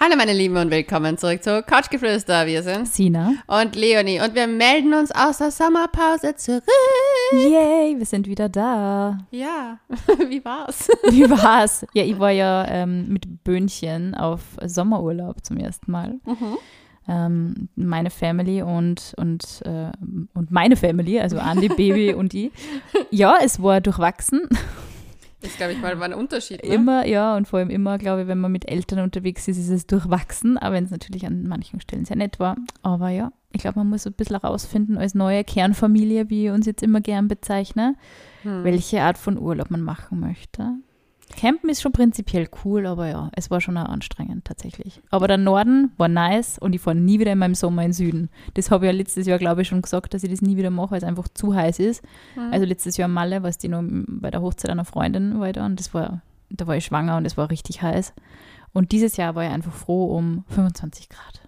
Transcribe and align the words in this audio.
Hallo 0.00 0.14
meine 0.16 0.32
Lieben 0.32 0.56
und 0.56 0.70
willkommen 0.70 1.18
zurück 1.18 1.42
zu 1.42 1.60
Couchgeflüster. 1.62 2.46
Wir 2.46 2.62
sind 2.62 2.86
Sina. 2.86 3.32
und 3.48 3.74
Leonie 3.74 4.20
und 4.20 4.32
wir 4.36 4.46
melden 4.46 4.94
uns 4.94 5.10
aus 5.10 5.38
der 5.38 5.50
Sommerpause 5.50 6.36
zurück. 6.36 6.62
Yay, 7.32 7.98
wir 7.98 8.06
sind 8.06 8.28
wieder 8.28 8.48
da. 8.48 9.18
Ja, 9.32 9.78
wie 10.28 10.44
war's? 10.44 10.88
Wie 11.10 11.28
war's? 11.28 11.84
Ja, 11.94 12.04
ich 12.04 12.16
war 12.16 12.30
ja 12.30 12.64
ähm, 12.68 13.08
mit 13.08 13.42
Böhnchen 13.42 14.14
auf 14.14 14.40
Sommerurlaub 14.64 15.44
zum 15.44 15.56
ersten 15.56 15.90
Mal. 15.90 16.20
Ähm, 17.08 17.68
meine 17.74 18.10
Family 18.10 18.62
und, 18.62 19.14
und, 19.16 19.62
äh, 19.64 19.90
und 20.34 20.50
meine 20.52 20.76
Family, 20.76 21.18
also 21.18 21.38
Andi, 21.38 21.68
Baby 21.68 22.14
und 22.14 22.34
ich. 22.34 22.52
Ja, 23.10 23.38
es 23.42 23.60
war 23.62 23.80
durchwachsen. 23.80 24.42
Ist, 25.40 25.56
glaube 25.56 25.72
ich, 25.72 25.80
mal 25.80 25.94
ein 26.02 26.14
Unterschied. 26.14 26.64
Ne? 26.64 26.74
Immer, 26.74 27.06
ja, 27.06 27.36
und 27.36 27.46
vor 27.46 27.60
allem 27.60 27.70
immer, 27.70 27.96
glaube 27.98 28.22
ich, 28.22 28.28
wenn 28.28 28.40
man 28.40 28.50
mit 28.50 28.68
Eltern 28.68 28.98
unterwegs 29.00 29.46
ist, 29.46 29.56
ist 29.58 29.68
es 29.70 29.86
durchwachsen, 29.86 30.58
auch 30.58 30.72
wenn 30.72 30.84
es 30.84 30.90
natürlich 30.90 31.24
an 31.26 31.46
manchen 31.46 31.80
Stellen 31.80 32.04
sehr 32.04 32.16
nett 32.16 32.40
war. 32.40 32.56
Aber 32.82 33.10
ja, 33.10 33.30
ich 33.52 33.60
glaube, 33.60 33.78
man 33.78 33.88
muss 33.88 34.06
ein 34.06 34.14
bisschen 34.14 34.40
herausfinden, 34.40 34.98
als 34.98 35.14
neue 35.14 35.44
Kernfamilie, 35.44 36.28
wie 36.28 36.44
wir 36.44 36.54
uns 36.54 36.66
jetzt 36.66 36.82
immer 36.82 37.00
gern 37.00 37.28
bezeichnen, 37.28 37.96
Hm. 38.42 38.64
welche 38.64 39.02
Art 39.02 39.18
von 39.18 39.38
Urlaub 39.38 39.70
man 39.70 39.82
machen 39.82 40.20
möchte. 40.20 40.72
Campen 41.36 41.70
ist 41.70 41.82
schon 41.82 41.92
prinzipiell 41.92 42.48
cool, 42.64 42.86
aber 42.86 43.08
ja, 43.08 43.30
es 43.34 43.50
war 43.50 43.60
schon 43.60 43.76
auch 43.76 43.88
anstrengend 43.88 44.44
tatsächlich. 44.44 45.00
Aber 45.10 45.28
der 45.28 45.38
Norden 45.38 45.92
war 45.96 46.08
nice 46.08 46.58
und 46.58 46.74
ich 46.74 46.80
fahre 46.80 46.96
nie 46.96 47.18
wieder 47.18 47.32
in 47.32 47.38
meinem 47.38 47.54
Sommer 47.54 47.82
in 47.82 47.88
den 47.88 47.94
Süden. 47.94 48.30
Das 48.54 48.70
habe 48.70 48.86
ich 48.86 48.92
ja 48.92 48.96
letztes 48.96 49.26
Jahr, 49.26 49.38
glaube 49.38 49.62
ich, 49.62 49.68
schon 49.68 49.82
gesagt, 49.82 50.14
dass 50.14 50.22
ich 50.22 50.30
das 50.30 50.42
nie 50.42 50.56
wieder 50.56 50.70
mache, 50.70 50.92
weil 50.92 50.98
es 50.98 51.04
einfach 51.04 51.28
zu 51.28 51.54
heiß 51.54 51.78
ist. 51.78 52.02
Hm. 52.34 52.52
Also 52.52 52.66
letztes 52.66 52.96
Jahr 52.96 53.08
in 53.08 53.14
Malle, 53.14 53.42
was 53.42 53.58
die 53.58 53.68
noch 53.68 53.82
bei 53.82 54.30
der 54.30 54.42
Hochzeit 54.42 54.70
einer 54.70 54.84
Freundin 54.84 55.38
war 55.40 55.48
ich 55.48 55.54
da 55.54 55.66
und 55.66 55.78
das 55.78 55.94
war, 55.94 56.22
da 56.50 56.66
war 56.66 56.76
ich 56.76 56.84
schwanger 56.84 57.16
und 57.16 57.24
es 57.24 57.36
war 57.36 57.50
richtig 57.50 57.82
heiß. 57.82 58.12
Und 58.72 58.92
dieses 58.92 59.16
Jahr 59.16 59.34
war 59.34 59.44
ich 59.44 59.50
einfach 59.50 59.72
froh 59.72 60.16
um 60.16 60.44
25 60.48 61.08
Grad. 61.08 61.47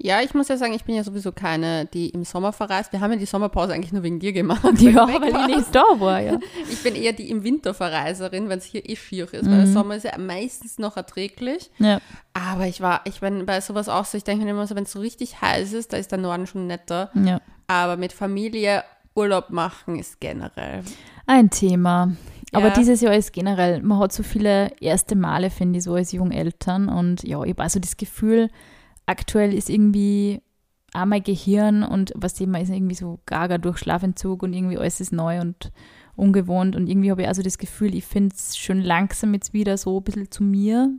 Ja, 0.00 0.20
ich 0.22 0.32
muss 0.32 0.46
ja 0.46 0.56
sagen, 0.56 0.74
ich 0.74 0.84
bin 0.84 0.94
ja 0.94 1.02
sowieso 1.02 1.32
keine, 1.32 1.86
die 1.86 2.10
im 2.10 2.22
Sommer 2.22 2.52
verreist. 2.52 2.92
Wir 2.92 3.00
haben 3.00 3.10
ja 3.10 3.18
die 3.18 3.26
Sommerpause 3.26 3.72
eigentlich 3.72 3.92
nur 3.92 4.04
wegen 4.04 4.20
dir 4.20 4.32
gemacht. 4.32 4.62
Ja, 4.80 5.08
weil 5.08 5.28
ich 5.50 5.56
nicht 5.56 5.68
da 5.74 5.82
war, 5.98 6.20
ja. 6.20 6.38
Ich 6.70 6.82
bin 6.84 6.94
eher 6.94 7.12
die 7.12 7.28
im 7.30 7.42
Winter 7.42 7.74
Verreiserin, 7.74 8.48
wenn 8.48 8.58
es 8.58 8.64
hier 8.64 8.88
eh 8.88 8.94
schier 8.94 9.24
ist, 9.34 9.46
weil 9.50 9.56
der 9.58 9.66
Mhm. 9.66 9.72
Sommer 9.72 9.96
ist 9.96 10.04
ja 10.04 10.16
meistens 10.16 10.78
noch 10.78 10.96
erträglich. 10.96 11.70
ja. 11.78 12.00
Aber 12.32 12.66
ich 12.68 12.80
war, 12.80 13.00
ich 13.06 13.18
bin 13.20 13.44
bei 13.46 13.60
sowas 13.60 13.88
auch 13.88 14.04
so, 14.04 14.16
ich 14.16 14.22
denke 14.22 14.44
mir 14.44 14.52
immer 14.52 14.68
so, 14.68 14.76
wenn 14.76 14.84
es 14.84 14.92
so 14.92 15.00
richtig 15.00 15.40
heiß 15.40 15.72
ist, 15.72 15.92
da 15.92 15.96
ist 15.96 16.12
der 16.12 16.18
Norden 16.20 16.46
schon 16.46 16.68
netter. 16.68 17.10
Ja. 17.14 17.40
Aber 17.66 17.96
mit 17.96 18.12
Familie 18.12 18.84
Urlaub 19.16 19.50
machen 19.50 19.98
ist 19.98 20.20
generell. 20.20 20.82
Ein 21.26 21.50
Thema. 21.50 22.12
Aber 22.52 22.68
Ja. 22.68 22.74
dieses 22.74 23.00
Jahr 23.00 23.14
ist 23.14 23.32
generell, 23.32 23.82
man 23.82 23.98
hat 23.98 24.12
so 24.12 24.22
viele 24.22 24.70
erste 24.80 25.16
Male, 25.16 25.50
finde 25.50 25.78
ich, 25.80 25.84
so 25.84 25.94
als 25.94 26.12
Jungeltern. 26.12 26.88
Und 26.88 27.24
ja, 27.24 27.42
ich 27.42 27.50
habe 27.50 27.62
also 27.64 27.80
das 27.80 27.96
Gefühl, 27.96 28.48
aktuell 29.08 29.54
ist 29.54 29.70
irgendwie 29.70 30.42
auch 30.92 31.04
mein 31.04 31.22
Gehirn 31.22 31.82
und 31.82 32.12
was 32.14 32.38
man 32.40 32.62
ist 32.62 32.70
irgendwie 32.70 32.94
so 32.94 33.20
gaga 33.26 33.58
durch 33.58 33.78
Schlafentzug 33.78 34.42
und 34.42 34.52
irgendwie 34.52 34.78
alles 34.78 35.00
ist 35.00 35.12
neu 35.12 35.40
und 35.40 35.70
ungewohnt. 36.16 36.76
Und 36.76 36.88
irgendwie 36.88 37.10
habe 37.10 37.22
ich 37.22 37.28
also 37.28 37.42
das 37.42 37.58
Gefühl, 37.58 37.94
ich 37.94 38.04
finde 38.04 38.34
es 38.34 38.56
schon 38.56 38.80
langsam 38.80 39.34
jetzt 39.34 39.52
wieder 39.52 39.76
so 39.76 39.98
ein 39.98 40.04
bisschen 40.04 40.30
zu 40.30 40.42
mir. 40.42 40.90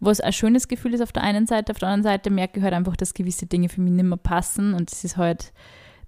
Was 0.00 0.20
ein 0.20 0.32
schönes 0.32 0.68
Gefühl 0.68 0.94
ist 0.94 1.00
auf 1.00 1.12
der 1.12 1.22
einen 1.22 1.46
Seite, 1.46 1.72
auf 1.72 1.78
der 1.78 1.88
anderen 1.88 2.02
Seite 2.02 2.30
merke 2.30 2.58
ich 2.58 2.64
halt 2.64 2.74
einfach, 2.74 2.96
dass 2.96 3.14
gewisse 3.14 3.46
Dinge 3.46 3.68
für 3.68 3.80
mich 3.80 3.92
nicht 3.92 4.04
mehr 4.04 4.18
passen 4.18 4.74
und 4.74 4.92
es 4.92 5.04
ist 5.04 5.16
halt, 5.16 5.52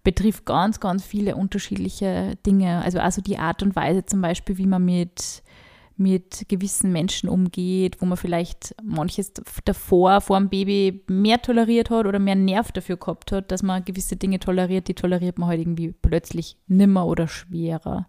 betrifft 0.05 0.45
ganz, 0.45 0.81
ganz 0.81 1.05
viele 1.05 1.35
unterschiedliche 1.35 2.37
Dinge. 2.47 2.83
Also 2.83 2.99
also 2.99 3.23
die 3.23 3.39
Art 3.39 3.63
und 3.63 3.75
Weise 3.75 4.05
zum 4.05 4.21
Beispiel, 4.21 4.59
wie 4.59 4.67
man 4.67 4.85
mit, 4.85 5.43
mit 5.97 6.47
gewissen 6.49 6.93
Menschen 6.93 7.29
umgeht, 7.29 8.01
wo 8.01 8.07
man 8.07 8.19
vielleicht 8.19 8.75
manches 8.83 9.33
davor, 9.65 10.21
vor 10.21 10.39
dem 10.39 10.49
Baby, 10.49 11.03
mehr 11.09 11.41
toleriert 11.41 11.91
hat 11.91 12.07
oder 12.07 12.19
mehr 12.19 12.35
Nerv 12.35 12.73
dafür 12.73 12.97
gehabt 12.97 13.33
hat, 13.33 13.51
dass 13.51 13.63
man 13.63 13.85
gewisse 13.85 14.17
Dinge 14.17 14.39
toleriert, 14.39 14.89
die 14.89 14.95
toleriert 14.95 15.39
man 15.39 15.49
halt 15.49 15.61
irgendwie 15.61 15.93
plötzlich 15.93 16.59
nimmer 16.67 17.07
oder 17.07 17.29
schwerer. 17.29 18.09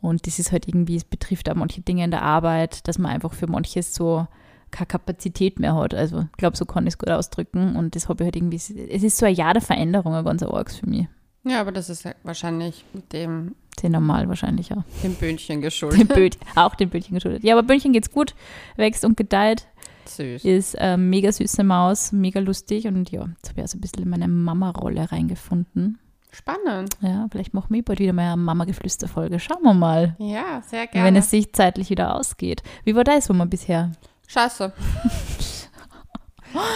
Und 0.00 0.26
das 0.26 0.38
ist 0.38 0.52
halt 0.52 0.66
irgendwie, 0.66 0.96
es 0.96 1.04
betrifft 1.04 1.48
auch 1.48 1.54
manche 1.54 1.80
Dinge 1.82 2.04
in 2.04 2.10
der 2.10 2.22
Arbeit, 2.22 2.88
dass 2.88 2.98
man 2.98 3.12
einfach 3.12 3.34
für 3.34 3.46
manches 3.46 3.94
so 3.94 4.26
keine 4.72 4.86
Kapazität 4.86 5.60
mehr 5.60 5.76
hat. 5.76 5.94
Also 5.94 6.22
ich 6.22 6.36
glaube, 6.38 6.56
so 6.56 6.64
kann 6.64 6.86
ich 6.86 6.94
es 6.94 6.98
gut 6.98 7.10
ausdrücken. 7.10 7.76
Und 7.76 7.94
das 7.94 8.08
habe 8.08 8.24
ich 8.24 8.26
halt 8.26 8.36
irgendwie, 8.36 8.56
es 8.56 8.70
ist 8.70 9.18
so 9.18 9.26
ein 9.26 9.34
Jahr 9.34 9.52
der 9.52 9.62
Veränderung, 9.62 10.14
ein 10.14 10.24
ganz 10.24 10.42
arges 10.42 10.78
für 10.78 10.88
mich. 10.88 11.06
Ja, 11.44 11.60
aber 11.60 11.72
das 11.72 11.88
ist 11.88 12.04
ja 12.04 12.14
wahrscheinlich 12.24 12.84
mit 12.92 13.12
dem, 13.12 13.54
normal 13.82 14.28
wahrscheinlich 14.28 14.72
auch. 14.72 14.82
dem 15.02 15.14
Böhnchen 15.14 15.56
Dem 15.56 15.62
geschuldet. 15.62 16.08
Böd, 16.08 16.38
auch 16.54 16.74
dem 16.74 16.90
Böhnchen 16.90 17.14
geschuldet. 17.14 17.42
Ja, 17.44 17.54
aber 17.54 17.62
Böhnchen 17.62 17.92
geht's 17.92 18.10
gut, 18.10 18.34
wächst 18.76 19.04
und 19.04 19.16
gedeiht, 19.16 19.66
Süß. 20.06 20.44
ist 20.44 20.76
ähm, 20.78 21.10
mega 21.10 21.32
süße 21.32 21.64
Maus, 21.64 22.12
mega 22.12 22.40
lustig 22.40 22.86
und 22.86 23.10
ja, 23.10 23.26
jetzt 23.36 23.48
habe 23.50 23.60
ich 23.60 23.62
also 23.62 23.78
ein 23.78 23.80
bisschen 23.80 24.02
in 24.02 24.10
meine 24.10 24.28
Mama-Rolle 24.28 25.10
reingefunden. 25.10 25.98
Spannend. 26.34 26.96
Ja, 27.02 27.26
vielleicht 27.30 27.52
machen 27.52 27.74
wir 27.74 27.84
bald 27.84 27.98
wieder 27.98 28.14
mal 28.14 28.32
eine 28.32 28.40
Mama-Geflüster-Folge. 28.40 29.38
Schauen 29.38 29.62
wir 29.64 29.74
mal, 29.74 30.16
Ja, 30.18 30.62
sehr 30.66 30.86
gerne. 30.86 31.06
wenn 31.06 31.16
es 31.16 31.28
sich 31.30 31.52
zeitlich 31.52 31.90
wieder 31.90 32.16
ausgeht. 32.16 32.62
Wie 32.84 32.94
war 32.94 33.04
das 33.04 33.26
Sommer 33.26 33.44
bisher? 33.44 33.92
Scheiße. 34.28 34.72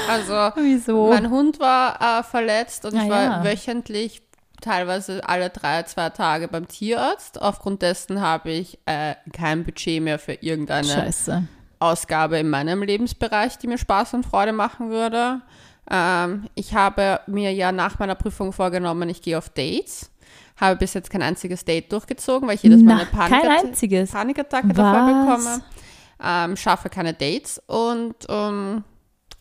also, 0.09 0.33
Wieso? 0.61 1.09
mein 1.09 1.31
Hund 1.31 1.61
war 1.61 2.21
äh, 2.21 2.23
verletzt 2.23 2.85
und 2.85 2.95
ich 2.95 3.01
Ah, 3.01 3.09
war 3.09 3.23
ja. 3.23 3.45
wöchentlich, 3.45 4.23
teilweise 4.61 5.27
alle 5.29 5.51
drei, 5.51 5.83
zwei 5.85 6.11
Tage 6.11 6.49
beim 6.49 6.69
Tierarzt. 6.69 7.41
Aufgrund 7.41 7.83
dessen 7.83 8.21
habe 8.21 8.51
ich 8.51 8.79
äh, 8.87 9.15
kein 9.33 9.65
Budget 9.65 10.03
mehr 10.03 10.19
für 10.19 10.35
irgendeine 10.35 10.89
Scheiße. 10.89 11.45
Ausgabe 11.79 12.39
in 12.39 12.49
meinem 12.49 12.83
Lebensbereich, 12.83 13.59
die 13.59 13.67
mir 13.67 13.79
Spaß 13.79 14.15
und 14.15 14.25
Freude 14.25 14.53
machen 14.53 14.91
würde. 14.91 15.43
Ähm, 15.91 16.49
ich 16.55 16.75
habe 16.75 17.21
mir 17.27 17.53
ja 17.53 17.73
nach 17.73 17.99
meiner 17.99 18.15
Prüfung 18.15 18.53
vorgenommen, 18.53 19.09
ich 19.09 19.23
gehe 19.23 19.39
auf 19.39 19.49
Dates. 19.51 20.11
Habe 20.59 20.77
bis 20.77 20.95
jetzt 20.95 21.11
kein 21.11 21.23
einziges 21.23 21.65
Date 21.67 21.93
durchgezogen, 21.93 22.49
weil 22.49 22.55
ich 22.55 22.63
jedes 22.63 22.83
Mal 22.83 23.01
eine 23.01 23.07
kein 23.07 23.43
Panikattacke, 24.11 24.69
davor 24.69 25.07
bekomme. 25.07 25.63
Ähm, 26.23 26.57
schaffe 26.57 26.89
keine 26.89 27.13
Dates 27.13 27.63
und 27.67 28.15
ähm, 28.29 28.83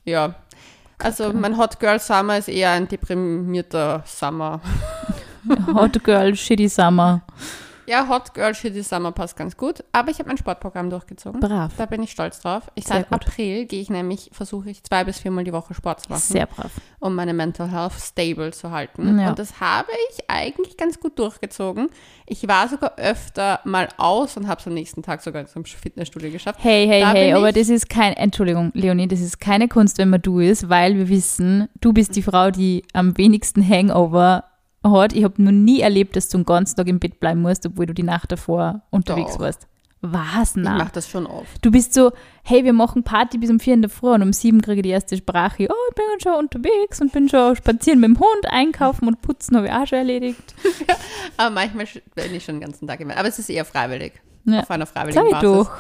ja. 0.04 0.36
Also 0.98 1.34
mein 1.34 1.58
Hot 1.58 1.80
Girl 1.80 2.00
Summer 2.00 2.38
ist 2.38 2.48
eher 2.48 2.72
ein 2.72 2.88
deprimierter 2.88 4.04
Summer. 4.06 4.62
Hot 5.74 6.04
Girl, 6.04 6.36
Shitty 6.36 6.68
Summer. 6.70 7.22
Ja, 7.88 8.08
Hot 8.10 8.34
Girl 8.34 8.54
Shitty 8.56 8.82
Summer 8.84 9.12
passt 9.12 9.36
ganz 9.38 9.56
gut. 9.58 9.84
Aber 9.92 10.10
ich 10.12 10.20
habe 10.20 10.28
mein 10.30 10.38
Sportprogramm 10.38 10.90
durchgezogen. 10.90 11.40
Brav. 11.40 11.74
Da 11.78 11.86
bin 11.86 12.02
ich 12.04 12.12
stolz 12.12 12.40
drauf. 12.40 12.64
Ich 12.76 12.86
seit. 12.86 13.12
April 13.12 13.66
gehe 13.66 13.82
ich 13.82 13.90
nämlich, 13.90 14.30
versuche 14.34 14.70
ich 14.70 14.84
zwei 14.84 15.04
bis 15.04 15.20
viermal 15.20 15.44
die 15.44 15.54
Woche 15.54 15.74
Sport 15.74 16.02
zu 16.02 16.10
machen, 16.10 16.22
Sehr 16.22 16.48
brav. 16.48 16.72
um 17.00 17.14
meine 17.16 17.34
Mental 17.34 17.70
Health 17.72 17.94
stable 17.94 18.52
zu 18.52 18.72
halten. 18.72 19.20
Ja. 19.20 19.30
Und 19.30 19.40
das 19.40 19.60
habe 19.60 19.92
ich 20.12 20.24
eigentlich 20.28 20.78
ganz 20.78 21.00
gut 21.00 21.20
durchgezogen. 21.20 21.90
Ich 22.26 22.48
war 22.48 22.68
sogar 22.68 22.98
öfter 22.98 23.60
mal 23.66 23.88
aus 23.98 24.36
und 24.38 24.48
habe 24.48 24.60
es 24.60 24.68
am 24.68 24.74
nächsten 24.74 25.04
Tag 25.04 25.22
sogar 25.22 25.46
zum 25.46 25.66
Fitnessstudio 25.66 26.32
geschafft. 26.32 26.60
Hey, 26.64 26.88
hey, 26.88 27.02
Da 27.02 27.12
hey, 27.14 27.34
aber 27.34 27.52
das 27.52 27.70
ist 27.70 27.90
kein, 27.90 28.14
Entschuldigung, 28.14 28.72
Leonie, 28.74 29.08
das 29.08 29.20
ist 29.22 29.40
keine 29.40 29.68
Kunst, 29.68 29.98
wenn 29.98 30.10
man 30.10 30.22
du 30.22 30.40
ist, 30.40 30.70
weil 30.70 30.96
wir 30.96 31.08
wissen, 31.10 31.70
du 31.82 31.94
bist 31.94 32.16
die 32.16 32.24
Frau, 32.24 32.50
die 32.52 32.84
am 32.94 33.18
wenigsten 33.18 33.68
Hangover 33.68 34.46
hat. 34.92 35.14
Ich 35.14 35.24
habe 35.24 35.42
noch 35.42 35.52
nie 35.52 35.82
erlebt, 35.82 36.16
dass 36.16 36.30
du 36.30 36.38
den 36.38 36.46
ganzen 36.46 36.76
Tag 36.76 36.88
im 36.88 37.00
Bett 37.00 37.20
bleiben 37.20 37.42
musst, 37.42 37.66
obwohl 37.66 37.86
du 37.86 37.94
die 37.94 38.04
Nacht 38.04 38.32
davor 38.32 38.82
unterwegs 38.90 39.34
Doch. 39.34 39.40
warst. 39.42 39.68
Was? 40.02 40.56
Ich 40.56 40.62
Na. 40.64 40.78
mache 40.78 40.92
das 40.94 41.10
schon 41.10 41.26
oft. 41.26 41.64
Du 41.64 41.72
bist 41.72 41.94
so, 41.94 42.12
hey, 42.44 42.64
wir 42.64 42.74
machen 42.74 43.04
Party 43.04 43.40
bis 43.40 43.50
um 43.50 43.60
vier 43.60 43.74
in 43.74 43.82
der 43.82 43.90
Früh 43.90 44.12
und 44.14 44.22
um 44.22 44.34
sieben 44.34 44.62
kriege 44.62 44.82
ich 44.82 44.84
die 44.84 44.90
erste 44.90 45.18
Sprache. 45.18 45.68
Oh, 45.70 45.74
ich 45.90 45.96
bin 45.96 46.06
schon 46.22 46.36
unterwegs 46.36 47.02
und 47.02 47.12
bin 47.12 47.28
schon 47.28 47.56
spazieren 47.56 48.00
mit 48.00 48.10
dem 48.10 48.20
Hund, 48.20 48.46
einkaufen 48.50 49.08
und 49.08 49.22
putzen 49.22 49.58
habe 49.58 49.68
ich 49.68 49.74
auch 49.74 49.88
schon 49.88 49.98
erledigt. 50.00 50.54
Aber 51.38 51.50
manchmal 51.50 51.88
bin 52.14 52.36
ich 52.36 52.46
schon 52.46 52.56
den 52.56 52.62
ganzen 52.62 52.88
Tag 52.88 53.00
im 53.00 53.10
Aber 53.10 53.28
es 53.28 53.40
ist 53.40 53.50
eher 53.50 53.66
freiwillig. 53.66 54.14
Ja. 54.46 54.60
Auf 54.60 54.70
einer 54.70 54.86
freiwilligen 54.86 55.24
Sei 55.26 55.32
Basis. 55.32 55.42
doch. 55.42 55.72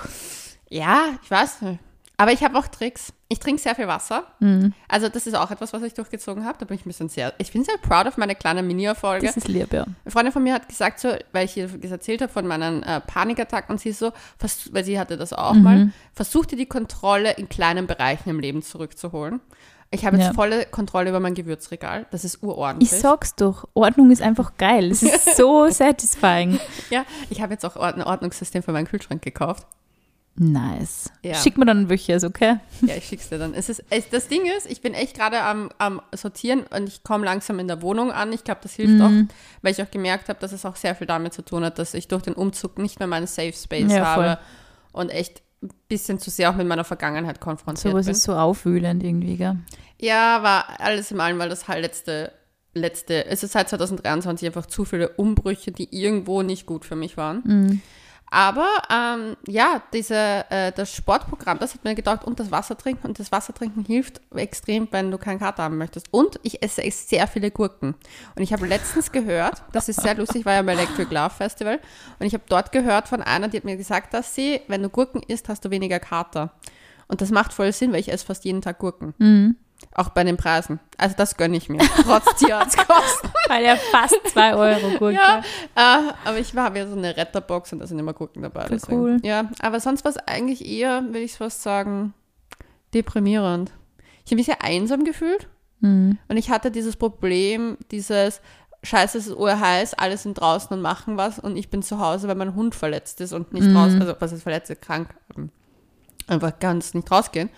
Ja, 0.69 1.03
ich 1.21 1.29
weiß 1.29 1.61
nicht. 1.61 1.79
Aber 2.17 2.31
ich 2.31 2.43
habe 2.43 2.57
auch 2.57 2.67
Tricks. 2.67 3.13
Ich 3.27 3.39
trinke 3.39 3.59
sehr 3.59 3.73
viel 3.73 3.87
Wasser. 3.87 4.23
Mhm. 4.39 4.73
Also 4.87 5.09
das 5.09 5.25
ist 5.25 5.33
auch 5.35 5.49
etwas, 5.49 5.73
was 5.73 5.81
ich 5.81 5.95
durchgezogen 5.95 6.45
habe. 6.45 6.57
Da 6.59 6.65
bin 6.65 6.75
ich 6.75 6.85
ein 6.85 6.89
bisschen 6.89 7.09
sehr, 7.09 7.33
ich 7.39 7.51
bin 7.51 7.63
sehr 7.63 7.77
proud 7.77 8.05
auf 8.07 8.17
meine 8.17 8.35
kleine 8.35 8.61
Mini-Erfolge. 8.61 9.25
Das 9.25 9.35
ist 9.37 9.47
lieb, 9.47 9.73
ja. 9.73 9.83
Eine 9.83 10.11
Freundin 10.11 10.31
von 10.31 10.43
mir 10.43 10.53
hat 10.53 10.67
gesagt, 10.69 10.99
so, 10.99 11.09
weil 11.31 11.45
ich 11.45 11.57
ihr 11.57 11.67
das 11.67 11.89
erzählt 11.91 12.21
habe 12.21 12.31
von 12.31 12.45
meinen 12.45 12.83
äh, 12.83 13.01
Panikattacken 13.01 13.73
und 13.73 13.79
sie 13.79 13.89
ist 13.89 13.99
so, 13.99 14.11
weil 14.71 14.83
sie 14.83 14.99
hatte 14.99 15.17
das 15.17 15.33
auch 15.33 15.53
Mhm. 15.55 15.63
mal, 15.63 15.89
versucht 16.13 16.51
ihr 16.51 16.57
die 16.59 16.67
Kontrolle 16.67 17.31
in 17.33 17.49
kleinen 17.49 17.87
Bereichen 17.87 18.29
im 18.29 18.39
Leben 18.39 18.61
zurückzuholen. 18.61 19.41
Ich 19.91 20.05
habe 20.05 20.17
jetzt 20.17 20.27
Ja. 20.27 20.33
volle 20.33 20.65
Kontrolle 20.65 21.09
über 21.09 21.19
mein 21.19 21.33
Gewürzregal. 21.35 22.05
Das 22.11 22.25
ist 22.25 22.43
urordentlich. 22.43 22.91
Ich 22.91 22.99
sag's 22.99 23.33
doch, 23.35 23.67
Ordnung 23.73 24.11
ist 24.11 24.21
einfach 24.21 24.57
geil. 24.57 24.91
Es 24.91 25.01
ist 25.01 25.35
so 25.37 25.67
satisfying. 25.69 26.59
ja, 26.91 27.05
ich 27.29 27.41
habe 27.41 27.53
jetzt 27.53 27.65
auch 27.65 27.75
ein 27.77 28.03
Ordnungssystem 28.03 28.61
für 28.61 28.71
meinen 28.71 28.87
Kühlschrank 28.87 29.21
gekauft. 29.21 29.65
Nice. 30.37 31.11
Ja. 31.23 31.35
Schick 31.35 31.57
mir 31.57 31.65
dann 31.65 31.87
welches, 31.87 32.23
okay? 32.25 32.57
Ja, 32.81 32.95
ich 32.95 33.05
schick's 33.05 33.29
dir 33.29 33.37
dann. 33.37 33.53
Es 33.53 33.69
ist, 33.69 33.83
es, 33.89 34.09
das 34.09 34.27
Ding 34.27 34.45
ist, 34.45 34.69
ich 34.69 34.81
bin 34.81 34.93
echt 34.93 35.15
gerade 35.15 35.41
am, 35.41 35.69
am 35.77 36.01
Sortieren 36.13 36.63
und 36.75 36.87
ich 36.87 37.03
komme 37.03 37.23
langsam 37.23 37.57
in 37.59 37.67
der 37.69 37.81
Wohnung 37.81 38.11
an. 38.11 38.33
Ich 38.33 38.43
glaube, 38.43 38.59
das 38.61 38.73
hilft 38.73 39.01
auch, 39.01 39.09
Mhm. 39.09 39.29
weil 39.61 39.71
ich 39.71 39.81
auch 39.81 39.89
gemerkt 39.89 40.27
habe, 40.27 40.37
dass 40.39 40.51
es 40.51 40.65
auch 40.65 40.75
sehr 40.75 40.93
viel 40.93 41.07
damit 41.07 41.33
zu 41.33 41.41
tun 41.41 41.63
hat, 41.63 41.79
dass 41.79 41.93
ich 41.93 42.09
durch 42.09 42.23
den 42.23 42.33
Umzug 42.33 42.77
nicht 42.79 42.99
mehr 42.99 43.07
meinen 43.07 43.27
Safe 43.27 43.53
Space 43.53 43.91
Ja, 43.91 44.05
habe 44.05 44.23
voll. 44.23 44.37
und 45.03 45.09
echt 45.09 45.41
ein 45.63 45.69
bisschen 45.87 46.19
zu 46.19 46.29
sehr 46.29 46.49
auch 46.49 46.55
mit 46.55 46.67
meiner 46.67 46.83
Vergangenheit 46.83 47.39
konfrontiert 47.39 47.93
Sowas 47.93 48.05
bin. 48.05 48.11
ist 48.11 48.23
so 48.23 48.33
aufwühlend 48.35 49.03
irgendwie, 49.03 49.37
gell? 49.37 49.55
Ja, 50.01 50.43
war 50.43 50.65
alles 50.81 51.11
im 51.11 51.19
allem, 51.21 51.39
weil 51.39 51.47
das 51.47 51.69
halt 51.69 51.81
letzte, 51.81 52.33
letzte, 52.73 53.25
es 53.25 53.41
ist 53.41 53.53
seit 53.53 53.69
2023 53.69 54.47
einfach 54.47 54.65
zu 54.65 54.83
viele 54.83 55.09
Umbrüche, 55.11 55.71
die 55.71 55.87
irgendwo 55.97 56.41
nicht 56.41 56.65
gut 56.65 56.83
für 56.83 56.97
mich 56.97 57.15
waren. 57.15 57.41
Mhm. 57.45 57.81
Aber 58.35 58.67
ähm, 58.91 59.37
ja, 59.47 59.81
diese, 59.93 60.43
äh, 60.49 60.73
das 60.73 60.93
Sportprogramm, 60.93 61.57
das 61.57 61.73
hat 61.73 61.85
mir 61.85 61.95
gedacht, 61.95 62.25
und 62.25 62.37
das 62.37 62.51
Wasser 62.51 62.77
trinken. 62.77 63.07
Und 63.07 63.17
das 63.17 63.31
Wasser 63.31 63.53
trinken 63.53 63.85
hilft 63.85 64.19
extrem, 64.35 64.89
wenn 64.91 65.09
du 65.09 65.17
keinen 65.17 65.39
Kater 65.39 65.63
haben 65.63 65.77
möchtest. 65.77 66.07
Und 66.11 66.37
ich 66.43 66.61
esse 66.61 66.81
sehr 66.91 67.27
viele 67.27 67.49
Gurken. 67.49 67.95
Und 68.35 68.43
ich 68.43 68.51
habe 68.51 68.67
letztens 68.67 69.13
gehört, 69.13 69.63
das 69.71 69.87
ist 69.87 70.01
sehr 70.01 70.15
lustig, 70.15 70.43
war 70.43 70.51
ja 70.51 70.63
beim 70.63 70.77
Electric 70.77 71.13
Love 71.13 71.29
Festival. 71.29 71.79
Und 72.19 72.25
ich 72.25 72.33
habe 72.33 72.43
dort 72.49 72.73
gehört 72.73 73.07
von 73.07 73.21
einer, 73.21 73.47
die 73.47 73.55
hat 73.55 73.63
mir 73.63 73.77
gesagt, 73.77 74.13
dass 74.13 74.35
sie, 74.35 74.59
wenn 74.67 74.83
du 74.83 74.89
Gurken 74.89 75.23
isst, 75.23 75.47
hast 75.47 75.63
du 75.63 75.69
weniger 75.69 76.01
Kater. 76.01 76.51
Und 77.07 77.21
das 77.21 77.31
macht 77.31 77.53
voll 77.53 77.71
Sinn, 77.71 77.93
weil 77.93 78.01
ich 78.01 78.11
esse 78.11 78.25
fast 78.25 78.43
jeden 78.43 78.61
Tag 78.61 78.79
Gurken. 78.79 79.13
Mhm. 79.17 79.55
Auch 79.93 80.09
bei 80.09 80.23
den 80.23 80.35
Preisen. 80.37 80.79
Also 80.97 81.15
das 81.17 81.37
gönne 81.37 81.55
ich 81.57 81.69
mir, 81.69 81.79
trotz 82.03 82.25
Tierarztkosten. 82.37 83.29
Weil 83.47 83.63
ja 83.63 83.75
fast 83.77 84.15
zwei 84.27 84.53
Euro 84.55 84.89
Gurke. 84.97 85.13
Ja, 85.15 85.39
äh, 85.75 86.11
aber 86.25 86.37
ich 86.37 86.53
habe 86.55 86.77
ja 86.79 86.87
so 86.87 86.95
eine 86.97 87.15
Retterbox 87.15 87.71
und 87.73 87.79
da 87.79 87.87
sind 87.87 87.99
immer 87.99 88.13
Gurken 88.13 88.41
dabei. 88.41 88.65
Deswegen. 88.69 88.99
cool. 88.99 89.17
Ja, 89.23 89.49
aber 89.61 89.79
sonst 89.79 90.03
war 90.03 90.11
es 90.11 90.17
eigentlich 90.17 90.65
eher, 90.65 91.03
will 91.11 91.21
ich 91.21 91.33
fast 91.33 91.61
sagen, 91.63 92.13
deprimierend. 92.93 93.71
Ich 94.25 94.31
habe 94.31 94.35
mich 94.37 94.45
sehr 94.47 94.61
einsam 94.63 95.03
gefühlt 95.03 95.47
Mhm. 95.81 96.17
und 96.29 96.37
ich 96.37 96.49
hatte 96.49 96.71
dieses 96.71 96.95
Problem, 96.95 97.77
dieses 97.91 98.39
Scheiße, 98.81 99.17
es 99.17 99.27
ist 99.27 99.35
urheiß, 99.35 99.95
alle 99.95 100.15
sind 100.17 100.39
draußen 100.39 100.69
und 100.75 100.81
machen 100.81 101.17
was 101.17 101.37
und 101.37 101.57
ich 101.57 101.69
bin 101.69 101.83
zu 101.83 101.99
Hause, 101.99 102.27
weil 102.29 102.35
mein 102.35 102.55
Hund 102.55 102.75
verletzt 102.75 103.19
ist 103.19 103.33
und 103.33 103.51
nicht 103.53 103.67
Mhm. 103.67 103.75
raus, 103.77 103.91
also 103.99 104.15
was 104.19 104.31
ist 104.31 104.43
verletzt, 104.43 104.73
krank, 104.81 105.09
ähm, 105.35 105.49
einfach 106.27 106.57
ganz 106.59 106.93
nicht 106.93 107.11
rausgehen. 107.11 107.49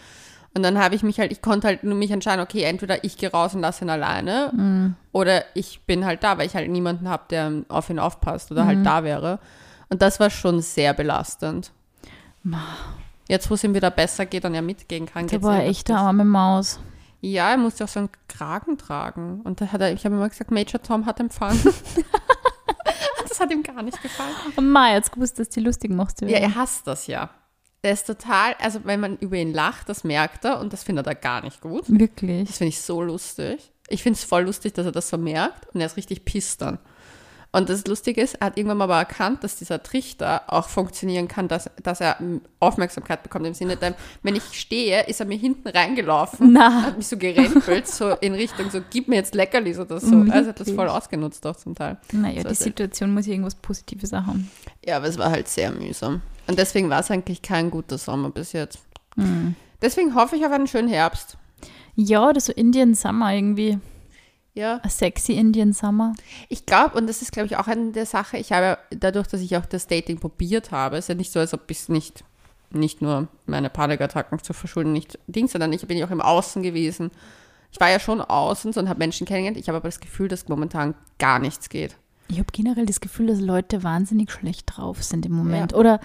Und 0.55 0.63
dann 0.63 0.79
habe 0.79 0.95
ich 0.95 1.03
mich 1.03 1.19
halt, 1.19 1.31
ich 1.31 1.41
konnte 1.41 1.67
halt 1.67 1.83
nur 1.83 1.95
mich 1.95 2.09
entscheiden, 2.11 2.41
okay, 2.43 2.63
entweder 2.63 3.03
ich 3.03 3.17
gehe 3.17 3.31
raus 3.31 3.53
und 3.53 3.61
lasse 3.61 3.85
ihn 3.85 3.89
alleine 3.89 4.51
Mhm. 4.55 4.95
oder 5.11 5.43
ich 5.53 5.81
bin 5.85 6.05
halt 6.05 6.23
da, 6.23 6.37
weil 6.37 6.47
ich 6.47 6.55
halt 6.55 6.69
niemanden 6.71 7.07
habe, 7.09 7.23
der 7.29 7.51
auf 7.69 7.89
ihn 7.89 7.99
aufpasst 7.99 8.51
oder 8.51 8.63
Mhm. 8.63 8.67
halt 8.67 8.85
da 8.85 9.03
wäre. 9.03 9.39
Und 9.89 10.01
das 10.01 10.19
war 10.19 10.29
schon 10.29 10.61
sehr 10.61 10.93
belastend. 10.93 11.71
Jetzt, 13.27 13.49
wo 13.49 13.53
es 13.55 13.63
ihm 13.63 13.73
wieder 13.75 13.91
besser 13.91 14.25
geht 14.25 14.45
und 14.45 14.53
er 14.55 14.61
mitgehen 14.61 15.05
kann, 15.05 15.27
Der 15.27 15.37
geht's 15.39 15.47
war 15.47 15.59
echt 15.59 15.89
eine 15.89 15.99
arme 15.99 16.23
Maus. 16.25 16.79
Ja, 17.19 17.49
er 17.51 17.57
musste 17.57 17.83
auch 17.83 17.87
so 17.89 17.99
einen 17.99 18.09
Kragen 18.29 18.77
tragen. 18.77 19.41
Und 19.43 19.59
da 19.59 19.67
hat 19.71 19.81
er, 19.81 19.91
ich 19.91 20.05
habe 20.05 20.15
immer 20.15 20.29
gesagt, 20.29 20.51
Major 20.51 20.81
Tom 20.81 21.05
hat 21.05 21.19
empfangen. 21.19 21.59
das 23.27 23.39
hat 23.39 23.51
ihm 23.51 23.63
gar 23.63 23.81
nicht 23.83 24.01
gefallen. 24.01 24.33
Und 24.55 24.69
Ma, 24.71 24.93
jetzt 24.93 25.11
gewusst, 25.11 25.39
dass 25.39 25.49
du 25.49 25.59
die 25.59 25.65
lustig 25.65 25.91
machst. 25.91 26.21
Ja, 26.21 26.27
er 26.37 26.55
hasst 26.55 26.87
das 26.87 27.07
ja. 27.07 27.29
Er 27.81 27.93
ist 27.93 28.07
total, 28.07 28.55
also 28.59 28.79
wenn 28.83 28.99
man 28.99 29.17
über 29.17 29.37
ihn 29.37 29.53
lacht, 29.53 29.87
das 29.87 30.03
merkt 30.03 30.45
er 30.45 30.59
und 30.59 30.73
das 30.73 30.83
findet 30.83 31.07
er 31.07 31.15
gar 31.15 31.41
nicht 31.43 31.61
gut. 31.61 31.83
Wirklich. 31.87 32.47
Das 32.47 32.57
finde 32.57 32.69
ich 32.69 32.81
so 32.81 33.01
lustig. 33.01 33.71
Ich 33.87 34.03
finde 34.03 34.17
es 34.17 34.23
voll 34.25 34.43
lustig, 34.43 34.73
dass 34.73 34.85
er 34.85 34.91
das 34.91 35.09
so 35.09 35.17
merkt 35.17 35.73
und 35.73 35.79
er 35.79 35.85
ist 35.85 35.95
richtig 35.97 36.25
pisst 36.25 36.61
dann. 36.61 36.79
Und 37.53 37.69
das 37.69 37.87
Lustige 37.87 38.21
ist, 38.21 38.35
er 38.35 38.47
hat 38.47 38.57
irgendwann 38.57 38.77
mal 38.77 38.83
aber 38.83 38.97
erkannt, 38.97 39.43
dass 39.43 39.55
dieser 39.55 39.81
Trichter 39.81 40.43
auch 40.47 40.67
funktionieren 40.67 41.29
kann, 41.29 41.47
dass, 41.47 41.69
dass 41.81 42.01
er 42.01 42.17
Aufmerksamkeit 42.59 43.23
bekommt. 43.23 43.47
Im 43.47 43.53
Sinne, 43.53 43.77
denn, 43.77 43.95
wenn 44.21 44.35
ich 44.35 44.43
stehe, 44.51 45.05
ist 45.07 45.21
er 45.21 45.25
mir 45.25 45.37
hinten 45.37 45.69
reingelaufen, 45.69 46.51
Na. 46.51 46.83
hat 46.83 46.97
mich 46.97 47.07
so 47.07 47.17
gerempelt, 47.17 47.87
so 47.87 48.09
in 48.09 48.33
Richtung, 48.33 48.69
so 48.69 48.81
gib 48.89 49.07
mir 49.07 49.15
jetzt 49.15 49.33
Leckerlis 49.33 49.79
oder 49.79 49.99
so. 49.99 50.17
Also 50.17 50.31
er 50.31 50.37
hat 50.39 50.47
das 50.47 50.67
Wirklich? 50.67 50.75
voll 50.75 50.89
ausgenutzt 50.89 51.47
auch 51.47 51.55
zum 51.55 51.73
Teil. 51.73 51.97
Naja, 52.11 52.41
So 52.43 52.49
die. 52.49 52.55
Situation 52.55 53.13
muss 53.13 53.25
irgendwas 53.25 53.55
Positives 53.55 54.11
haben. 54.11 54.51
Ja, 54.85 54.97
aber 54.97 55.07
es 55.07 55.17
war 55.17 55.31
halt 55.31 55.47
sehr 55.47 55.71
mühsam. 55.71 56.21
Und 56.47 56.57
deswegen 56.57 56.89
war 56.89 57.01
es 57.01 57.11
eigentlich 57.11 57.41
kein 57.41 57.71
guter 57.71 57.97
Sommer 57.97 58.29
bis 58.29 58.53
jetzt. 58.53 58.79
Mhm. 59.15 59.55
Deswegen 59.81 60.15
hoffe 60.15 60.35
ich 60.35 60.45
auf 60.45 60.51
einen 60.51 60.67
schönen 60.67 60.87
Herbst. 60.87 61.37
Ja, 61.95 62.29
oder 62.29 62.39
so 62.39 62.53
Indian 62.53 62.93
Summer 62.93 63.33
irgendwie. 63.33 63.79
Ja. 64.53 64.79
A 64.83 64.89
sexy 64.89 65.33
Indian 65.33 65.73
Summer. 65.73 66.13
Ich 66.49 66.65
glaube, 66.65 66.97
und 66.97 67.07
das 67.07 67.21
ist, 67.21 67.31
glaube 67.31 67.47
ich, 67.47 67.57
auch 67.57 67.67
eine 67.67 67.91
der 67.91 68.07
Sache, 68.07 68.37
ich 68.37 68.51
habe 68.51 68.79
dadurch, 68.89 69.27
dass 69.27 69.41
ich 69.41 69.55
auch 69.55 69.65
das 69.65 69.85
Dating 69.85 70.19
probiert 70.19 70.71
habe, 70.71 70.97
ist 70.97 71.09
ja 71.09 71.15
nicht 71.15 71.31
so, 71.31 71.39
als 71.39 71.53
ob 71.53 71.69
ich 71.69 71.77
es 71.77 71.89
nicht, 71.89 72.23
nicht 72.71 73.01
nur 73.01 73.27
meine 73.45 73.69
Panikattacken 73.69 74.41
zu 74.41 74.53
verschulden, 74.53 74.93
nicht 74.93 75.19
Ding, 75.27 75.47
sondern 75.47 75.73
ich 75.73 75.85
bin 75.85 75.97
ja 75.97 76.07
auch 76.07 76.11
im 76.11 76.21
Außen 76.21 76.63
gewesen. 76.63 77.11
Ich 77.71 77.79
war 77.79 77.91
ja 77.91 77.99
schon 77.99 78.19
außen 78.19 78.73
und 78.73 78.89
habe 78.89 78.97
Menschen 78.97 79.27
kennengelernt. 79.27 79.57
Ich 79.57 79.67
habe 79.67 79.77
aber 79.77 79.89
das 79.89 79.99
Gefühl, 79.99 80.27
dass 80.27 80.47
momentan 80.47 80.95
gar 81.19 81.37
nichts 81.37 81.69
geht. 81.69 81.95
Ich 82.27 82.39
habe 82.39 82.51
generell 82.51 82.85
das 82.85 82.99
Gefühl, 82.99 83.27
dass 83.27 83.39
Leute 83.39 83.83
wahnsinnig 83.83 84.31
schlecht 84.31 84.65
drauf 84.65 85.03
sind 85.03 85.25
im 85.25 85.33
Moment. 85.33 85.73
Ja. 85.73 85.77
Oder 85.77 85.99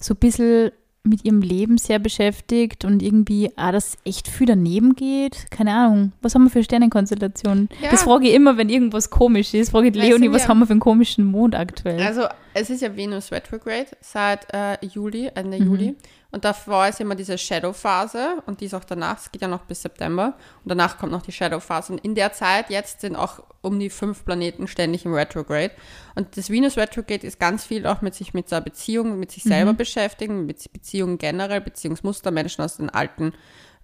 so 0.00 0.14
ein 0.14 0.18
bisschen 0.18 0.70
mit 1.08 1.24
ihrem 1.24 1.40
Leben 1.40 1.78
sehr 1.78 2.00
beschäftigt 2.00 2.84
und 2.84 3.00
irgendwie, 3.00 3.52
ah, 3.54 3.70
das 3.70 3.96
echt 4.04 4.26
viel 4.26 4.46
daneben 4.48 4.96
geht. 4.96 5.46
Keine 5.52 5.72
Ahnung. 5.72 6.12
Was 6.20 6.34
haben 6.34 6.42
wir 6.44 6.50
für 6.50 6.64
Sternenkonstellationen? 6.64 7.68
Ja. 7.80 7.90
Das 7.92 8.02
frage 8.02 8.26
ich 8.28 8.34
immer, 8.34 8.56
wenn 8.56 8.68
irgendwas 8.68 9.08
komisch 9.08 9.54
ist. 9.54 9.70
Frage 9.70 9.88
ich 9.88 9.94
Leonie, 9.94 10.32
was 10.32 10.48
haben 10.48 10.58
wir 10.58 10.66
für 10.66 10.72
einen 10.72 10.80
komischen 10.80 11.24
Mond 11.24 11.54
aktuell? 11.54 12.00
Also 12.02 12.22
es 12.54 12.70
ist 12.70 12.82
ja 12.82 12.96
Venus 12.96 13.30
Retrograde 13.30 13.86
seit 14.00 14.52
äh, 14.52 14.84
Juli, 14.84 15.30
Ende 15.34 15.58
Mhm. 15.60 15.66
Juli. 15.66 15.94
Und 16.36 16.44
davor 16.44 16.86
ist 16.86 17.00
immer 17.00 17.14
diese 17.14 17.38
Shadow-Phase 17.38 18.42
und 18.44 18.60
die 18.60 18.66
ist 18.66 18.74
auch 18.74 18.84
danach, 18.84 19.16
es 19.16 19.32
geht 19.32 19.40
ja 19.40 19.48
noch 19.48 19.62
bis 19.62 19.80
September. 19.80 20.34
Und 20.62 20.68
danach 20.68 20.98
kommt 20.98 21.10
noch 21.10 21.22
die 21.22 21.32
Shadow-Phase. 21.32 21.94
Und 21.94 22.04
in 22.04 22.14
der 22.14 22.34
Zeit 22.34 22.68
jetzt 22.68 23.00
sind 23.00 23.16
auch 23.16 23.42
um 23.62 23.80
die 23.80 23.88
fünf 23.88 24.22
Planeten 24.22 24.68
ständig 24.68 25.06
im 25.06 25.14
Retrograde. 25.14 25.70
Und 26.14 26.36
das 26.36 26.50
Venus 26.50 26.76
Retrograde 26.76 27.26
ist 27.26 27.40
ganz 27.40 27.64
viel 27.64 27.86
auch 27.86 28.02
mit 28.02 28.14
sich 28.14 28.34
mit 28.34 28.50
seiner 28.50 28.60
Beziehung, 28.60 29.18
mit 29.18 29.32
sich 29.32 29.44
selber 29.44 29.72
beschäftigen, 29.72 30.44
mit 30.44 30.70
Beziehungen 30.74 31.16
generell, 31.16 31.62
Beziehungsmuster, 31.62 32.30
Menschen 32.30 32.62
aus 32.62 32.76
den 32.76 32.90
alten, 32.90 33.32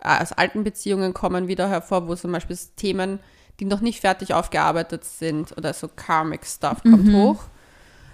äh, 0.01 0.21
aus 0.21 0.33
alten 0.33 0.63
Beziehungen 0.63 1.15
kommen 1.15 1.49
wieder 1.49 1.71
hervor, 1.71 2.07
wo 2.07 2.15
zum 2.17 2.33
Beispiel 2.33 2.59
Themen, 2.77 3.21
die 3.61 3.65
noch 3.65 3.81
nicht 3.81 4.03
fertig 4.03 4.35
aufgearbeitet 4.35 5.07
sind 5.07 5.57
oder 5.57 5.73
so 5.73 5.89
Karmic 5.89 6.45
Stuff 6.45 6.83
kommt 6.83 7.15
hoch. 7.15 7.45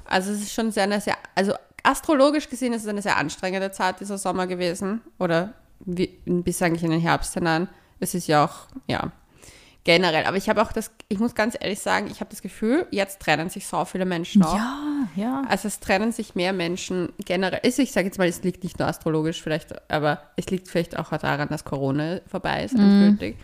Also 0.04 0.30
es 0.30 0.42
ist 0.42 0.52
schon 0.52 0.70
sehr 0.70 1.00
sehr, 1.00 1.16
also 1.34 1.54
astrologisch 1.82 2.48
gesehen 2.48 2.72
ist 2.72 2.82
es 2.82 2.88
eine 2.88 3.02
sehr 3.02 3.16
anstrengende 3.16 3.70
Zeit 3.72 4.00
dieser 4.00 4.18
Sommer 4.18 4.46
gewesen 4.46 5.00
oder 5.18 5.54
wie, 5.80 6.18
bis 6.24 6.60
eigentlich 6.62 6.84
in 6.84 6.90
den 6.90 7.00
Herbst 7.00 7.34
hinein. 7.34 7.68
Es 8.00 8.14
ist 8.14 8.26
ja 8.26 8.44
auch, 8.44 8.66
ja, 8.88 9.12
generell. 9.84 10.26
Aber 10.26 10.36
ich 10.36 10.48
habe 10.48 10.60
auch 10.60 10.70
das, 10.72 10.90
ich 11.08 11.18
muss 11.18 11.34
ganz 11.34 11.56
ehrlich 11.58 11.80
sagen, 11.80 12.08
ich 12.10 12.20
habe 12.20 12.30
das 12.30 12.42
Gefühl, 12.42 12.86
jetzt 12.90 13.20
trennen 13.20 13.48
sich 13.48 13.66
so 13.66 13.84
viele 13.84 14.04
Menschen 14.04 14.42
auch. 14.42 14.54
ja, 14.54 14.84
ja. 15.16 15.42
Also 15.48 15.66
es 15.68 15.80
trennen 15.80 16.12
sich 16.12 16.34
mehr 16.34 16.52
Menschen 16.52 17.08
generell. 17.24 17.60
Also 17.64 17.80
ich 17.82 17.92
sage 17.92 18.06
jetzt 18.06 18.18
mal, 18.18 18.28
es 18.28 18.42
liegt 18.42 18.64
nicht 18.64 18.78
nur 18.78 18.86
astrologisch 18.86 19.42
vielleicht, 19.42 19.90
aber 19.90 20.20
es 20.36 20.50
liegt 20.50 20.68
vielleicht 20.68 20.98
auch 20.98 21.10
daran, 21.10 21.48
dass 21.48 21.64
Corona 21.64 22.20
vorbei 22.26 22.64
ist, 22.64 22.74
endgültig. 22.74 23.36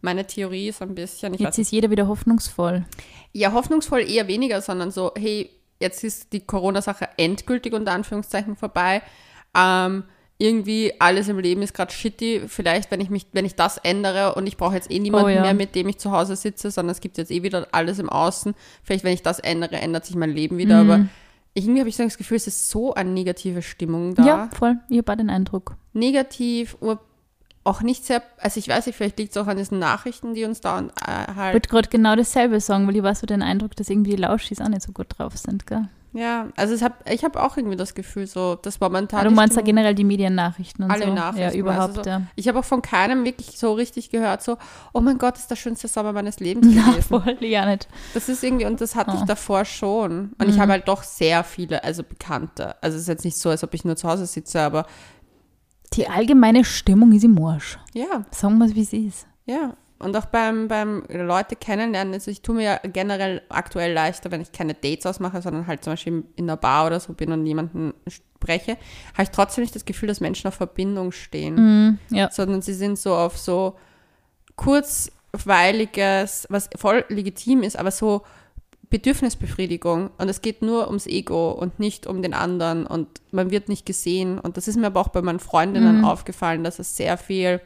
Meine 0.00 0.26
Theorie 0.26 0.68
ist 0.68 0.82
ein 0.82 0.94
bisschen, 0.94 1.34
ich 1.34 1.40
weiß 1.40 1.46
Jetzt 1.46 1.58
ist 1.58 1.70
jeder 1.72 1.90
wieder 1.90 2.08
hoffnungsvoll. 2.08 2.84
ja, 3.32 3.52
hoffnungsvoll 3.52 4.00
eher 4.00 4.26
weniger, 4.26 4.60
sondern 4.60 4.90
so, 4.90 5.12
hey, 5.16 5.50
jetzt 5.82 6.02
ist 6.04 6.32
die 6.32 6.40
Corona-Sache 6.40 7.08
endgültig 7.18 7.74
unter 7.74 7.92
Anführungszeichen 7.92 8.56
vorbei. 8.56 9.02
Ähm, 9.54 10.04
irgendwie 10.38 10.94
alles 10.98 11.28
im 11.28 11.38
Leben 11.38 11.62
ist 11.62 11.74
gerade 11.74 11.92
shitty. 11.92 12.42
Vielleicht, 12.48 12.90
wenn 12.90 13.00
ich 13.00 13.10
mich, 13.10 13.26
wenn 13.32 13.44
ich 13.44 13.54
das 13.54 13.76
ändere 13.78 14.34
und 14.34 14.46
ich 14.48 14.56
brauche 14.56 14.74
jetzt 14.74 14.90
eh 14.90 14.98
niemanden 14.98 15.26
Oh 15.26 15.28
ja. 15.28 15.42
mehr, 15.42 15.54
mit 15.54 15.74
dem 15.74 15.88
ich 15.88 15.98
zu 15.98 16.10
Hause 16.10 16.34
sitze, 16.36 16.70
sondern 16.70 16.90
es 16.92 17.00
gibt 17.00 17.18
jetzt 17.18 17.30
eh 17.30 17.42
wieder 17.44 17.68
alles 17.72 17.98
im 17.98 18.08
Außen. 18.08 18.54
Vielleicht, 18.82 19.04
wenn 19.04 19.12
ich 19.12 19.22
das 19.22 19.38
ändere, 19.38 19.76
ändert 19.76 20.04
sich 20.06 20.16
mein 20.16 20.30
Leben 20.30 20.58
wieder. 20.58 20.82
Mhm. 20.82 20.90
Aber 20.90 21.06
irgendwie 21.54 21.80
habe 21.80 21.88
ich 21.90 21.96
so 21.96 22.02
das 22.02 22.16
Gefühl, 22.18 22.38
es 22.38 22.46
ist 22.46 22.70
so 22.70 22.94
eine 22.94 23.10
negative 23.10 23.62
Stimmung 23.62 24.14
da. 24.14 24.24
Ja, 24.24 24.50
voll. 24.58 24.76
Ich 24.88 24.98
habe 24.98 25.16
den 25.16 25.30
Eindruck. 25.30 25.76
Negativ, 25.92 26.76
ur- 26.80 26.98
auch 27.64 27.80
nicht 27.82 28.04
sehr, 28.04 28.22
also 28.38 28.58
ich 28.58 28.68
weiß 28.68 28.86
nicht, 28.86 28.96
vielleicht 28.96 29.18
liegt 29.18 29.36
es 29.36 29.36
auch 29.42 29.46
an 29.46 29.56
diesen 29.56 29.78
Nachrichten, 29.78 30.34
die 30.34 30.44
uns 30.44 30.60
da 30.60 30.80
äh, 30.80 30.84
Ich 31.30 31.36
halt 31.36 31.54
wollte 31.54 31.68
gerade 31.68 31.88
genau 31.88 32.16
dasselbe 32.16 32.60
sagen, 32.60 32.88
weil 32.88 32.96
ich 32.96 33.02
war 33.02 33.14
so 33.14 33.26
den 33.26 33.42
Eindruck, 33.42 33.76
dass 33.76 33.88
irgendwie 33.88 34.10
die 34.16 34.22
Lauschis 34.22 34.60
auch 34.60 34.68
nicht 34.68 34.82
so 34.82 34.92
gut 34.92 35.06
drauf 35.16 35.36
sind, 35.36 35.66
gell? 35.66 35.88
Ja, 36.14 36.48
also 36.56 36.74
ich 36.74 36.82
habe 36.82 36.94
ich 37.10 37.24
hab 37.24 37.36
auch 37.36 37.56
irgendwie 37.56 37.76
das 37.76 37.94
Gefühl, 37.94 38.26
so, 38.26 38.54
dass 38.56 38.80
momentan. 38.80 39.20
Aber 39.20 39.30
du 39.30 39.34
meinst 39.34 39.56
ja 39.56 39.62
generell 39.62 39.94
die 39.94 40.04
Mediennachrichten 40.04 40.84
und 40.84 40.90
Alle 40.90 41.06
so. 41.06 41.14
Nachrichten, 41.14 41.40
Ja, 41.40 41.58
überhaupt, 41.58 41.96
also 41.96 42.02
so- 42.02 42.10
ja. 42.10 42.22
Ich 42.36 42.48
habe 42.48 42.58
auch 42.58 42.66
von 42.66 42.82
keinem 42.82 43.24
wirklich 43.24 43.58
so 43.58 43.72
richtig 43.72 44.10
gehört, 44.10 44.42
so, 44.42 44.58
oh 44.92 45.00
mein 45.00 45.16
Gott, 45.16 45.34
das 45.36 45.42
ist 45.42 45.50
der 45.50 45.56
schönste 45.56 45.88
Sommer 45.88 46.12
meines 46.12 46.38
Lebens 46.38 46.66
Na, 46.74 46.90
gewesen. 46.90 47.02
voll, 47.08 47.36
ja 47.40 47.64
nicht. 47.64 47.88
Das 48.12 48.28
ist 48.28 48.44
irgendwie, 48.44 48.66
und 48.66 48.78
das 48.82 48.94
hatte 48.94 49.12
ich 49.14 49.22
Oh. 49.22 49.24
davor 49.24 49.64
schon. 49.64 50.32
Und 50.38 50.50
ich 50.50 50.60
habe 50.60 50.72
halt 50.72 50.86
doch 50.86 51.02
sehr 51.02 51.44
viele, 51.44 51.82
also 51.82 52.02
Bekannte. 52.02 52.74
Also 52.82 52.96
es 52.96 53.04
ist 53.04 53.08
jetzt 53.08 53.24
nicht 53.24 53.38
so, 53.38 53.48
als 53.48 53.64
ob 53.64 53.72
ich 53.72 53.86
nur 53.86 53.96
zu 53.96 54.06
Hause 54.06 54.26
sitze, 54.26 54.60
aber 54.60 54.84
Die 55.94 56.08
allgemeine 56.08 56.64
Stimmung 56.64 57.12
ist 57.12 57.24
im 57.24 57.42
Arsch. 57.42 57.78
ja, 57.92 58.24
Sagen 58.30 58.58
wir 58.58 58.66
es, 58.66 58.74
wie 58.74 58.82
es 58.82 58.92
ist. 58.92 59.26
ja. 59.46 59.76
Und 59.98 60.16
auch 60.16 60.26
beim, 60.26 60.66
beim 60.66 61.04
Leute 61.08 61.54
kennenlernen, 61.54 62.14
also 62.14 62.28
ich 62.32 62.42
tue 62.42 62.56
mir 62.56 62.62
ja 62.64 62.80
generell 62.82 63.40
aktuell 63.48 63.92
leichter, 63.92 64.32
wenn 64.32 64.40
ich 64.40 64.50
keine 64.50 64.74
Dates 64.74 65.06
ausmache, 65.06 65.40
sondern 65.40 65.68
halt 65.68 65.84
zum 65.84 65.92
Beispiel 65.92 66.24
in 66.34 66.50
einer 66.50 66.56
Bar 66.56 66.88
oder 66.88 66.98
so 66.98 67.12
bin 67.12 67.30
und 67.30 67.46
jemanden 67.46 67.94
spreche, 68.08 68.78
habe 69.12 69.22
ich 69.22 69.30
trotzdem 69.30 69.62
nicht 69.62 69.76
das 69.76 69.84
Gefühl, 69.84 70.08
dass 70.08 70.20
Menschen 70.20 70.48
auf 70.48 70.54
Verbindung 70.54 71.12
stehen. 71.12 71.54
Mhm, 71.54 71.98
ja. 72.10 72.32
sondern 72.32 72.62
sie 72.62 72.74
sind 72.74 72.98
so 72.98 73.14
auf 73.14 73.38
so 73.38 73.76
kurzweiliges, 74.56 76.48
was 76.50 76.68
voll 76.76 77.04
legitim 77.08 77.62
ist, 77.62 77.78
aber 77.78 77.92
so 77.92 78.22
Bedürfnisbefriedigung 78.92 80.10
und 80.18 80.28
es 80.28 80.42
geht 80.42 80.62
nur 80.62 80.86
ums 80.86 81.06
Ego 81.06 81.50
und 81.50 81.80
nicht 81.80 82.06
um 82.06 82.22
den 82.22 82.34
anderen 82.34 82.86
und 82.86 83.08
man 83.32 83.50
wird 83.50 83.68
nicht 83.68 83.86
gesehen. 83.86 84.38
Und 84.38 84.56
das 84.56 84.68
ist 84.68 84.76
mir 84.76 84.86
aber 84.86 85.00
auch 85.00 85.08
bei 85.08 85.22
meinen 85.22 85.40
Freundinnen 85.40 85.98
Mhm. 85.98 86.04
aufgefallen, 86.04 86.62
dass 86.62 86.78
es 86.78 86.96
sehr 86.96 87.16
viel, 87.16 87.60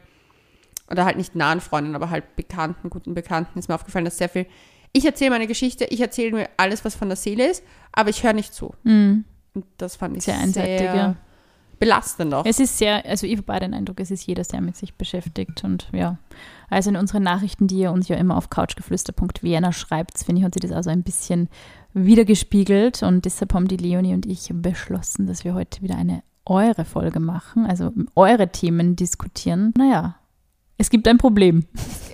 oder 0.89 1.05
halt 1.05 1.17
nicht 1.17 1.35
nahen 1.35 1.61
Freundinnen, 1.61 1.95
aber 1.95 2.09
halt 2.09 2.35
Bekannten, 2.35 2.89
guten 2.89 3.13
Bekannten, 3.13 3.59
ist 3.59 3.67
mir 3.69 3.75
aufgefallen, 3.75 4.05
dass 4.05 4.17
sehr 4.17 4.29
viel, 4.29 4.45
ich 4.93 5.05
erzähle 5.05 5.31
meine 5.31 5.47
Geschichte, 5.47 5.85
ich 5.85 6.01
erzähle 6.01 6.31
mir 6.31 6.49
alles, 6.57 6.83
was 6.85 6.95
von 6.95 7.09
der 7.09 7.17
Seele 7.17 7.49
ist, 7.51 7.61
aber 7.91 8.09
ich 8.09 8.23
höre 8.23 8.33
nicht 8.33 8.53
zu. 8.53 8.73
Mhm. 8.83 9.25
Und 9.53 9.65
das 9.77 9.95
fand 9.97 10.15
ich 10.17 10.23
Sehr 10.23 10.35
sehr, 10.35 10.43
einseitig, 10.43 10.81
ja. 10.81 11.15
Belastend 11.79 12.33
auch. 12.33 12.45
Es 12.45 12.59
ist 12.59 12.77
sehr, 12.77 13.05
also 13.05 13.25
ich 13.25 13.33
habe 13.33 13.43
beide 13.43 13.65
den 13.65 13.73
Eindruck, 13.73 13.99
es 13.99 14.11
ist 14.11 14.25
jeder 14.25 14.43
sehr 14.43 14.61
mit 14.61 14.75
sich 14.75 14.95
beschäftigt 14.95 15.63
und 15.63 15.89
ja. 15.93 16.17
Also 16.69 16.89
in 16.89 16.97
unseren 16.97 17.23
Nachrichten, 17.23 17.67
die 17.67 17.79
ihr 17.79 17.91
uns 17.91 18.07
ja 18.07 18.17
immer 18.17 18.37
auf 18.37 18.49
couchgeflüster.vienna 18.49 19.71
schreibt, 19.71 20.17
finde 20.17 20.39
ich, 20.39 20.45
hat 20.45 20.53
sich 20.53 20.61
das 20.61 20.71
also 20.71 20.89
ein 20.89 21.03
bisschen 21.03 21.49
wiedergespiegelt 21.93 23.03
und 23.03 23.25
deshalb 23.25 23.53
haben 23.53 23.67
die 23.67 23.77
Leonie 23.77 24.13
und 24.13 24.25
ich 24.25 24.49
beschlossen, 24.53 25.27
dass 25.27 25.43
wir 25.43 25.53
heute 25.53 25.81
wieder 25.81 25.95
eine 25.95 26.23
eure 26.45 26.85
Folge 26.85 27.19
machen, 27.19 27.65
also 27.65 27.91
eure 28.15 28.49
Themen 28.49 28.95
diskutieren. 28.95 29.73
Naja, 29.77 30.15
es 30.77 30.89
gibt 30.89 31.07
ein 31.07 31.17
Problem. 31.17 31.65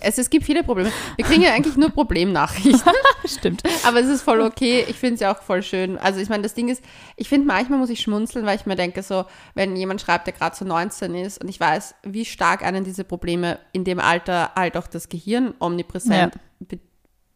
Es, 0.02 0.18
es 0.18 0.30
gibt 0.30 0.46
viele 0.46 0.64
Probleme. 0.64 0.92
Wir 1.16 1.26
kriegen 1.26 1.42
ja 1.42 1.54
eigentlich 1.54 1.76
nur 1.78 1.90
Problemnachrichten. 1.90 2.94
Stimmt. 3.26 3.64
Aber 3.86 4.00
es 4.00 4.08
ist 4.08 4.22
voll 4.22 4.42
okay. 4.42 4.86
Ich 4.88 4.98
finde 4.98 5.16
es 5.16 5.20
ja 5.22 5.34
auch 5.34 5.42
voll 5.42 5.64
schön. 5.64 5.98
Also 5.98 6.20
ich 6.20 6.30
meine, 6.30 6.44
das 6.44 6.54
Ding 6.54 6.70
ist, 6.70 6.84
ich 7.16 7.30
finde 7.30 7.48
manchmal 7.48 7.80
muss 7.80 7.90
ich 7.90 8.02
schmunzeln, 8.02 8.46
weil 8.46 8.58
ich 8.58 8.66
mir 8.66 8.76
denke, 8.76 9.04
so, 9.04 9.26
wenn 9.54 9.76
jemand 9.76 10.02
schreibt, 10.02 10.28
der 10.28 10.34
gerade 10.34 10.56
so 10.56 10.66
19 10.66 11.16
ist 11.16 11.42
und 11.42 11.50
ich 11.50 11.60
weiß, 11.60 11.96
wie 12.04 12.26
stark 12.26 12.64
einen 12.64 12.84
diese 12.84 13.04
Probleme 13.04 13.60
in 13.72 13.84
dem 13.84 14.00
Alter 14.00 14.52
halt 14.56 14.78
auch 14.78 14.88
das 14.88 15.10
Gehirn 15.10 15.54
omnipräsent 15.60 16.34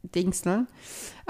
bedingseln. 0.01 0.67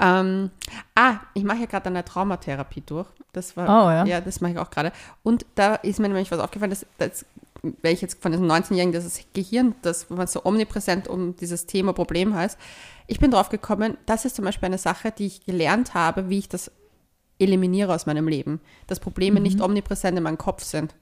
Ähm, 0.00 0.50
ah, 0.94 1.16
ich 1.34 1.42
mache 1.44 1.58
ja 1.58 1.66
gerade 1.66 1.86
eine 1.86 2.04
Traumatherapie 2.04 2.82
durch. 2.86 3.08
Das 3.32 3.56
war, 3.56 3.66
Oh, 3.68 3.90
ja. 3.90 4.04
ja, 4.04 4.20
das 4.20 4.40
mache 4.40 4.52
ich 4.52 4.58
auch 4.58 4.70
gerade. 4.70 4.92
Und 5.22 5.44
da 5.54 5.74
ist 5.76 5.98
mir 5.98 6.08
nämlich 6.08 6.30
was 6.30 6.38
aufgefallen, 6.40 6.70
dass, 6.70 6.86
dass 6.98 7.24
weil 7.62 7.94
ich 7.94 8.00
jetzt 8.00 8.22
von 8.22 8.32
diesem 8.32 8.46
19-Jährigen, 8.46 8.92
das 8.92 9.20
Gehirn, 9.32 9.74
das 9.82 10.06
was 10.08 10.32
so 10.32 10.44
omnipräsent 10.44 11.08
um 11.08 11.36
dieses 11.36 11.66
Thema 11.66 11.92
Problem 11.92 12.34
heißt, 12.34 12.58
ich 13.06 13.18
bin 13.18 13.30
drauf 13.30 13.48
gekommen, 13.48 13.96
das 14.06 14.24
ist 14.24 14.36
zum 14.36 14.44
Beispiel 14.44 14.66
eine 14.66 14.78
Sache, 14.78 15.12
die 15.16 15.26
ich 15.26 15.44
gelernt 15.44 15.94
habe, 15.94 16.28
wie 16.28 16.38
ich 16.38 16.48
das 16.48 16.70
eliminiere 17.38 17.94
aus 17.94 18.06
meinem 18.06 18.28
Leben. 18.28 18.60
Dass 18.86 19.00
Probleme 19.00 19.40
nicht 19.40 19.60
omnipräsent 19.60 20.16
in 20.16 20.24
meinem 20.24 20.38
Kopf 20.38 20.62
sind. 20.62 20.94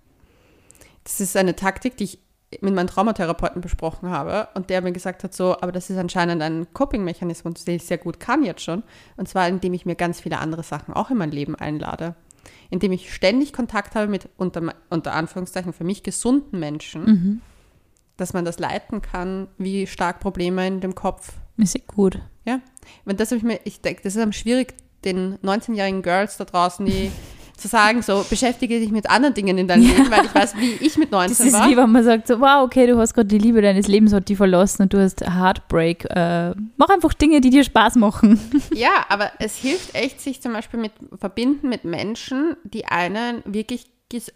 Das 1.05 1.21
ist 1.21 1.37
eine 1.37 1.57
Taktik, 1.57 1.97
die 1.97 2.05
ich 2.05 2.19
mit 2.61 2.75
meinem 2.75 2.87
Traumatherapeuten 2.87 3.61
besprochen 3.61 4.11
habe 4.11 4.49
und 4.55 4.71
der 4.71 4.81
mir 4.81 4.93
gesagt 4.93 5.25
hat, 5.25 5.35
so, 5.35 5.57
aber 5.61 5.73
das 5.73 5.91
ist 5.91 5.99
anscheinend 5.99 6.43
ein 6.43 6.73
Coping-Mechanismus, 6.73 7.65
den 7.65 7.77
ich 7.77 7.85
sehr 7.85 7.99
gut 7.99 8.21
kann 8.21 8.45
jetzt 8.45 8.63
schon. 8.63 8.83
Und 9.17 9.29
zwar, 9.29 9.49
indem 9.49 9.75
ich 9.75 9.85
mir 9.85 9.97
ganz 9.97 10.21
viele 10.21 10.39
andere 10.39 10.63
Sachen 10.63 10.95
auch 10.95 11.11
in 11.11 11.17
mein 11.17 11.33
Leben 11.33 11.57
einlade. 11.57 12.15
Indem 12.71 12.93
ich 12.93 13.13
ständig 13.15 13.53
Kontakt 13.53 13.95
habe 13.95 14.09
mit 14.09 14.29
unter, 14.37 14.75
unter 14.91 15.13
Anführungszeichen 15.15 15.73
für 15.73 15.85
mich 15.85 16.03
gesunden 16.03 16.59
Menschen, 16.59 17.05
Mhm. 17.05 17.41
dass 18.17 18.33
man 18.33 18.45
das 18.45 18.59
leiten 18.59 19.03
kann, 19.03 19.49
wie 19.59 19.87
stark 19.87 20.21
Probleme 20.21 20.67
in 20.67 20.81
dem 20.81 20.95
Kopf 20.95 21.33
Ist 21.57 21.87
gut. 21.87 22.21
ja, 22.45 22.61
und 23.05 23.21
das 23.21 23.31
habe 23.31 23.39
ich 23.39 23.45
mir, 23.45 23.61
ich 23.65 23.81
denke, 23.81 24.03
das 24.03 24.17
ist 24.17 24.23
am 24.23 24.33
schwierig, 24.33 24.75
den 25.05 25.37
19-jährigen 25.39 26.03
Girls 26.03 26.37
da 26.37 26.45
draußen, 26.45 26.85
die 26.87 27.11
zu 27.57 27.69
sagen, 27.69 28.03
so 28.03 28.25
beschäftige 28.29 28.79
dich 28.79 28.91
mit 28.91 29.09
anderen 29.09 29.35
Dingen 29.35 29.57
in 29.59 29.67
deinem 29.69 29.83
Leben, 29.87 30.11
weil 30.11 30.25
ich 30.27 30.35
weiß, 30.35 30.57
wie 30.57 30.73
ich 30.85 30.97
mit 30.99 31.11
19 31.11 31.37
Das 31.37 31.47
ist 31.47 31.53
war. 31.53 31.69
wie 31.71 31.77
wenn 31.77 31.91
man 31.91 32.05
sagt, 32.05 32.27
so, 32.29 32.41
wow, 32.41 32.63
okay, 32.65 32.87
du 32.87 32.99
hast 32.99 33.15
gerade 33.15 33.29
die 33.29 33.39
Liebe 33.39 33.63
deines 33.63 33.89
Lebens 33.89 34.13
hat 34.13 34.29
die 34.29 34.37
verlassen 34.37 34.83
und 34.83 34.93
du 34.93 35.01
hast 35.01 35.23
Heartbreak. 35.23 36.05
Äh, 36.11 36.55
mach 36.77 36.89
einfach 36.91 37.15
Dinge, 37.15 37.41
die 37.41 37.51
dir 37.51 37.65
Spaß 37.65 37.97
machen. 37.97 38.39
Ja, 38.75 39.07
aber 39.09 39.31
es 39.39 39.57
hilft 39.57 39.95
echt, 39.95 40.21
sich 40.21 40.43
zum 40.43 40.53
Beispiel 40.53 40.79
mit 40.81 40.93
verbinden 41.19 41.69
mit 41.69 41.85
Menschen, 41.85 42.57
die 42.65 42.85
einen 42.85 43.43
wirklich, 43.47 43.87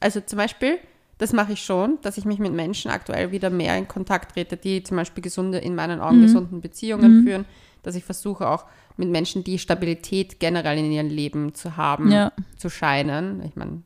also 0.01 0.21
zum 0.21 0.39
Beispiel, 0.39 0.79
das 1.19 1.33
mache 1.35 1.53
ich 1.53 1.63
schon, 1.63 1.99
dass 2.03 2.17
ich 2.17 2.25
mich 2.25 2.39
mit 2.39 2.53
Menschen 2.53 2.91
aktuell 2.91 3.31
wieder 3.33 3.51
mehr 3.51 3.77
in 3.77 3.87
Kontakt 3.87 4.33
trete, 4.33 4.57
die 4.57 4.83
zum 4.83 4.97
Beispiel 4.97 5.23
gesunde, 5.23 5.59
in 5.59 5.75
meinen 5.75 6.01
Augen 6.01 6.23
gesunden 6.23 6.61
Beziehungen 6.63 7.25
führen, 7.25 7.45
dass 7.83 7.95
ich 7.95 8.05
versuche 8.05 8.49
auch 8.49 8.65
mit 9.01 9.11
Menschen, 9.11 9.43
die 9.43 9.59
Stabilität 9.59 10.39
generell 10.39 10.79
in 10.79 10.93
ihrem 10.93 11.09
Leben 11.09 11.55
zu 11.55 11.77
haben, 11.77 12.13
Ja. 12.13 12.31
zu 12.57 12.69
scheinen. 12.71 13.43
Ich 13.45 13.57
meine, 13.57 13.83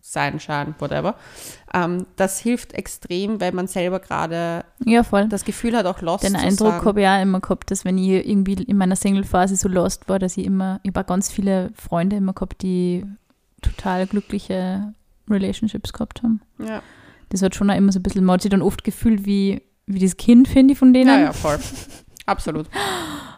sein, 0.00 0.40
scheinen, 0.40 0.74
whatever. 0.78 1.14
Ähm, 1.72 2.06
das 2.16 2.38
hilft 2.40 2.72
extrem, 2.72 3.40
weil 3.40 3.52
man 3.52 3.66
selber 3.66 4.00
gerade 4.00 4.64
Ja, 4.84 5.02
voll. 5.04 5.28
das 5.28 5.44
Gefühl 5.44 5.76
hat, 5.76 5.86
auch 5.86 6.00
lost 6.02 6.24
Den 6.24 6.32
zu 6.34 6.40
Eindruck 6.40 6.84
habe 6.84 7.02
ich 7.02 7.06
auch 7.06 7.22
immer 7.22 7.40
gehabt, 7.40 7.70
dass 7.70 7.84
wenn 7.84 7.98
ich 7.98 8.08
irgendwie 8.28 8.54
in 8.54 8.76
meiner 8.76 8.96
Single-Phase 8.96 9.56
so 9.56 9.68
lost 9.68 10.08
war, 10.08 10.18
dass 10.18 10.36
ich 10.36 10.44
immer, 10.44 10.80
ich 10.82 10.92
habe 10.94 11.04
ganz 11.04 11.30
viele 11.30 11.70
Freunde 11.74 12.16
immer 12.16 12.32
gehabt, 12.32 12.62
die 12.62 13.04
total 13.62 14.06
glückliche 14.06 14.92
Relationships 15.30 15.92
gehabt 15.92 16.22
haben. 16.22 16.40
Ja. 16.58 16.82
Das 17.28 17.40
hat 17.42 17.54
schon 17.54 17.70
auch 17.70 17.76
immer 17.76 17.92
so 17.92 18.00
ein 18.00 18.02
bisschen, 18.02 18.24
man 18.24 18.34
hat 18.34 18.42
sich 18.42 18.50
dann 18.50 18.60
oft 18.62 18.84
gefühlt 18.84 19.24
wie, 19.24 19.62
wie 19.86 20.00
das 20.00 20.16
Kind, 20.16 20.48
finde 20.48 20.72
ich, 20.72 20.78
von 20.78 20.92
denen. 20.92 21.08
ja, 21.08 21.20
ja, 21.20 21.32
voll. 21.32 21.58
Absolut. 22.26 22.66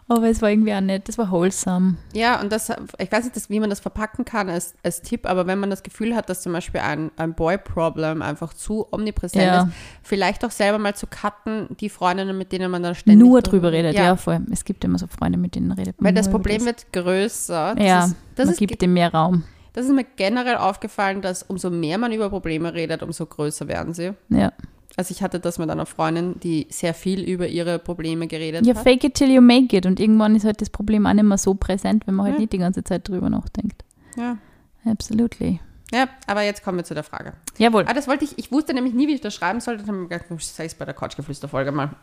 Aber 0.07 0.29
es 0.29 0.39
war 0.43 0.51
irgendwie 0.51 0.73
auch 0.75 0.81
nett, 0.81 1.07
das 1.07 1.17
war 1.17 1.31
wholesome. 1.31 1.95
Ja, 2.13 2.39
und 2.39 2.51
das, 2.51 2.71
ich 2.99 3.11
weiß 3.11 3.23
nicht, 3.23 3.35
das, 3.35 3.49
wie 3.49 3.59
man 3.59 3.71
das 3.71 3.79
verpacken 3.79 4.23
kann 4.23 4.49
als, 4.49 4.75
als 4.83 5.01
Tipp, 5.01 5.25
aber 5.27 5.47
wenn 5.47 5.57
man 5.59 5.71
das 5.71 5.81
Gefühl 5.81 6.15
hat, 6.15 6.29
dass 6.29 6.43
zum 6.43 6.53
Beispiel 6.53 6.81
ein, 6.81 7.09
ein 7.17 7.33
Boy-Problem 7.33 8.21
einfach 8.21 8.53
zu 8.53 8.85
omnipräsent 8.91 9.43
Ja. 9.43 9.63
ist, 9.63 9.67
vielleicht 10.03 10.45
auch 10.45 10.51
selber 10.51 10.77
mal 10.77 10.93
zu 10.95 11.07
cutten, 11.07 11.75
die 11.79 11.89
Freundinnen, 11.89 12.37
mit 12.37 12.51
denen 12.51 12.69
man 12.69 12.83
dann 12.83 12.93
ständig 12.93 13.27
Nur 13.27 13.41
drüber 13.41 13.71
redet, 13.71 13.95
ja. 13.95 14.03
Ja, 14.03 14.15
vor 14.15 14.33
allem. 14.33 14.45
Es 14.51 14.63
gibt 14.63 14.83
immer 14.83 14.99
so 14.99 15.07
Freunde, 15.07 15.39
mit 15.39 15.55
denen 15.55 15.71
redet 15.71 15.99
man 15.99 16.05
weil 16.09 16.13
das 16.13 16.29
Problem 16.29 16.63
wird 16.65 16.85
größer. 16.93 17.73
Das 17.75 17.83
Ja, 17.83 18.05
ist, 18.05 18.15
das, 18.35 18.45
man 18.45 18.55
gibt 18.57 18.81
dem 18.83 18.93
mehr 18.93 19.11
Raum. 19.11 19.43
das 19.73 19.87
ist 19.87 19.91
mir 19.91 20.05
generell 20.15 20.57
aufgefallen, 20.57 21.23
dass 21.23 21.41
umso 21.41 21.71
mehr 21.71 21.97
man 21.97 22.11
über 22.11 22.29
Probleme 22.29 22.75
redet, 22.75 23.01
umso 23.01 23.25
größer 23.25 23.67
werden 23.67 23.95
sie. 23.95 24.13
Ja. 24.29 24.51
Also 24.97 25.11
ich 25.11 25.21
hatte 25.21 25.39
das 25.39 25.57
mit 25.59 25.69
einer 25.69 25.85
Freundin, 25.85 26.39
die 26.39 26.67
sehr 26.69 26.93
viel 26.93 27.21
über 27.21 27.47
ihre 27.47 27.79
Probleme 27.79 28.27
geredet 28.27 28.65
ja, 28.65 28.75
hat. 28.75 28.83
fake 28.83 29.03
it 29.03 29.13
till 29.15 29.29
you 29.29 29.41
make 29.41 29.75
it. 29.75 29.85
Und 29.85 29.99
irgendwann 29.99 30.35
ist 30.35 30.45
halt 30.45 30.61
das 30.61 30.69
Problem 30.69 31.05
auch 31.05 31.13
nicht 31.13 31.25
mehr 31.25 31.37
so 31.37 31.53
präsent, 31.53 32.07
wenn 32.07 32.15
man 32.15 32.25
halt 32.27 32.35
Ja. 32.35 32.39
nicht 32.41 32.53
die 32.53 32.57
ganze 32.59 32.83
Zeit 32.83 33.07
drüber 33.07 33.29
nachdenkt. 33.29 33.83
Ja. 34.15 34.37
Absolutely. 34.85 35.59
ja, 35.91 36.07
aber 36.27 36.43
jetzt 36.43 36.63
kommen 36.63 36.77
wir 36.77 36.83
zu 36.85 36.93
der 36.93 37.03
Frage. 37.03 37.33
Jawohl. 37.57 37.85
Ah, 37.87 37.93
das 37.93 38.07
wollte 38.07 38.23
ich, 38.23 38.37
ich 38.37 38.51
wusste 38.51 38.73
nämlich 38.73 38.93
nie, 38.93 39.07
wie 39.07 39.15
ich 39.15 39.21
das 39.21 39.33
schreiben 39.33 39.59
sollte. 39.59 39.83
Dann 39.83 39.87
habe 39.89 39.97
ich 39.97 40.09
mir 40.09 40.17
gedacht, 40.19 40.41
ich 40.41 40.59
es 40.65 40.75
bei 40.75 40.85
der 40.85 40.93
Couchgeflüster-Folge 40.93 41.71
mal. 41.71 41.89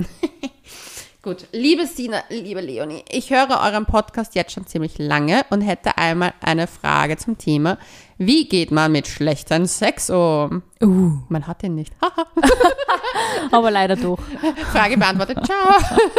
Gut, 1.24 1.46
liebe 1.52 1.86
Sina, 1.86 2.24
liebe 2.30 2.60
Leonie, 2.60 3.04
ich 3.08 3.30
höre 3.30 3.60
euren 3.62 3.86
Podcast 3.86 4.34
jetzt 4.34 4.50
schon 4.50 4.66
ziemlich 4.66 4.98
lange 4.98 5.46
und 5.50 5.60
hätte 5.60 5.96
einmal 5.96 6.34
eine 6.40 6.66
Frage 6.66 7.16
zum 7.16 7.38
Thema, 7.38 7.78
wie 8.18 8.48
geht 8.48 8.72
man 8.72 8.90
mit 8.90 9.06
schlechtem 9.06 9.66
Sex 9.66 10.10
um? 10.10 10.64
Uh, 10.82 11.20
Man 11.28 11.46
hat 11.46 11.62
den 11.62 11.76
nicht. 11.76 11.94
Haha. 12.02 12.26
aber 13.52 13.70
leider 13.70 13.94
doch. 13.94 14.18
Frage 14.72 14.98
beantwortet, 14.98 15.46
ciao. 15.46 15.76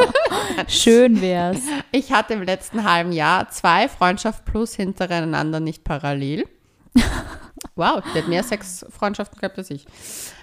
Schön 0.69 1.19
wär's. 1.19 1.59
Ich 1.91 2.13
hatte 2.13 2.35
im 2.35 2.43
letzten 2.43 2.85
halben 2.85 3.11
Jahr 3.11 3.49
zwei 3.49 3.89
Freundschaft 3.89 4.45
plus 4.45 4.73
hintereinander, 4.73 5.59
nicht 5.59 5.83
parallel. 5.83 6.47
Wow, 7.75 8.01
der 8.13 8.21
hat 8.23 8.27
mehr 8.29 8.43
Sexfreundschaften 8.43 9.39
gehabt 9.39 9.57
als 9.57 9.69
ich. 9.71 9.85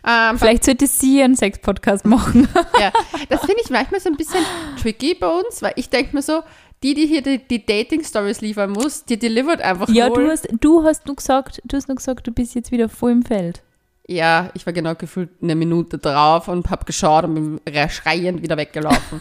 Ähm, 0.06 0.38
Vielleicht 0.38 0.64
sollte 0.64 0.86
sie 0.86 1.22
einen 1.22 1.36
Sex-Podcast 1.36 2.04
machen. 2.06 2.48
Ja, 2.80 2.92
das 3.28 3.40
finde 3.40 3.60
ich 3.62 3.70
manchmal 3.70 4.00
so 4.00 4.08
ein 4.08 4.16
bisschen 4.16 4.44
tricky 4.80 5.14
bei 5.14 5.26
uns, 5.28 5.60
weil 5.62 5.72
ich 5.76 5.90
denke 5.90 6.14
mir 6.16 6.22
so, 6.22 6.42
die, 6.82 6.94
die 6.94 7.06
hier 7.06 7.20
die, 7.22 7.38
die 7.46 7.64
Dating-Stories 7.66 8.40
liefern 8.40 8.70
muss, 8.70 9.04
die 9.04 9.18
delivert 9.18 9.60
einfach 9.60 9.88
Ja, 9.90 10.08
wohl. 10.08 10.24
du 10.24 10.30
hast, 10.30 10.48
du 10.60 10.82
hast 10.84 11.06
nur 11.06 11.16
gesagt, 11.16 11.60
du 11.64 11.76
hast 11.76 11.88
nur 11.88 11.96
gesagt, 11.96 12.26
du 12.26 12.32
bist 12.32 12.54
jetzt 12.54 12.70
wieder 12.72 12.88
voll 12.88 13.12
im 13.12 13.22
Feld. 13.22 13.62
Ja, 14.08 14.50
ich 14.54 14.64
war 14.66 14.72
genau 14.72 14.94
gefühlt 14.94 15.28
eine 15.42 15.54
Minute 15.54 15.98
drauf 15.98 16.48
und 16.48 16.70
habe 16.70 16.84
geschaut 16.86 17.24
und 17.24 17.34
bin 17.34 17.60
re- 17.68 17.90
schreiend 17.90 18.42
wieder 18.42 18.56
weggelaufen. 18.56 19.20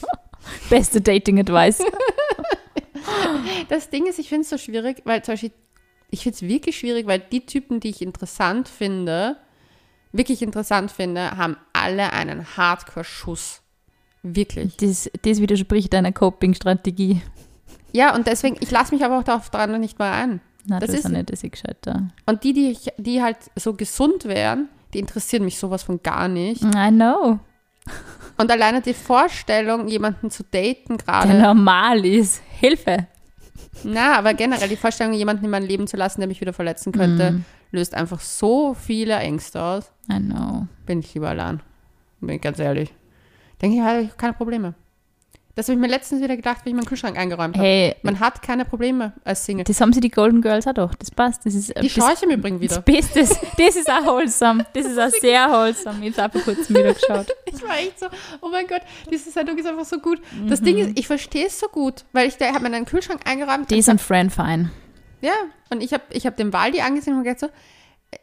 Beste 0.70 1.00
Dating-Advice. 1.00 1.78
das 3.68 3.90
Ding 3.90 4.06
ist, 4.06 4.18
ich 4.18 4.28
finde 4.28 4.42
es 4.42 4.50
so 4.50 4.58
schwierig, 4.58 5.02
weil 5.04 5.22
zum 5.22 5.32
Beispiel, 5.34 5.52
ich 6.10 6.22
finde 6.22 6.36
es 6.36 6.42
wirklich 6.42 6.78
schwierig, 6.78 7.06
weil 7.06 7.18
die 7.20 7.44
Typen, 7.46 7.80
die 7.80 7.90
ich 7.90 8.02
interessant 8.02 8.68
finde, 8.68 9.36
wirklich 10.12 10.42
interessant 10.42 10.90
finde, 10.90 11.32
haben 11.36 11.56
alle 11.72 12.12
einen 12.12 12.46
Hardcore-Schuss. 12.56 13.62
Wirklich. 14.22 14.76
Das, 14.78 15.10
das 15.22 15.40
widerspricht 15.40 15.92
deiner 15.92 16.12
Coping-Strategie. 16.12 17.20
Ja, 17.92 18.14
und 18.14 18.26
deswegen, 18.26 18.56
ich 18.60 18.70
lasse 18.70 18.94
mich 18.94 19.04
aber 19.04 19.18
auch 19.18 19.24
darauf 19.24 19.50
dran 19.50 19.78
nicht 19.80 19.98
mal 19.98 20.12
ein. 20.12 20.40
Nein, 20.66 20.80
Das 20.80 20.90
das, 20.90 20.98
ist- 21.00 21.04
ist 21.06 21.12
nicht, 21.12 21.32
dass 21.32 21.44
ich 21.44 21.52
gescheit 21.52 21.76
da. 21.82 22.08
Und 22.26 22.42
die, 22.44 22.52
die, 22.52 22.70
ich, 22.70 22.88
die 22.98 23.22
halt 23.22 23.36
so 23.56 23.74
gesund 23.74 24.24
wären, 24.24 24.68
die 24.94 24.98
interessieren 24.98 25.44
mich 25.44 25.58
sowas 25.58 25.84
von 25.84 26.02
gar 26.02 26.28
nicht. 26.28 26.62
I 26.62 26.88
know. 26.90 27.38
Und 28.36 28.50
alleine 28.50 28.80
die 28.82 28.94
Vorstellung, 28.94 29.86
jemanden 29.88 30.30
zu 30.30 30.42
daten 30.42 30.96
Der 30.98 31.06
gerade, 31.06 31.34
normal 31.40 32.04
ist. 32.04 32.42
Hilfe. 32.58 33.06
Na, 33.84 34.16
aber 34.18 34.34
generell 34.34 34.68
die 34.68 34.76
Vorstellung, 34.76 35.12
jemanden 35.12 35.44
in 35.44 35.50
mein 35.50 35.62
Leben 35.64 35.86
zu 35.86 35.96
lassen, 35.96 36.20
der 36.20 36.28
mich 36.28 36.40
wieder 36.40 36.52
verletzen 36.52 36.92
könnte, 36.92 37.32
Mm. 37.32 37.44
löst 37.72 37.94
einfach 37.94 38.20
so 38.20 38.74
viele 38.74 39.16
Ängste 39.16 39.60
aus. 39.62 39.92
I 40.10 40.18
know. 40.18 40.66
Bin 40.86 41.00
ich 41.00 41.12
lieber 41.14 41.28
allein. 41.30 41.60
Bin 42.20 42.36
ich 42.36 42.40
ganz 42.42 42.58
ehrlich. 42.58 42.92
Denke 43.60 43.76
ich, 43.76 43.82
habe 43.82 44.00
ich 44.02 44.16
keine 44.16 44.32
Probleme. 44.34 44.74
Das 45.58 45.68
habe 45.68 45.76
ich 45.76 45.80
mir 45.80 45.88
letztens 45.88 46.20
wieder 46.22 46.36
gedacht, 46.36 46.58
wie 46.64 46.68
ich 46.68 46.74
meinen 46.74 46.84
Kühlschrank 46.84 47.16
eingeräumt 47.18 47.56
habe. 47.56 47.66
Hey, 47.66 47.96
Man 48.02 48.20
hat 48.20 48.42
keine 48.42 48.66
Probleme 48.66 49.14
als 49.24 49.46
Single. 49.46 49.64
das 49.64 49.80
haben 49.80 49.94
sie 49.94 50.00
die 50.00 50.10
Golden 50.10 50.42
Girls 50.42 50.66
auch 50.66 50.74
doch. 50.74 50.94
Das 50.94 51.10
passt. 51.10 51.46
Das 51.46 51.54
ist 51.54 51.70
Die 51.70 51.88
das, 51.88 51.92
schaue 51.92 52.12
ich 52.12 52.22
im 52.22 52.28
Übrigen 52.30 52.60
das 52.60 52.72
wieder. 52.72 52.82
Beste. 52.82 53.20
Das 53.56 53.74
ist 53.74 53.90
auch 53.90 54.04
wholesome. 54.04 54.66
Das 54.74 54.84
ist 54.84 54.98
auch 54.98 55.08
sehr 55.08 55.50
wholesome. 55.50 56.06
Ich 56.08 56.18
habe 56.18 56.38
vor 56.40 56.54
kurzem 56.54 56.76
wieder 56.76 56.92
geschaut. 56.92 57.26
Ich 57.46 57.62
war 57.62 57.78
echt 57.78 57.98
so, 57.98 58.06
oh 58.42 58.50
mein 58.50 58.66
Gott, 58.66 58.82
diese 59.10 59.30
Sendung 59.30 59.56
ist 59.56 59.66
einfach 59.66 59.86
so 59.86 59.98
gut. 59.98 60.20
Das 60.46 60.60
Ding 60.60 60.76
ist, 60.76 60.98
ich 60.98 61.06
verstehe 61.06 61.46
es 61.46 61.58
so 61.58 61.68
gut, 61.68 62.04
weil 62.12 62.28
ich 62.28 62.36
da 62.36 62.52
habe 62.52 62.68
mir 62.68 62.76
einen 62.76 62.84
Kühlschrank 62.84 63.22
eingeräumt. 63.24 63.70
Die 63.70 63.80
sind 63.80 63.98
Friend 63.98 64.30
fein. 64.30 64.70
Ja, 65.22 65.32
und 65.70 65.82
ich 65.82 65.94
habe 65.94 66.02
ich 66.10 66.26
hab 66.26 66.36
den 66.36 66.52
Waldi 66.52 66.82
angesehen 66.82 67.16
und 67.16 67.22
gesagt 67.24 67.40
so, 67.40 67.48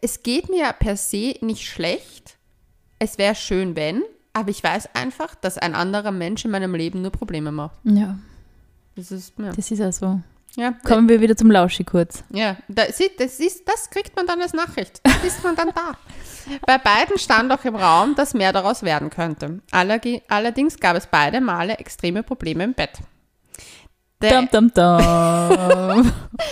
es 0.01 0.21
geht 0.21 0.49
mir 0.49 0.71
per 0.77 0.97
se 0.97 1.33
nicht 1.41 1.65
schlecht. 1.65 2.37
Es 2.99 3.17
wäre 3.17 3.33
schön, 3.33 3.75
wenn, 3.75 4.03
aber 4.33 4.49
ich 4.49 4.63
weiß 4.63 4.89
einfach, 4.95 5.35
dass 5.35 5.57
ein 5.57 5.75
anderer 5.75 6.11
Mensch 6.11 6.43
in 6.45 6.51
meinem 6.51 6.75
Leben 6.75 7.01
nur 7.01 7.11
Probleme 7.11 7.51
macht. 7.51 7.75
Ja, 7.83 8.17
Das 8.95 9.11
ist, 9.11 9.33
ja. 9.37 9.51
das 9.51 9.71
ist 9.71 9.81
auch 9.81 9.91
so. 9.93 10.19
Ja, 10.55 10.73
Kommen 10.83 11.09
wir 11.09 11.19
wieder 11.19 11.35
zum 11.35 11.49
Lauschi 11.49 11.83
kurz. 11.83 12.23
ja 12.29 12.57
da, 12.67 12.85
sie, 12.91 13.09
das, 13.17 13.39
ist, 13.39 13.67
das 13.67 13.89
kriegt 13.89 14.15
man 14.15 14.27
dann 14.27 14.39
als 14.39 14.53
Nachricht. 14.53 15.01
Das 15.03 15.23
ist 15.23 15.43
man 15.43 15.55
dann 15.55 15.69
da. 15.73 15.93
Bei 16.67 16.77
beiden 16.77 17.17
stand 17.17 17.51
auch 17.51 17.63
im 17.65 17.75
Raum, 17.75 18.13
dass 18.15 18.33
mehr 18.35 18.53
daraus 18.53 18.83
werden 18.83 19.09
könnte. 19.09 19.61
Allerdings 19.71 20.77
gab 20.79 20.95
es 20.95 21.07
beide 21.07 21.41
Male 21.41 21.77
extreme 21.79 22.21
Probleme 22.21 22.65
im 22.65 22.73
Bett. 22.73 22.99
Dum, 24.29 24.49
dum, 24.51 24.71
dum. 24.73 26.11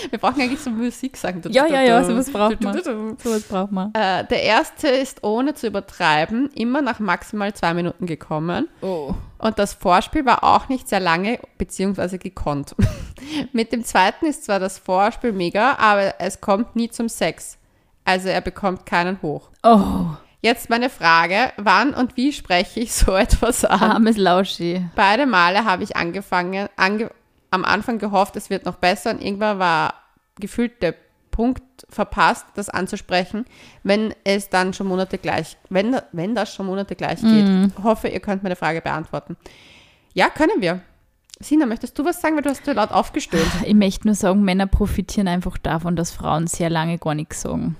wir 0.10 0.20
brauchen 0.20 0.42
eigentlich 0.42 0.60
so 0.60 0.70
Musik 0.70 1.18
sagen. 1.18 1.42
Ja, 1.50 1.66
ja, 1.68 1.82
ja, 1.82 2.04
sowas 2.04 2.32
braucht 2.32 2.62
man. 2.62 2.82
Sowas 2.84 3.44
braucht 3.44 3.72
man. 3.72 3.94
Äh, 3.94 4.26
der 4.26 4.44
erste 4.44 4.88
ist 4.88 5.24
ohne 5.24 5.54
zu 5.54 5.68
übertreiben 5.68 6.50
immer 6.56 6.82
nach 6.82 7.00
maximal 7.00 7.54
zwei 7.54 7.74
Minuten 7.74 8.06
gekommen. 8.06 8.68
Oh. 8.82 9.14
Und 9.38 9.58
das 9.60 9.74
Vorspiel 9.74 10.26
war 10.26 10.44
auch 10.44 10.70
nicht 10.70 10.88
sehr 10.88 11.00
lange 11.00 11.40
beziehungsweise 11.58 12.18
gekonnt. 12.18 12.76
Mit 13.54 13.72
dem 13.72 13.84
zweiten 13.84 14.26
ist 14.26 14.46
zwar 14.46 14.60
das 14.60 14.78
Vorspiel 14.78 15.32
mega, 15.32 15.78
aber 15.78 16.16
es 16.20 16.42
kommt 16.42 16.76
nie 16.76 16.90
zum 16.90 17.10
Sex. 17.10 17.58
Also 18.06 18.30
er 18.30 18.42
bekommt 18.42 18.86
keinen 18.86 19.22
hoch. 19.22 19.50
Oh, 19.64 20.06
Jetzt 20.44 20.72
meine 20.72 20.90
Frage, 20.90 21.54
wann 21.58 21.94
und 21.94 22.18
wie 22.18 22.34
spreche 22.34 22.80
ich 22.80 22.94
so 22.94 23.12
etwas 23.16 23.64
an? 23.64 23.80
armes 23.80 24.18
Lauschi. 24.18 24.84
Beide 24.96 25.28
Male 25.28 25.66
habe 25.66 25.84
ich 25.84 25.96
angefangen, 25.96 26.68
ange 26.76 27.12
am 27.52 27.66
Anfang 27.66 28.00
gehofft, 28.00 28.36
es 28.36 28.50
wird 28.50 28.66
noch 28.66 28.78
besser 28.78 29.12
und 29.12 29.22
irgendwann 29.22 29.60
war 29.60 29.94
gefühlt 30.40 30.82
der 30.82 30.96
Punkt 31.30 31.62
verpasst, 31.90 32.46
das 32.56 32.70
anzusprechen, 32.70 33.46
wenn 33.84 34.14
es 34.24 34.50
dann 34.50 34.74
schon 34.74 34.88
Monate 34.88 35.18
gleich, 35.18 35.58
wenn, 35.70 35.98
wenn 36.12 36.36
das 36.36 36.54
schon 36.54 36.66
Monate 36.66 36.96
gleich 36.96 37.22
geht. 37.22 37.72
Hoffe, 37.84 38.10
ihr 38.10 38.20
könnt 38.20 38.44
meine 38.44 38.56
Frage 38.56 38.82
beantworten. 38.82 39.38
Ja, 40.14 40.30
können 40.30 40.60
wir. 40.62 40.82
Sina, 41.40 41.66
möchtest 41.66 41.98
du 41.98 42.06
was 42.06 42.22
sagen, 42.22 42.36
weil 42.36 42.44
du 42.44 42.50
hast 42.50 42.66
so 42.66 42.72
laut 42.72 42.92
aufgestöhnt. 42.92 43.48
Ich 43.66 43.74
möchte 43.74 44.08
nur 44.08 44.16
sagen, 44.16 44.44
Männer 44.44 44.68
profitieren 44.68 45.28
einfach 45.28 45.58
davon, 45.58 45.96
dass 45.96 46.12
Frauen 46.12 46.48
sehr 46.48 46.70
lange 46.70 46.98
gar 47.00 47.16
nichts 47.16 47.42
sagen. 47.42 47.78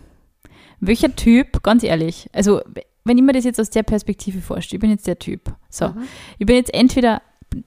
Welcher 0.80 1.16
Typ, 1.16 1.62
ganz 1.62 1.84
ehrlich, 1.84 2.30
also 2.34 2.62
wenn 3.04 3.18
ich 3.18 3.24
mir 3.24 3.34
das 3.34 3.44
jetzt 3.44 3.60
aus 3.60 3.70
der 3.70 3.84
Perspektive 3.84 4.42
vorstelle, 4.42 4.78
ich 4.78 4.82
bin 4.82 4.90
jetzt 4.90 5.08
der 5.08 5.20
Typ. 5.20 5.54
So, 5.70 5.94
ich 6.40 6.46
bin 6.46 6.56
jetzt 6.56 6.74
entweder 6.74 7.22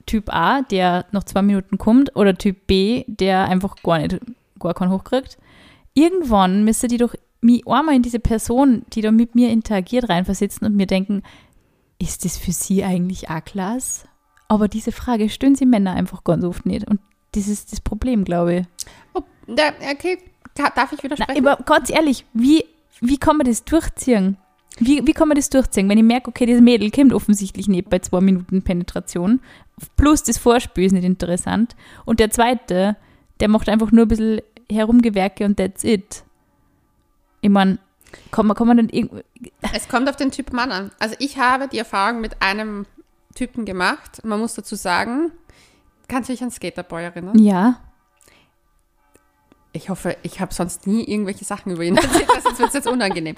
Typ 0.05 0.33
A, 0.33 0.61
der 0.63 1.05
nach 1.11 1.23
zwei 1.23 1.41
Minuten 1.41 1.77
kommt, 1.77 2.15
oder 2.15 2.37
Typ 2.37 2.67
B, 2.67 3.03
der 3.07 3.45
einfach 3.45 3.75
gar 3.83 3.99
nicht, 3.99 4.19
gar 4.59 4.73
keinen 4.73 4.91
hochkriegt. 4.91 5.37
Irgendwann 5.93 6.63
müsste 6.63 6.87
die 6.87 6.97
doch 6.97 7.13
mich 7.41 7.65
einmal 7.67 7.95
in 7.95 8.01
diese 8.01 8.19
Person, 8.19 8.83
die 8.93 9.01
da 9.01 9.11
mit 9.11 9.35
mir 9.35 9.49
interagiert, 9.49 10.09
reinversetzen 10.09 10.65
und 10.67 10.75
mir 10.75 10.87
denken, 10.87 11.21
ist 11.99 12.25
das 12.25 12.37
für 12.37 12.51
sie 12.51 12.83
eigentlich 12.83 13.29
auch 13.29 13.43
klasse? 13.43 14.07
Aber 14.47 14.67
diese 14.67 14.91
Frage 14.91 15.29
stellen 15.29 15.55
sie 15.55 15.65
Männer 15.65 15.93
einfach 15.93 16.23
ganz 16.23 16.43
oft 16.43 16.65
nicht. 16.65 16.87
Und 16.87 16.99
das 17.33 17.47
ist 17.47 17.71
das 17.71 17.81
Problem, 17.81 18.23
glaube 18.25 18.55
ich. 18.55 18.65
Oh, 19.13 19.21
okay, 19.47 20.17
ka- 20.55 20.71
darf 20.75 20.91
ich 20.91 20.99
Na, 20.99 21.03
widersprechen? 21.03 21.47
aber 21.47 21.63
ganz 21.63 21.89
ehrlich, 21.89 22.25
wie, 22.33 22.65
wie 23.01 23.17
kann 23.17 23.37
man 23.37 23.47
das 23.47 23.63
durchziehen? 23.63 24.37
Wie, 24.79 25.05
wie 25.07 25.13
kann 25.13 25.29
man 25.29 25.35
das 25.35 25.49
durchziehen, 25.49 25.87
wenn 25.87 25.97
ich 25.97 26.03
merke, 26.03 26.29
okay, 26.29 26.45
das 26.45 26.59
Mädel 26.59 26.91
kommt 26.91 27.13
offensichtlich 27.13 27.67
nicht 27.67 27.89
bei 27.89 27.99
zwei 27.99 28.19
Minuten 28.19 28.61
Penetration, 28.61 29.39
plus 29.95 30.23
das 30.23 30.37
Vorspiel 30.37 30.85
ist 30.85 30.91
nicht 30.91 31.05
interessant 31.05 31.75
und 32.03 32.19
der 32.19 32.29
zweite, 32.29 32.97
der 33.39 33.47
macht 33.47 33.69
einfach 33.69 33.91
nur 33.91 34.05
ein 34.05 34.07
bisschen 34.09 34.41
Herumgewerke 34.69 35.45
und 35.45 35.57
that's 35.57 35.83
it. 35.83 36.23
Ich 37.41 37.49
meine, 37.49 37.77
kann 38.31 38.47
man, 38.47 38.55
kann 38.55 38.67
man 38.67 38.77
dann 38.77 38.89
irgendwie, 38.89 39.23
Es 39.73 39.87
kommt 39.87 40.09
auf 40.09 40.15
den 40.15 40.31
Typ 40.31 40.51
Mann 40.51 40.71
an. 40.71 40.91
Also 40.99 41.15
ich 41.19 41.37
habe 41.37 41.67
die 41.67 41.77
Erfahrung 41.77 42.21
mit 42.21 42.41
einem 42.41 42.85
Typen 43.33 43.65
gemacht. 43.65 44.23
Man 44.23 44.39
muss 44.39 44.55
dazu 44.55 44.75
sagen, 44.75 45.31
kannst 46.07 46.29
du 46.29 46.33
dich 46.33 46.43
an 46.43 46.51
Skaterboy 46.51 47.03
erinnern? 47.03 47.37
ja, 47.37 47.79
Ich 49.75 49.89
hoffe, 49.89 50.15
ich 50.23 50.39
habe 50.39 50.53
sonst 50.53 50.87
nie 50.87 51.03
irgendwelche 51.03 51.43
Sachen 51.43 51.73
über 51.73 51.83
ihn 51.83 51.97
erzählt, 51.97 52.29
sonst 52.41 52.59
wird 52.59 52.69
es 52.69 52.75
jetzt 52.75 52.87
unangenehm. 52.87 53.35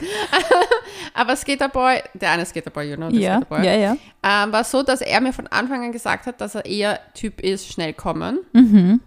Aber 1.15 1.36
Skaterboy, 1.36 2.04
der 2.13 2.32
eine 2.32 2.45
Skaterboy, 2.45 2.91
you 2.91 2.95
know, 2.95 3.10
der 3.10 3.19
ja, 3.19 3.38
Skaterboy, 3.38 3.65
ja, 3.65 3.73
ja. 3.73 3.97
ähm, 4.21 4.52
war 4.52 4.63
so, 4.63 4.84
dass 4.84 5.02
er 5.02 5.19
mir 5.19 5.34
von 5.34 5.47
Anfang 5.47 5.84
an 5.84 5.91
gesagt 5.91 6.28
hat, 6.28 6.39
dass 6.39 6.54
er 6.54 6.65
eher 6.65 7.00
Typ 7.15 7.41
ist, 7.41 7.67
schnell 7.67 7.93
kommen. 7.93 8.39
Mhm. 8.54 9.02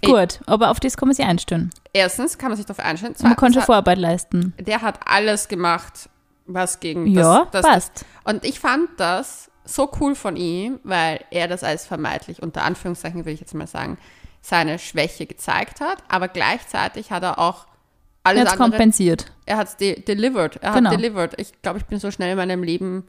Ey. 0.00 0.10
Gut, 0.10 0.40
aber 0.46 0.70
auf 0.70 0.80
das 0.80 0.96
kann 0.96 1.08
man 1.08 1.14
sich 1.14 1.26
einstellen. 1.26 1.70
Erstens 1.92 2.38
kann 2.38 2.48
man 2.48 2.56
sich 2.56 2.64
darauf 2.64 2.84
einstellen. 2.84 3.14
Man 3.20 3.30
kann 3.30 3.36
Zweitens 3.36 3.54
schon 3.54 3.60
hat, 3.60 3.66
Vorarbeit 3.66 3.98
leisten. 3.98 4.54
der 4.58 4.80
hat 4.80 5.00
alles 5.04 5.48
gemacht, 5.48 6.08
was 6.46 6.80
gegen 6.80 7.06
Ja, 7.06 7.48
das, 7.52 7.62
das, 7.62 7.70
passt. 7.70 8.04
Und 8.24 8.44
ich 8.44 8.60
fand 8.60 8.88
das 8.96 9.50
so 9.66 9.90
cool 10.00 10.14
von 10.14 10.36
ihm, 10.36 10.80
weil 10.84 11.20
er 11.30 11.48
das 11.48 11.62
als 11.62 11.86
vermeintlich, 11.86 12.42
unter 12.42 12.62
Anführungszeichen 12.62 13.20
würde 13.20 13.32
ich 13.32 13.40
jetzt 13.40 13.54
mal 13.54 13.66
sagen, 13.66 13.98
seine 14.48 14.78
Schwäche 14.78 15.26
gezeigt 15.26 15.80
hat, 15.80 15.98
aber 16.08 16.28
gleichzeitig 16.28 17.10
hat 17.10 17.22
er 17.22 17.38
auch 17.38 17.66
Er 18.24 18.30
alles 18.30 18.44
es 18.44 18.52
andere, 18.52 18.70
kompensiert. 18.70 19.32
er 19.44 19.56
hat 19.56 19.68
es 19.68 19.76
de 19.76 20.00
delivered, 20.02 20.56
er 20.62 20.72
Genau. 20.74 20.90
hat 20.90 20.98
delivered. 20.98 21.34
Ich 21.40 21.60
glaube, 21.62 21.78
ich 21.78 21.84
bin 21.86 21.98
so 21.98 22.10
schnell 22.10 22.30
in 22.30 22.36
meinem 22.36 22.62
Leben 22.62 23.04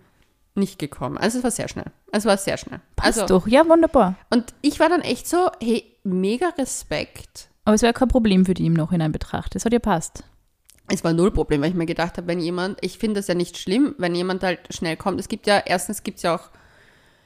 nicht 0.56 0.80
gekommen. 0.80 1.18
Also 1.20 1.38
es 1.38 1.44
war 1.44 1.52
sehr 1.52 1.68
schnell. 1.68 1.86
Es 2.12 2.26
war 2.26 2.38
sehr 2.38 2.58
schnell. 2.58 2.80
Passt 2.96 3.20
Also, 3.20 3.40
doch, 3.40 3.48
ja, 3.48 3.68
wunderbar. 3.68 4.16
und 4.32 4.54
ich 4.62 4.80
war 4.80 4.90
dann 4.90 5.02
echt 5.02 5.28
so, 5.28 5.52
hey, 5.62 5.84
mega 6.04 6.50
Respekt. 6.58 7.50
Aber 7.66 7.76
es 7.76 7.82
wäre 7.84 7.94
kein 7.94 8.08
Problem 8.08 8.46
für 8.46 8.54
die 8.56 8.66
im 8.66 8.74
Nachhinein 8.74 9.12
betrachtet. 9.12 9.56
Das 9.56 9.66
hat 9.66 9.74
ja 9.74 9.80
passt. 9.80 10.24
Es 10.90 11.04
war 11.04 11.12
null 11.14 11.32
Problem, 11.32 11.62
weil 11.62 11.70
ich 11.70 11.76
mir 11.76 11.86
gedacht 11.86 12.18
habe, 12.18 12.28
wenn 12.28 12.40
jemand, 12.40 12.80
ich 12.82 12.98
finde 12.98 13.20
es 13.20 13.28
ja 13.28 13.36
nicht 13.36 13.58
schlimm, 13.58 13.94
wenn 13.98 14.16
jemand 14.16 14.42
halt 14.42 14.74
schnell 14.74 14.96
kommt. 14.98 15.20
Es 15.20 15.28
gibt 15.28 15.46
ja, 15.46 15.60
erstens 15.64 16.02
gibt 16.02 16.18
es 16.18 16.24
ja 16.24 16.34
auch, 16.36 16.50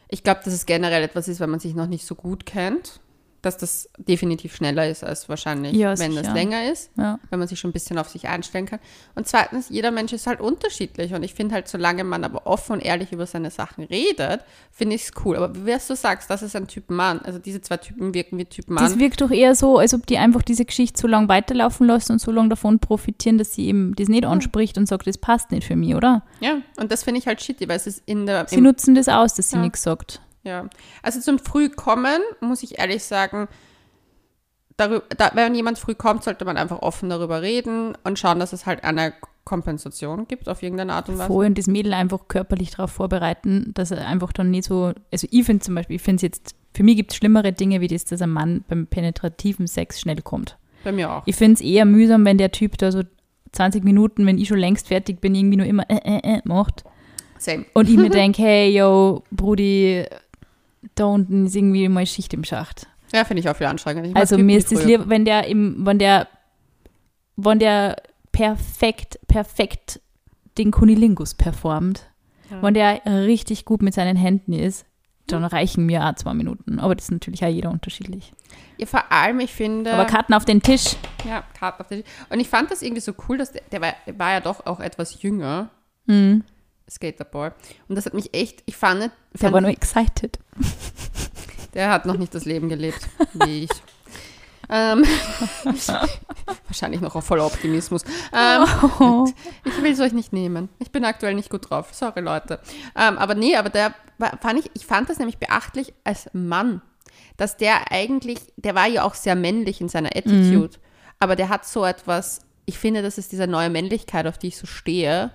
ich 0.09 0.23
glaube, 0.23 0.41
dass 0.43 0.53
es 0.53 0.65
generell 0.65 1.03
etwas 1.03 1.27
ist, 1.27 1.39
wenn 1.39 1.51
man 1.51 1.59
sich 1.59 1.75
noch 1.75 1.85
nicht 1.87 2.05
so 2.05 2.15
gut 2.15 2.45
kennt, 2.47 2.99
dass 3.41 3.57
das 3.57 3.89
definitiv 3.97 4.55
schneller 4.55 4.87
ist 4.87 5.03
als 5.03 5.27
wahrscheinlich, 5.27 5.73
Ja, 5.73 5.97
wenn 5.97 6.13
das 6.15 6.25
sicher. 6.25 6.33
länger 6.33 6.71
ist, 6.71 6.91
Ja. 6.95 7.19
wenn 7.29 7.39
man 7.39 7.47
sich 7.47 7.59
schon 7.59 7.71
ein 7.71 7.73
bisschen 7.73 7.97
auf 7.97 8.07
sich 8.09 8.27
einstellen 8.27 8.67
kann. 8.67 8.79
Und 9.15 9.27
zweitens, 9.27 9.69
jeder 9.69 9.89
Mensch 9.91 10.13
ist 10.13 10.27
halt 10.27 10.39
unterschiedlich 10.41 11.13
und 11.13 11.23
ich 11.23 11.33
finde 11.33 11.55
halt, 11.55 11.67
solange 11.67 12.03
man 12.03 12.23
aber 12.23 12.45
offen 12.45 12.73
und 12.73 12.79
ehrlich 12.81 13.11
über 13.11 13.25
seine 13.25 13.49
Sachen 13.49 13.83
redet, 13.85 14.41
finde 14.71 14.95
ich 14.95 15.03
es 15.03 15.11
cool. 15.25 15.37
Aber 15.37 15.55
wie 15.65 15.71
du 15.71 15.95
sagst, 15.95 16.29
das 16.29 16.43
ist 16.43 16.55
ein 16.55 16.67
Typ 16.67 16.89
Mann. 16.91 17.19
Also 17.23 17.39
diese 17.39 17.61
zwei 17.61 17.77
Typen 17.77 18.13
wirken 18.13 18.37
wie 18.37 18.45
Typ 18.45 18.69
Mann. 18.69 18.83
Das 18.83 18.99
wirkt 18.99 19.21
doch 19.21 19.31
eher 19.31 19.55
so, 19.55 19.77
als 19.79 19.93
ob 19.93 20.05
die 20.05 20.17
einfach 20.19 20.43
diese 20.43 20.65
Geschichte 20.65 21.01
so 21.01 21.07
lange 21.07 21.27
weiterlaufen 21.27 21.87
lassen 21.87 22.11
und 22.13 22.19
so 22.19 22.31
lange 22.31 22.49
davon 22.49 22.77
profitieren, 22.79 23.37
dass 23.39 23.53
sie 23.55 23.65
eben 23.65 23.95
das 23.95 24.07
nicht 24.07 24.25
anspricht 24.25 24.77
und 24.77 24.87
sagt, 24.87 25.07
das 25.07 25.17
passt 25.17 25.51
nicht 25.51 25.65
für 25.65 25.75
mich, 25.75 25.95
oder? 25.95 26.23
ja, 26.41 26.57
und 26.77 26.91
das 26.91 27.03
finde 27.03 27.19
ich 27.19 27.27
halt 27.27 27.41
shitty, 27.41 27.67
weil 27.67 27.77
es 27.77 27.87
ist 27.87 28.03
in 28.05 28.25
der, 28.27 28.47
Sie 28.47 28.61
nutzen 28.61 28.93
das 28.95 29.07
aus, 29.07 29.33
dass 29.33 29.49
sie 29.49 29.55
Ja. 29.55 29.61
nichts 29.63 29.81
sagt. 29.83 30.21
Ja, 30.43 30.67
also 31.03 31.19
zum 31.19 31.39
Frühkommen 31.39 32.21
muss 32.39 32.63
ich 32.63 32.79
ehrlich 32.79 33.03
sagen, 33.03 33.47
darüber, 34.77 35.03
da, 35.15 35.31
wenn 35.35 35.55
jemand 35.55 35.77
früh 35.77 35.95
kommt, 35.95 36.23
sollte 36.23 36.45
man 36.45 36.57
einfach 36.57 36.81
offen 36.81 37.09
darüber 37.09 37.41
reden 37.41 37.95
und 38.03 38.19
schauen, 38.19 38.39
dass 38.39 38.53
es 38.53 38.65
halt 38.65 38.83
eine 38.83 39.13
Kompensation 39.43 40.27
gibt 40.27 40.49
auf 40.49 40.61
irgendeine 40.61 40.93
Art 40.93 41.09
und 41.09 41.17
Weise. 41.17 41.27
Vorher 41.27 41.49
und 41.49 41.57
das 41.57 41.67
Mädel 41.67 41.93
einfach 41.93 42.27
körperlich 42.27 42.71
darauf 42.71 42.91
vorbereiten, 42.91 43.71
dass 43.73 43.91
er 43.91 44.07
einfach 44.07 44.33
dann 44.33 44.51
nicht 44.51 44.65
so, 44.65 44.93
also 45.11 45.27
ich 45.29 45.45
finde 45.45 45.63
zum 45.63 45.75
Beispiel, 45.75 45.95
ich 45.95 46.01
finde 46.01 46.17
es 46.17 46.21
jetzt, 46.21 46.55
für 46.73 46.83
mich 46.83 46.95
gibt 46.95 47.11
es 47.11 47.17
schlimmere 47.17 47.53
Dinge, 47.53 47.81
wie 47.81 47.87
das, 47.87 48.05
dass 48.05 48.21
ein 48.21 48.29
Mann 48.29 48.63
beim 48.67 48.87
penetrativen 48.87 49.67
Sex 49.67 49.99
schnell 49.99 50.21
kommt. 50.21 50.57
Bei 50.83 50.91
mir 50.91 51.11
auch. 51.11 51.23
Ich 51.25 51.35
finde 51.35 51.55
es 51.55 51.61
eher 51.61 51.85
mühsam, 51.85 52.25
wenn 52.25 52.37
der 52.37 52.51
Typ 52.51 52.77
da 52.77 52.91
so 52.91 53.01
20 53.51 53.83
Minuten, 53.83 54.25
wenn 54.25 54.37
ich 54.37 54.47
schon 54.47 54.57
längst 54.57 54.87
fertig 54.87 55.21
bin, 55.21 55.35
irgendwie 55.35 55.57
nur 55.57 55.65
immer 55.65 55.89
äh, 55.89 55.97
äh, 55.97 56.37
äh 56.37 56.41
macht. 56.45 56.83
Same. 57.37 57.65
Und 57.73 57.89
ich 57.89 57.97
mir 57.97 58.09
denke, 58.11 58.41
hey, 58.41 58.69
yo, 58.69 59.23
Brudi, 59.31 60.05
da 60.95 61.05
unten 61.05 61.45
ist 61.45 61.55
irgendwie 61.55 61.87
mal 61.89 62.05
Schicht 62.05 62.33
im 62.33 62.43
Schacht. 62.43 62.87
Ja, 63.13 63.25
finde 63.25 63.41
ich 63.41 63.49
auch 63.49 63.55
viel 63.55 63.67
anstrengend. 63.67 64.07
Ich 64.07 64.15
Also 64.15 64.37
mir 64.37 64.57
ist 64.57 64.71
es 64.71 64.83
lieber, 64.85 65.09
wenn 65.09 65.25
der 65.25 65.47
im, 65.47 65.85
wenn 65.85 65.99
der, 65.99 66.27
wenn 67.35 67.59
der 67.59 67.97
perfekt, 68.31 69.19
perfekt 69.27 69.99
den 70.57 70.71
Kunilingus 70.71 71.33
performt, 71.33 72.05
Ja. 72.49 72.61
wenn 72.63 72.73
der 72.73 73.01
richtig 73.05 73.65
gut 73.65 73.81
mit 73.81 73.93
seinen 73.93 74.15
Händen 74.17 74.53
ist, 74.53 74.85
dann 75.27 75.43
reichen 75.45 75.85
mir 75.85 76.05
auch 76.05 76.15
zwei 76.15 76.33
Minuten. 76.33 76.79
Aber 76.79 76.95
das 76.95 77.05
ist 77.05 77.11
natürlich 77.11 77.43
auch 77.43 77.49
jeder 77.49 77.69
unterschiedlich. 77.71 78.33
Ja, 78.77 78.85
vor 78.85 79.11
allem, 79.11 79.39
ich 79.39 79.51
finde. 79.53 79.93
Aber 79.93 80.05
Karten 80.05 80.33
auf 80.33 80.43
den 80.45 80.61
Tisch. 80.61 80.95
ja, 81.25 81.43
Karten 81.57 81.81
auf 81.81 81.87
den 81.87 82.03
Und 82.29 82.39
ich 82.39 82.49
fand 82.49 82.71
das 82.71 82.81
irgendwie 82.81 83.01
so 83.01 83.13
cool, 83.29 83.37
dass 83.37 83.51
der, 83.51 83.61
der 83.71 83.81
war, 83.81 83.93
war 84.17 84.31
ja 84.31 84.39
doch 84.41 84.65
auch 84.65 84.79
etwas 84.79 85.21
jünger, 85.21 85.69
Hm, 86.07 86.43
Skaterboy. 86.89 87.51
Und 87.87 87.95
das 87.95 88.05
hat 88.05 88.13
mich 88.13 88.33
echt, 88.33 88.63
ich 88.65 88.75
fand, 88.75 89.01
der 89.01 89.11
fand 89.37 89.53
war 89.53 89.61
nur 89.61 89.69
excited. 89.71 90.39
Der 91.73 91.89
hat 91.89 92.05
noch 92.05 92.17
nicht 92.17 92.35
das 92.35 92.43
Leben 92.43 92.67
gelebt, 92.67 92.99
wie 93.33 93.63
ich. 93.63 93.69
Ähm, 94.73 95.03
wahrscheinlich 96.67 97.01
noch 97.01 97.15
auf 97.15 97.25
voller 97.25 97.45
Optimismus. 97.45 98.03
Ähm, 98.33 98.65
Oh. 98.99 99.27
ich 99.65 99.81
will 99.81 99.91
es 99.91 99.99
euch 99.99 100.13
nicht 100.13 100.31
nehmen. 100.31 100.69
Ich 100.79 100.91
bin 100.91 101.03
aktuell 101.03 101.33
nicht 101.33 101.49
gut 101.49 101.69
drauf. 101.69 101.89
Sorry, 101.93 102.21
Leute. 102.21 102.59
Ähm, 102.95 103.17
aber 103.17 103.35
nee, 103.35 103.55
aber 103.57 103.69
der 103.69 103.93
war- 104.17 104.37
fand 104.41 104.59
ich, 104.59 104.71
ich 104.73 104.85
fand 104.85 105.09
das 105.09 105.17
nämlich 105.19 105.37
beachtlich 105.39 105.93
als 106.05 106.29
Mann, 106.33 106.81
dass 107.37 107.57
der 107.57 107.91
eigentlich, 107.91 108.39
der 108.55 108.73
war 108.75 108.87
ja 108.87 109.03
auch 109.03 109.15
sehr 109.15 109.35
männlich 109.35 109.81
in 109.81 109.89
seiner 109.89 110.09
Attitude, 110.15 110.77
aber 111.19 111.35
der 111.35 111.49
hat 111.49 111.65
so 111.65 111.83
etwas, 111.83 112.39
ich 112.65 112.77
finde, 112.79 113.01
das 113.01 113.17
ist 113.17 113.31
diese 113.33 113.47
neue 113.47 113.69
Männlichkeit, 113.69 114.25
auf 114.27 114.37
die 114.37 114.47
ich 114.49 114.57
so 114.57 114.67
stehe. 114.67 115.31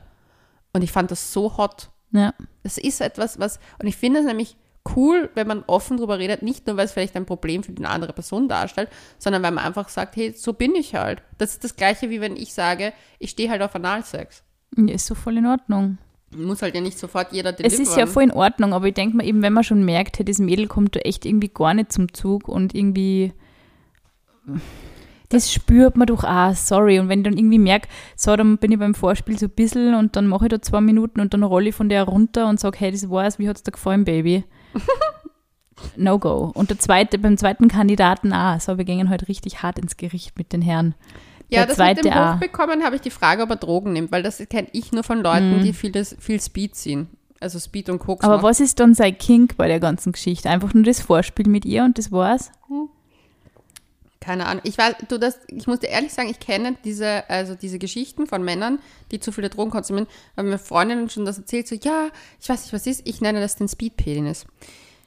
Und 0.76 0.82
ich 0.82 0.92
fand 0.92 1.10
das 1.10 1.32
so 1.32 1.56
hot. 1.56 1.88
Ja. 2.12 2.34
Das 2.62 2.76
ist 2.76 3.00
etwas, 3.00 3.38
was, 3.38 3.58
und 3.80 3.86
ich 3.86 3.96
finde 3.96 4.20
es 4.20 4.26
nämlich 4.26 4.56
cool, 4.94 5.30
wenn 5.34 5.46
man 5.46 5.64
offen 5.66 5.96
drüber 5.96 6.18
redet, 6.18 6.42
nicht 6.42 6.66
nur, 6.66 6.76
weil 6.76 6.84
es 6.84 6.92
vielleicht 6.92 7.16
ein 7.16 7.24
Problem 7.24 7.62
für 7.62 7.72
eine 7.74 7.88
andere 7.88 8.12
Person 8.12 8.46
darstellt, 8.46 8.90
sondern 9.18 9.42
weil 9.42 9.52
man 9.52 9.64
einfach 9.64 9.88
sagt, 9.88 10.16
hey, 10.16 10.34
so 10.36 10.52
bin 10.52 10.74
ich 10.74 10.94
halt. 10.94 11.22
Das 11.38 11.52
ist 11.52 11.64
das 11.64 11.76
Gleiche, 11.76 12.10
wie 12.10 12.20
wenn 12.20 12.36
ich 12.36 12.52
sage, 12.52 12.92
ich 13.18 13.30
stehe 13.30 13.48
halt 13.50 13.62
auf 13.62 13.74
Analsex. 13.74 14.42
ja, 14.76 14.94
ist 14.94 15.06
so 15.06 15.14
voll 15.14 15.38
in 15.38 15.46
Ordnung. 15.46 15.96
Muss 16.30 16.60
halt 16.60 16.74
ja 16.74 16.82
nicht 16.82 16.98
sofort 16.98 17.32
jeder 17.32 17.50
Es 17.52 17.56
delivern. 17.56 17.82
ist 17.82 17.96
ja 17.96 18.06
voll 18.06 18.24
in 18.24 18.32
Ordnung, 18.32 18.74
aber 18.74 18.86
ich 18.88 18.94
denke 18.94 19.16
mir 19.16 19.24
eben, 19.24 19.40
wenn 19.40 19.54
man 19.54 19.64
schon 19.64 19.82
merkt, 19.82 20.18
hey, 20.18 20.24
das 20.26 20.38
Mädel 20.38 20.66
kommt 20.66 20.94
da 20.94 21.00
echt 21.00 21.24
irgendwie 21.24 21.48
gar 21.48 21.72
nicht 21.72 21.90
zum 21.90 22.12
Zug 22.12 22.46
und 22.48 22.74
irgendwie. 22.74 23.32
Das 25.28 25.52
spürt 25.52 25.96
man 25.96 26.06
doch 26.06 26.24
auch, 26.24 26.54
sorry. 26.54 26.98
Und 26.98 27.08
wenn 27.08 27.20
ich 27.20 27.24
dann 27.24 27.36
irgendwie 27.36 27.58
merke, 27.58 27.88
so, 28.16 28.36
dann 28.36 28.58
bin 28.58 28.72
ich 28.72 28.78
beim 28.78 28.94
Vorspiel 28.94 29.38
so 29.38 29.46
ein 29.46 29.50
bisschen 29.50 29.94
und 29.94 30.16
dann 30.16 30.26
mache 30.26 30.46
ich 30.46 30.50
da 30.50 30.62
zwei 30.62 30.80
Minuten 30.80 31.20
und 31.20 31.34
dann 31.34 31.42
rolle 31.42 31.70
ich 31.70 31.74
von 31.74 31.88
der 31.88 32.04
runter 32.04 32.48
und 32.48 32.60
sage, 32.60 32.78
hey, 32.78 32.92
das 32.92 33.10
war's, 33.10 33.38
wie 33.38 33.48
hat's 33.48 33.62
dir 33.62 33.72
gefallen, 33.72 34.04
Baby? 34.04 34.44
no 35.96 36.18
go. 36.18 36.52
Und 36.54 36.70
der 36.70 36.78
zweite, 36.78 37.18
beim 37.18 37.36
zweiten 37.36 37.68
Kandidaten 37.68 38.32
auch, 38.32 38.60
so, 38.60 38.78
wir 38.78 38.84
gingen 38.84 39.10
heute 39.10 39.28
richtig 39.28 39.62
hart 39.62 39.78
ins 39.78 39.96
Gericht 39.96 40.38
mit 40.38 40.52
den 40.52 40.62
Herren. 40.62 40.94
ja, 41.48 41.60
der 41.60 41.66
das 41.66 41.76
zweite 41.76 42.02
mit 42.04 42.12
dem 42.12 42.18
auch. 42.18 42.34
Hochbekommen 42.34 42.84
habe 42.84 42.96
ich 42.96 43.02
die 43.02 43.10
Frage, 43.10 43.42
ob 43.42 43.50
er 43.50 43.56
Drogen 43.56 43.92
nimmt, 43.92 44.12
weil 44.12 44.22
das 44.22 44.38
kenne 44.48 44.68
ich 44.72 44.92
nur 44.92 45.02
von 45.02 45.22
Leuten, 45.22 45.62
die 45.62 45.72
vieles, 45.72 46.16
viel 46.18 46.40
Speed 46.40 46.76
ziehen. 46.76 47.08
Also 47.40 47.58
Speed 47.58 47.90
und 47.90 47.98
Koks. 47.98 48.22
Mhm. 48.22 48.26
Aber 48.26 48.36
machen. 48.36 48.48
was 48.48 48.60
ist 48.60 48.80
dann 48.80 48.94
sein 48.94 49.16
Kink 49.16 49.56
bei 49.56 49.68
der 49.68 49.80
ganzen 49.80 50.12
Geschichte? 50.12 50.48
Einfach 50.48 50.72
nur 50.72 50.84
das 50.84 51.00
Vorspiel 51.00 51.48
mit 51.48 51.64
ihr 51.64 51.84
und 51.84 51.98
das 51.98 52.10
war's? 52.10 52.50
Keine 54.26 54.46
Ahnung. 54.46 54.62
Ich 54.64 54.76
weiß, 54.76 54.96
du 55.06 55.18
das, 55.18 55.38
ich 55.46 55.68
muss 55.68 55.78
dir 55.78 55.86
ehrlich 55.86 56.12
sagen, 56.12 56.28
ich 56.28 56.40
kenne 56.40 56.74
diese, 56.82 57.30
also 57.30 57.54
diese 57.54 57.78
Geschichten 57.78 58.26
von 58.26 58.42
Männern, 58.42 58.80
die 59.12 59.20
zu 59.20 59.30
viele 59.30 59.48
Drogen 59.48 59.70
konsumieren. 59.70 60.08
Haben 60.36 60.48
mir 60.48 60.58
Freundinnen 60.58 61.08
schon 61.08 61.24
das 61.24 61.38
erzählt, 61.38 61.68
so, 61.68 61.76
ja, 61.76 62.08
ich 62.40 62.48
weiß 62.48 62.62
nicht, 62.62 62.72
was 62.72 62.88
ist, 62.88 63.02
ich 63.04 63.20
nenne 63.20 63.38
das 63.40 63.54
den 63.54 63.68
Speedpenis. 63.68 64.44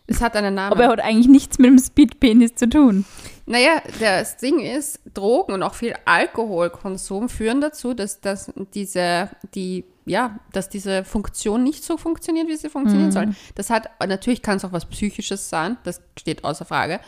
Es 0.08 0.22
hat 0.22 0.38
einen 0.38 0.56
Namen. 0.56 0.72
Aber 0.72 0.86
er 0.86 0.90
hat 0.92 1.02
eigentlich 1.02 1.28
nichts 1.28 1.60
mit 1.60 1.70
dem 1.70 1.80
Speedpenis 1.80 2.56
zu 2.56 2.70
tun. 2.70 3.04
Naja, 3.46 3.82
das 4.00 4.38
Ding 4.38 4.62
ist, 4.62 5.02
Drogen 5.14 5.52
und 5.52 5.64
auch 5.64 5.74
viel 5.74 5.96
Alkoholkonsum 6.06 7.28
führen 7.28 7.60
dazu, 7.60 7.94
dass, 7.94 8.22
dass 8.22 8.54
diese, 8.74 9.32
die, 9.54 9.84
ja, 10.06 10.40
dass 10.54 10.70
diese 10.70 11.04
Funktion 11.04 11.62
nicht 11.62 11.84
so 11.84 11.98
funktioniert, 11.98 12.48
wie 12.48 12.56
sie 12.56 12.70
funktionieren 12.70 13.12
soll. 13.12 13.36
Das 13.56 13.70
hat, 13.70 13.90
natürlich 14.08 14.42
kann 14.42 14.56
es 14.56 14.64
auch 14.64 14.72
was 14.72 14.86
Psychisches 14.86 15.50
sein, 15.50 15.78
das 15.84 16.02
steht 16.18 16.46
außer 16.46 16.64
Frage. 16.64 17.02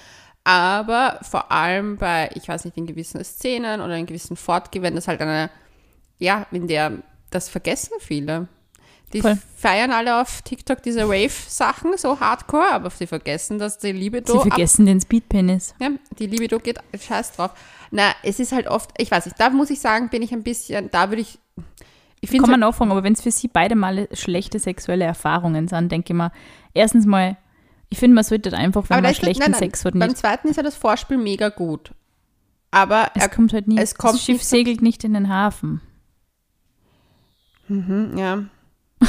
Aber 0.43 1.19
vor 1.21 1.51
allem 1.51 1.97
bei, 1.97 2.29
ich 2.33 2.47
weiß 2.47 2.65
nicht, 2.65 2.77
in 2.77 2.87
gewissen 2.87 3.23
Szenen 3.23 3.81
oder 3.81 3.95
in 3.95 4.05
gewissen 4.05 4.35
Fortgewenden 4.35 4.97
ist 4.97 5.07
halt 5.07 5.21
eine, 5.21 5.49
ja, 6.17 6.47
in 6.51 6.67
der, 6.67 6.93
das 7.29 7.47
vergessen 7.47 7.93
viele. 7.99 8.47
Die 9.13 9.21
Voll. 9.21 9.37
feiern 9.57 9.91
alle 9.91 10.21
auf 10.21 10.41
TikTok 10.41 10.81
diese 10.81 11.03
Rave-Sachen, 11.03 11.97
so 11.97 12.19
hardcore, 12.19 12.71
aber 12.71 12.89
sie 12.89 13.07
vergessen, 13.07 13.59
dass 13.59 13.77
die 13.77 13.91
Libido 13.91 14.31
Sie 14.31 14.39
ab 14.39 14.47
vergessen 14.47 14.85
den 14.85 15.01
Speedpenis. 15.01 15.75
ja, 15.81 15.89
die 16.17 16.27
Libido 16.27 16.59
geht 16.59 16.79
scheiß 16.97 17.33
drauf. 17.33 17.51
Na, 17.91 18.13
es 18.23 18.39
ist 18.39 18.53
halt 18.53 18.67
oft, 18.67 18.91
ich 18.97 19.11
weiß 19.11 19.25
nicht, 19.25 19.39
da 19.39 19.49
muss 19.49 19.69
ich 19.69 19.81
sagen, 19.81 20.09
bin 20.09 20.21
ich 20.21 20.31
ein 20.31 20.43
bisschen, 20.43 20.89
da 20.91 21.09
würde 21.09 21.23
ich, 21.23 21.39
ich 22.21 22.29
finde 22.29 22.43
Kann 22.43 22.51
man 22.51 22.63
halt, 22.63 22.71
nachfragen, 22.71 22.91
aber 22.91 23.03
wenn 23.03 23.13
es 23.13 23.21
für 23.21 23.31
sie 23.31 23.49
beide 23.49 23.75
mal 23.75 24.07
schlechte 24.13 24.59
sexuelle 24.59 25.03
Erfahrungen 25.03 25.67
sind, 25.67 25.91
denke 25.91 26.13
ich 26.13 26.17
mal, 26.17 26.31
erstens 26.73 27.05
mal, 27.05 27.35
ich 27.91 27.99
finde, 27.99 28.15
man 28.15 28.23
sollte 28.23 28.57
einfach, 28.57 28.89
wenn 28.89 28.97
aber 28.97 29.07
man 29.09 29.13
schlechten 29.15 29.41
nein, 29.43 29.51
nein, 29.51 29.59
Sex 29.59 29.85
hat, 29.85 29.93
beim 29.93 30.07
nicht. 30.09 30.17
zweiten 30.17 30.47
ist 30.47 30.55
ja 30.55 30.63
das 30.63 30.75
Vorspiel 30.77 31.17
mega 31.17 31.49
gut. 31.49 31.91
Aber 32.71 33.11
Es 33.15 33.23
er, 33.23 33.29
kommt 33.29 33.51
halt 33.53 33.67
nie, 33.67 33.77
es 33.77 33.93
kommt 33.95 34.13
das 34.15 34.23
Schiff 34.23 34.35
nicht 34.37 34.45
so- 34.45 34.55
segelt 34.55 34.81
nicht 34.81 35.03
in 35.03 35.13
den 35.13 35.27
Hafen. 35.29 35.81
Mhm, 37.67 38.17
ja. 38.17 38.43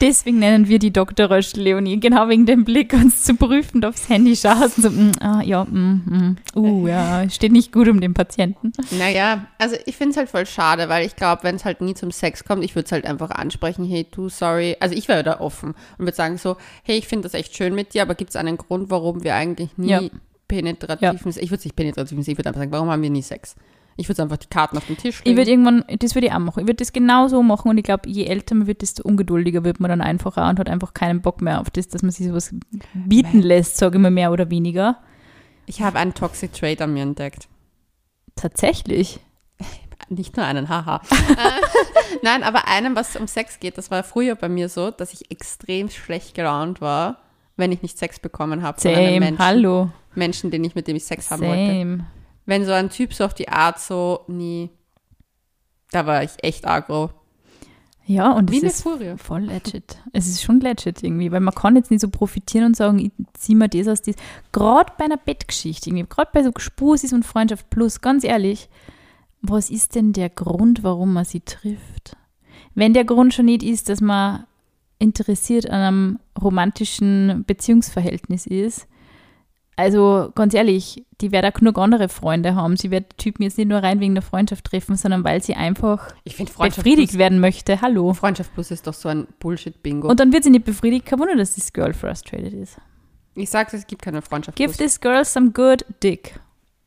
Deswegen 0.00 0.38
nennen 0.38 0.66
wir 0.66 0.78
die 0.78 0.92
Dr. 0.92 1.30
Rösch 1.30 1.52
Leonie, 1.54 2.00
genau 2.00 2.28
wegen 2.28 2.46
dem 2.46 2.64
Blick, 2.64 2.92
uns 2.94 3.22
zu 3.22 3.34
prüfen, 3.34 3.84
aufs 3.84 4.08
Handy 4.08 4.34
schaust 4.34 4.78
und 4.78 4.82
so, 4.82 4.90
mm, 4.90 5.12
ah, 5.20 5.42
ja, 5.42 5.64
mm, 5.64 6.36
mm, 6.54 6.58
uh, 6.58 6.86
ja, 6.88 7.28
steht 7.28 7.52
nicht 7.52 7.70
gut 7.70 7.86
um 7.88 8.00
den 8.00 8.14
Patienten. 8.14 8.72
Naja, 8.98 9.46
also 9.58 9.76
ich 9.84 9.96
finde 9.96 10.12
es 10.12 10.16
halt 10.16 10.30
voll 10.30 10.46
schade, 10.46 10.88
weil 10.88 11.04
ich 11.04 11.16
glaube, 11.16 11.42
wenn 11.42 11.56
es 11.56 11.64
halt 11.66 11.82
nie 11.82 11.94
zum 11.94 12.10
Sex 12.12 12.44
kommt, 12.44 12.64
ich 12.64 12.74
würde 12.74 12.86
es 12.86 12.92
halt 12.92 13.04
einfach 13.04 13.30
ansprechen, 13.30 13.84
hey, 13.84 14.06
du, 14.10 14.28
sorry. 14.30 14.76
Also 14.80 14.94
ich 14.94 15.06
wäre 15.08 15.22
da 15.22 15.40
offen 15.40 15.74
und 15.98 16.06
würde 16.06 16.16
sagen 16.16 16.38
so, 16.38 16.56
hey, 16.82 16.96
ich 16.96 17.06
finde 17.06 17.24
das 17.24 17.34
echt 17.34 17.54
schön 17.54 17.74
mit 17.74 17.92
dir, 17.92 18.02
aber 18.02 18.14
gibt 18.14 18.30
es 18.30 18.36
einen 18.36 18.56
Grund, 18.56 18.90
warum 18.90 19.22
wir 19.22 19.34
eigentlich 19.34 19.76
nie 19.76 19.90
Ja. 19.90 20.00
penetrativen, 20.48 21.30
ich 21.30 21.50
würde 21.50 21.58
es 21.58 21.64
nicht 21.64 21.76
penetrativen, 21.76 22.22
ich 22.22 22.28
würde 22.38 22.48
einfach 22.48 22.60
sagen, 22.60 22.72
warum 22.72 22.90
haben 22.90 23.02
wir 23.02 23.10
nie 23.10 23.22
Sex? 23.22 23.54
Ich 24.00 24.08
würde 24.08 24.22
einfach 24.22 24.38
die 24.38 24.48
Karten 24.48 24.76
auf 24.78 24.86
den 24.86 24.96
Tisch 24.96 25.20
Ich 25.20 25.26
legen. 25.26 25.36
würde 25.36 25.50
irgendwann, 25.50 25.84
das 25.98 26.14
würde 26.14 26.28
ich 26.28 26.32
auch 26.32 26.38
machen. 26.38 26.60
Ich 26.60 26.66
würde 26.66 26.76
das 26.76 26.92
genau 26.92 27.28
so 27.28 27.42
machen 27.42 27.70
und 27.70 27.76
ich 27.78 27.84
glaube, 27.84 28.08
je 28.08 28.24
älter 28.24 28.54
man 28.54 28.66
wird, 28.66 28.80
desto 28.82 29.02
ungeduldiger 29.02 29.62
wird 29.62 29.78
man 29.78 29.90
dann 29.90 30.00
einfacher 30.00 30.48
und 30.48 30.58
hat 30.58 30.68
einfach 30.68 30.94
keinen 30.94 31.20
Bock 31.20 31.42
mehr 31.42 31.60
auf 31.60 31.70
das, 31.70 31.88
dass 31.88 32.02
man 32.02 32.10
sich 32.10 32.26
sowas 32.26 32.54
bieten 32.94 33.40
lässt, 33.42 33.76
sage 33.76 33.98
ich 33.98 34.02
mal 34.02 34.10
mehr 34.10 34.32
oder 34.32 34.50
weniger. 34.50 34.98
Ich 35.66 35.82
habe 35.82 35.98
einen 35.98 36.14
Toxic 36.14 36.52
Trait 36.52 36.80
an 36.80 36.94
mir 36.94 37.02
entdeckt. 37.02 37.46
Tatsächlich. 38.36 39.20
Nicht 40.08 40.36
nur 40.36 40.46
einen, 40.46 40.68
haha. 40.68 41.02
Äh, 41.28 41.60
Nein, 42.22 42.42
aber 42.42 42.66
einen, 42.66 42.96
was 42.96 43.16
um 43.16 43.26
Sex 43.28 43.60
geht, 43.60 43.78
das 43.78 43.90
war 43.90 44.02
früher 44.02 44.34
bei 44.34 44.48
mir 44.48 44.68
so, 44.68 44.90
dass 44.90 45.12
ich 45.12 45.30
extrem 45.30 45.90
schlecht 45.90 46.34
gelaunt 46.34 46.80
war, 46.80 47.18
wenn 47.56 47.70
ich 47.70 47.82
nicht 47.82 47.98
Sex 47.98 48.18
bekommen 48.18 48.62
habe 48.62 48.80
Same, 48.80 49.20
Menschen, 49.20 49.38
hallo. 49.38 49.90
Menschen, 50.14 50.50
den 50.50 50.64
ich 50.64 50.74
mit 50.74 50.88
dem 50.88 50.96
ich 50.96 51.04
Sex 51.04 51.30
haben 51.30 51.42
wollte. 51.42 52.04
Wenn 52.50 52.64
so 52.64 52.72
ein 52.72 52.90
Typ 52.90 53.14
so 53.14 53.24
auf 53.24 53.32
die 53.32 53.48
Art 53.48 53.78
so 53.78 54.24
nie, 54.26 54.70
da 55.92 56.04
war 56.04 56.24
ich 56.24 56.32
echt 56.42 56.66
aggro. 56.66 57.10
Ja, 58.06 58.32
und 58.32 58.50
Wie 58.50 58.56
es 58.56 58.62
eine 58.64 58.72
ist 58.72 58.82
Furie. 58.82 59.14
voll 59.18 59.42
legit. 59.42 59.98
Es 60.12 60.26
ist 60.26 60.42
schon 60.42 60.58
legit 60.58 61.04
irgendwie, 61.04 61.30
weil 61.30 61.38
man 61.38 61.54
kann 61.54 61.76
jetzt 61.76 61.92
nicht 61.92 62.00
so 62.00 62.08
profitieren 62.08 62.64
und 62.64 62.76
sagen, 62.76 62.98
ich 62.98 63.12
zieh 63.34 63.54
mir 63.54 63.68
das 63.68 63.86
aus 63.86 64.02
das. 64.02 64.16
Gerade 64.50 64.92
bei 64.98 65.04
einer 65.04 65.16
Bettgeschichte, 65.16 65.90
irgendwie, 65.90 66.08
gerade 66.08 66.32
bei 66.32 66.42
so 66.42 66.50
Gespusis 66.50 67.12
und 67.12 67.24
Freundschaft 67.24 67.70
plus, 67.70 68.00
ganz 68.00 68.24
ehrlich, 68.24 68.68
was 69.42 69.70
ist 69.70 69.94
denn 69.94 70.12
der 70.12 70.28
Grund, 70.28 70.82
warum 70.82 71.12
man 71.12 71.24
sie 71.24 71.42
trifft? 71.42 72.16
Wenn 72.74 72.94
der 72.94 73.04
Grund 73.04 73.32
schon 73.32 73.44
nicht 73.44 73.62
ist, 73.62 73.88
dass 73.88 74.00
man 74.00 74.44
interessiert 74.98 75.70
an 75.70 75.80
einem 75.80 76.18
romantischen 76.42 77.44
Beziehungsverhältnis 77.46 78.44
ist, 78.48 78.88
also 79.80 80.30
ganz 80.34 80.54
ehrlich, 80.54 81.04
die 81.20 81.32
wird 81.32 81.44
auch 81.44 81.52
genug 81.52 81.78
andere 81.78 82.08
Freunde 82.08 82.54
haben. 82.54 82.76
Sie 82.76 82.90
wird 82.90 83.16
Typen 83.18 83.42
jetzt 83.42 83.58
nicht 83.58 83.68
nur 83.68 83.82
rein 83.82 84.00
wegen 84.00 84.14
der 84.14 84.22
Freundschaft 84.22 84.64
treffen, 84.64 84.96
sondern 84.96 85.24
weil 85.24 85.42
sie 85.42 85.54
einfach 85.54 86.14
befriedigt 86.24 87.18
werden 87.18 87.40
möchte. 87.40 87.80
Hallo. 87.80 88.12
Freundschaft 88.12 88.54
plus 88.54 88.70
ist 88.70 88.86
doch 88.86 88.94
so 88.94 89.08
ein 89.08 89.26
Bullshit-Bingo. 89.38 90.08
Und 90.08 90.20
dann 90.20 90.32
wird 90.32 90.44
sie 90.44 90.50
nicht 90.50 90.64
befriedigt. 90.64 91.06
Kein 91.06 91.18
Wunder, 91.18 91.36
dass 91.36 91.54
das 91.54 91.72
Girl 91.72 91.92
frustrated 91.92 92.52
ist. 92.52 92.76
Ich 93.34 93.50
sage, 93.50 93.76
es 93.76 93.86
gibt 93.86 94.02
keine 94.02 94.22
Freundschaft 94.22 94.56
Give 94.56 94.68
plus. 94.68 94.76
this 94.78 95.00
girl 95.00 95.24
some 95.24 95.50
good 95.50 95.84
dick. 96.02 96.38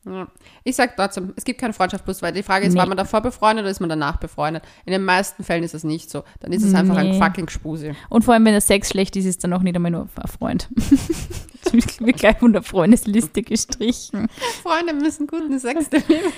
Ja. 0.06 0.28
Ich 0.64 0.76
sage 0.76 0.92
trotzdem, 0.96 1.32
es 1.36 1.44
gibt 1.44 1.60
keine 1.60 1.72
Freundschaft 1.72 2.04
plus, 2.04 2.20
weil 2.20 2.32
die 2.32 2.42
Frage 2.42 2.66
ist, 2.66 2.74
Nee. 2.74 2.78
war 2.80 2.86
man 2.86 2.96
davor 2.98 3.20
befreundet 3.22 3.62
oder 3.64 3.70
ist 3.70 3.80
man 3.80 3.88
danach 3.88 4.18
befreundet? 4.18 4.62
In 4.84 4.92
den 4.92 5.02
meisten 5.04 5.44
Fällen 5.44 5.62
ist 5.62 5.72
es 5.74 5.82
nicht 5.84 6.10
so. 6.10 6.24
Dann 6.40 6.52
ist 6.52 6.62
es 6.62 6.74
einfach 6.74 6.96
ein 6.96 7.10
Nee. 7.12 7.18
fucking 7.18 7.48
Spusi. 7.48 7.92
Und 8.10 8.24
vor 8.24 8.34
allem, 8.34 8.44
wenn 8.44 8.52
der 8.52 8.60
Sex 8.60 8.90
schlecht 8.90 9.16
ist, 9.16 9.24
ist 9.24 9.42
dann 9.44 9.52
auch 9.54 9.62
nicht 9.62 9.74
einmal 9.76 9.90
nur 9.90 10.08
ein 10.16 10.28
Freund. 10.28 10.68
das 10.76 11.72
wird 12.00 12.16
gleich 12.18 12.38
von 12.38 12.52
der 12.52 12.62
Freundesliste 12.62 13.42
gestrichen. 13.42 14.28
Freunde 14.62 14.92
müssen 14.94 15.26
guten 15.26 15.58
Sex 15.58 15.90
leben. 16.08 16.32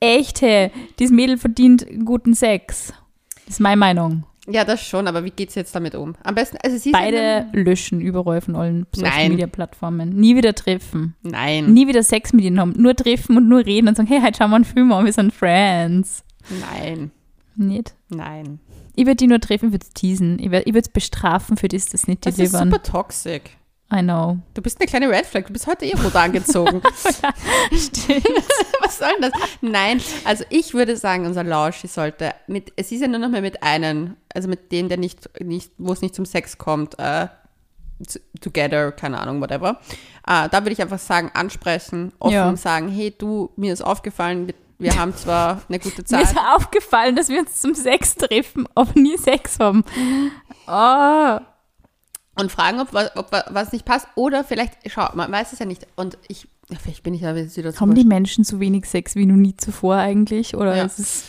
Echt, 0.00 0.42
hey, 0.42 0.72
dieses 0.98 1.14
Mädel 1.14 1.38
verdient 1.38 1.86
guten 2.04 2.34
Sex. 2.34 2.92
Das 3.46 3.54
ist 3.54 3.60
meine 3.60 3.76
Meinung. 3.76 4.24
Ja, 4.48 4.64
das 4.64 4.82
schon, 4.84 5.06
aber 5.06 5.24
wie 5.24 5.30
geht's 5.30 5.54
jetzt 5.54 5.74
damit 5.74 5.94
um? 5.94 6.14
Am 6.24 6.34
besten, 6.34 6.56
also 6.64 6.76
sie 6.76 6.90
Beide 6.90 7.46
löschen 7.52 8.00
überall 8.00 8.40
von 8.40 8.56
allen 8.56 8.86
Social. 8.92 9.28
Media 9.28 9.46
Plattformen. 9.46 10.10
Nie 10.16 10.34
wieder 10.36 10.54
treffen. 10.54 11.14
Nein, 11.22 11.72
Nie 11.72 11.86
wieder 11.86 12.02
Sex 12.02 12.32
mit 12.32 12.44
ihnen 12.44 12.58
haben. 12.58 12.74
Nur 12.76 12.96
treffen 12.96 13.36
und 13.36 13.48
nur 13.48 13.64
reden 13.64 13.86
und 13.88 13.96
sagen, 13.96 14.08
hey, 14.08 14.20
heute 14.20 14.38
schauen 14.38 14.50
wir 14.50 14.56
einen 14.56 14.64
Film 14.64 14.90
an, 14.92 15.04
wir 15.04 15.12
sind 15.12 15.32
Friends. 15.32 16.24
nein, 16.72 17.12
Nicht. 17.54 17.94
nein. 18.08 18.58
Ich 18.96 19.06
würde 19.06 19.16
die 19.16 19.26
nur 19.28 19.40
treffen, 19.40 19.66
ich 19.66 19.72
würde 19.72 19.86
es 19.86 19.94
teasen. 19.94 20.38
Ich 20.38 20.50
würde 20.50 20.78
es 20.80 20.88
bestrafen 20.88 21.56
für 21.56 21.68
das, 21.68 21.86
das 21.86 22.06
nicht 22.08 22.26
Das 22.26 22.38
ist 22.38 22.52
super 22.52 22.82
toxic. 22.82 23.56
I 23.94 24.00
know. 24.00 24.38
Du 24.54 24.62
bist 24.62 24.80
eine 24.80 24.86
kleine 24.88 25.10
Red 25.10 25.26
Flag. 25.26 25.46
Du 25.46 25.52
bist 25.52 25.66
heute 25.66 25.84
eh 25.84 25.92
rot 25.94 26.16
angezogen. 26.16 26.80
Stimmt. 27.76 28.26
Was 28.80 28.98
soll 28.98 29.08
denn 29.20 29.30
das? 29.30 29.40
Nein, 29.60 30.00
also 30.24 30.44
ich 30.48 30.72
würde 30.72 30.96
sagen, 30.96 31.26
unser 31.26 31.44
Lauschi 31.44 31.88
sollte 31.88 32.32
mit, 32.46 32.72
es 32.76 32.90
ist 32.90 33.02
ja 33.02 33.08
nur 33.08 33.18
noch 33.18 33.28
mal 33.28 33.42
mit 33.42 33.62
einem, 33.62 34.16
also 34.34 34.48
mit 34.48 34.72
dem, 34.72 34.88
der 34.88 34.96
nicht, 34.98 35.28
nicht 35.42 35.72
wo 35.76 35.92
es 35.92 36.00
nicht 36.00 36.14
zum 36.14 36.24
Sex 36.24 36.56
kommt, 36.56 36.98
äh, 36.98 37.28
together, 38.40 38.92
keine 38.92 39.20
Ahnung, 39.20 39.40
whatever. 39.40 39.78
Äh, 40.26 40.48
da 40.48 40.52
würde 40.52 40.72
ich 40.72 40.80
einfach 40.82 40.98
sagen, 40.98 41.30
ansprechen, 41.34 42.12
offen 42.18 42.32
Ja. 42.34 42.56
sagen, 42.56 42.88
hey, 42.88 43.14
du, 43.16 43.50
mir 43.56 43.72
ist 43.72 43.82
aufgefallen, 43.82 44.52
wir, 44.78 44.96
haben 44.98 45.14
zwar 45.14 45.60
eine 45.68 45.78
gute 45.78 45.96
Mir 45.98 46.04
Zeit. 46.06 46.22
ist 46.24 46.36
aufgefallen, 46.38 47.14
dass 47.14 47.28
wir 47.28 47.40
uns 47.40 47.60
zum 47.60 47.74
Sex 47.74 48.16
treffen, 48.16 48.66
aber 48.74 48.98
nie 48.98 49.16
Sex 49.18 49.58
haben. 49.60 49.84
Oh. 50.66 51.38
Und 52.38 52.50
fragen, 52.52 52.80
ob, 52.80 52.92
was- 52.92 53.14
ob 53.16 53.30
wa- 53.32 53.44
was 53.50 53.72
nicht 53.72 53.84
passt. 53.84 54.06
Oder 54.14 54.44
vielleicht, 54.44 54.74
schau, 54.86 55.08
man 55.14 55.30
weiß 55.30 55.52
es 55.52 55.58
ja 55.58 55.66
nicht. 55.66 55.86
Und 55.96 56.16
ich, 56.28 56.48
vielleicht 56.80 57.02
bin 57.02 57.14
ich 57.14 57.20
ja 57.22 57.34
wieder 57.36 57.72
Haben 57.78 57.94
die 57.94 58.04
Menschen 58.04 58.44
so 58.44 58.58
wenig 58.60 58.86
Sex 58.86 59.14
wie 59.16 59.26
noch 59.26 59.36
nie 59.36 59.56
zuvor 59.56 59.96
eigentlich? 59.96 60.56
Oder 60.56 60.76
Ja. 60.76 60.84
ist 60.84 60.98
es. 60.98 61.24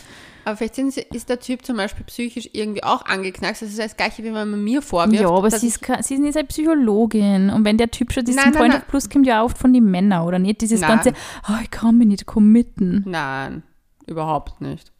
Aber 0.45 0.57
vielleicht 0.57 0.75
sind 0.75 0.97
ist 0.97 1.29
der 1.29 1.39
Typ 1.39 1.65
zum 1.65 1.77
Beispiel 1.77 2.03
psychisch 2.05 2.49
irgendwie 2.51 2.83
auch 2.83 3.05
angeknackst. 3.05 3.61
Das 3.61 3.69
ist 3.69 3.79
das 3.79 3.95
Gleiche, 3.95 4.25
wie 4.25 4.29
man 4.29 4.61
mir 4.61 4.81
vorwirft. 4.81 5.21
Ja, 5.21 5.29
aber 5.29 5.49
sie 5.49 5.67
ist, 5.67 5.79
sie 6.01 6.15
ist 6.15 6.19
nicht 6.19 6.35
eine 6.35 6.45
Psychologin. 6.47 7.49
Und 7.49 7.63
wenn 7.63 7.77
der 7.77 7.89
Typ 7.91 8.11
schon 8.11 8.25
Nein, 8.25 8.51
Point 8.51 8.73
nein. 8.73 8.81
of 8.81 8.87
Plus, 8.87 9.09
kommt 9.09 9.25
ja 9.25 9.41
oft 9.41 9.57
von 9.57 9.71
den 9.71 9.85
Männern, 9.89 10.27
oder 10.27 10.39
nicht? 10.39 10.59
Dieses 10.59 10.81
Nein. 10.81 10.89
ganze, 10.89 11.13
oh, 11.47 11.53
ich 11.63 11.71
kann 11.71 11.97
mich 11.97 12.07
nicht 12.09 12.25
committen. 12.25 13.03
Nein, 13.07 13.63
überhaupt 14.05 14.59
nicht. 14.59 14.91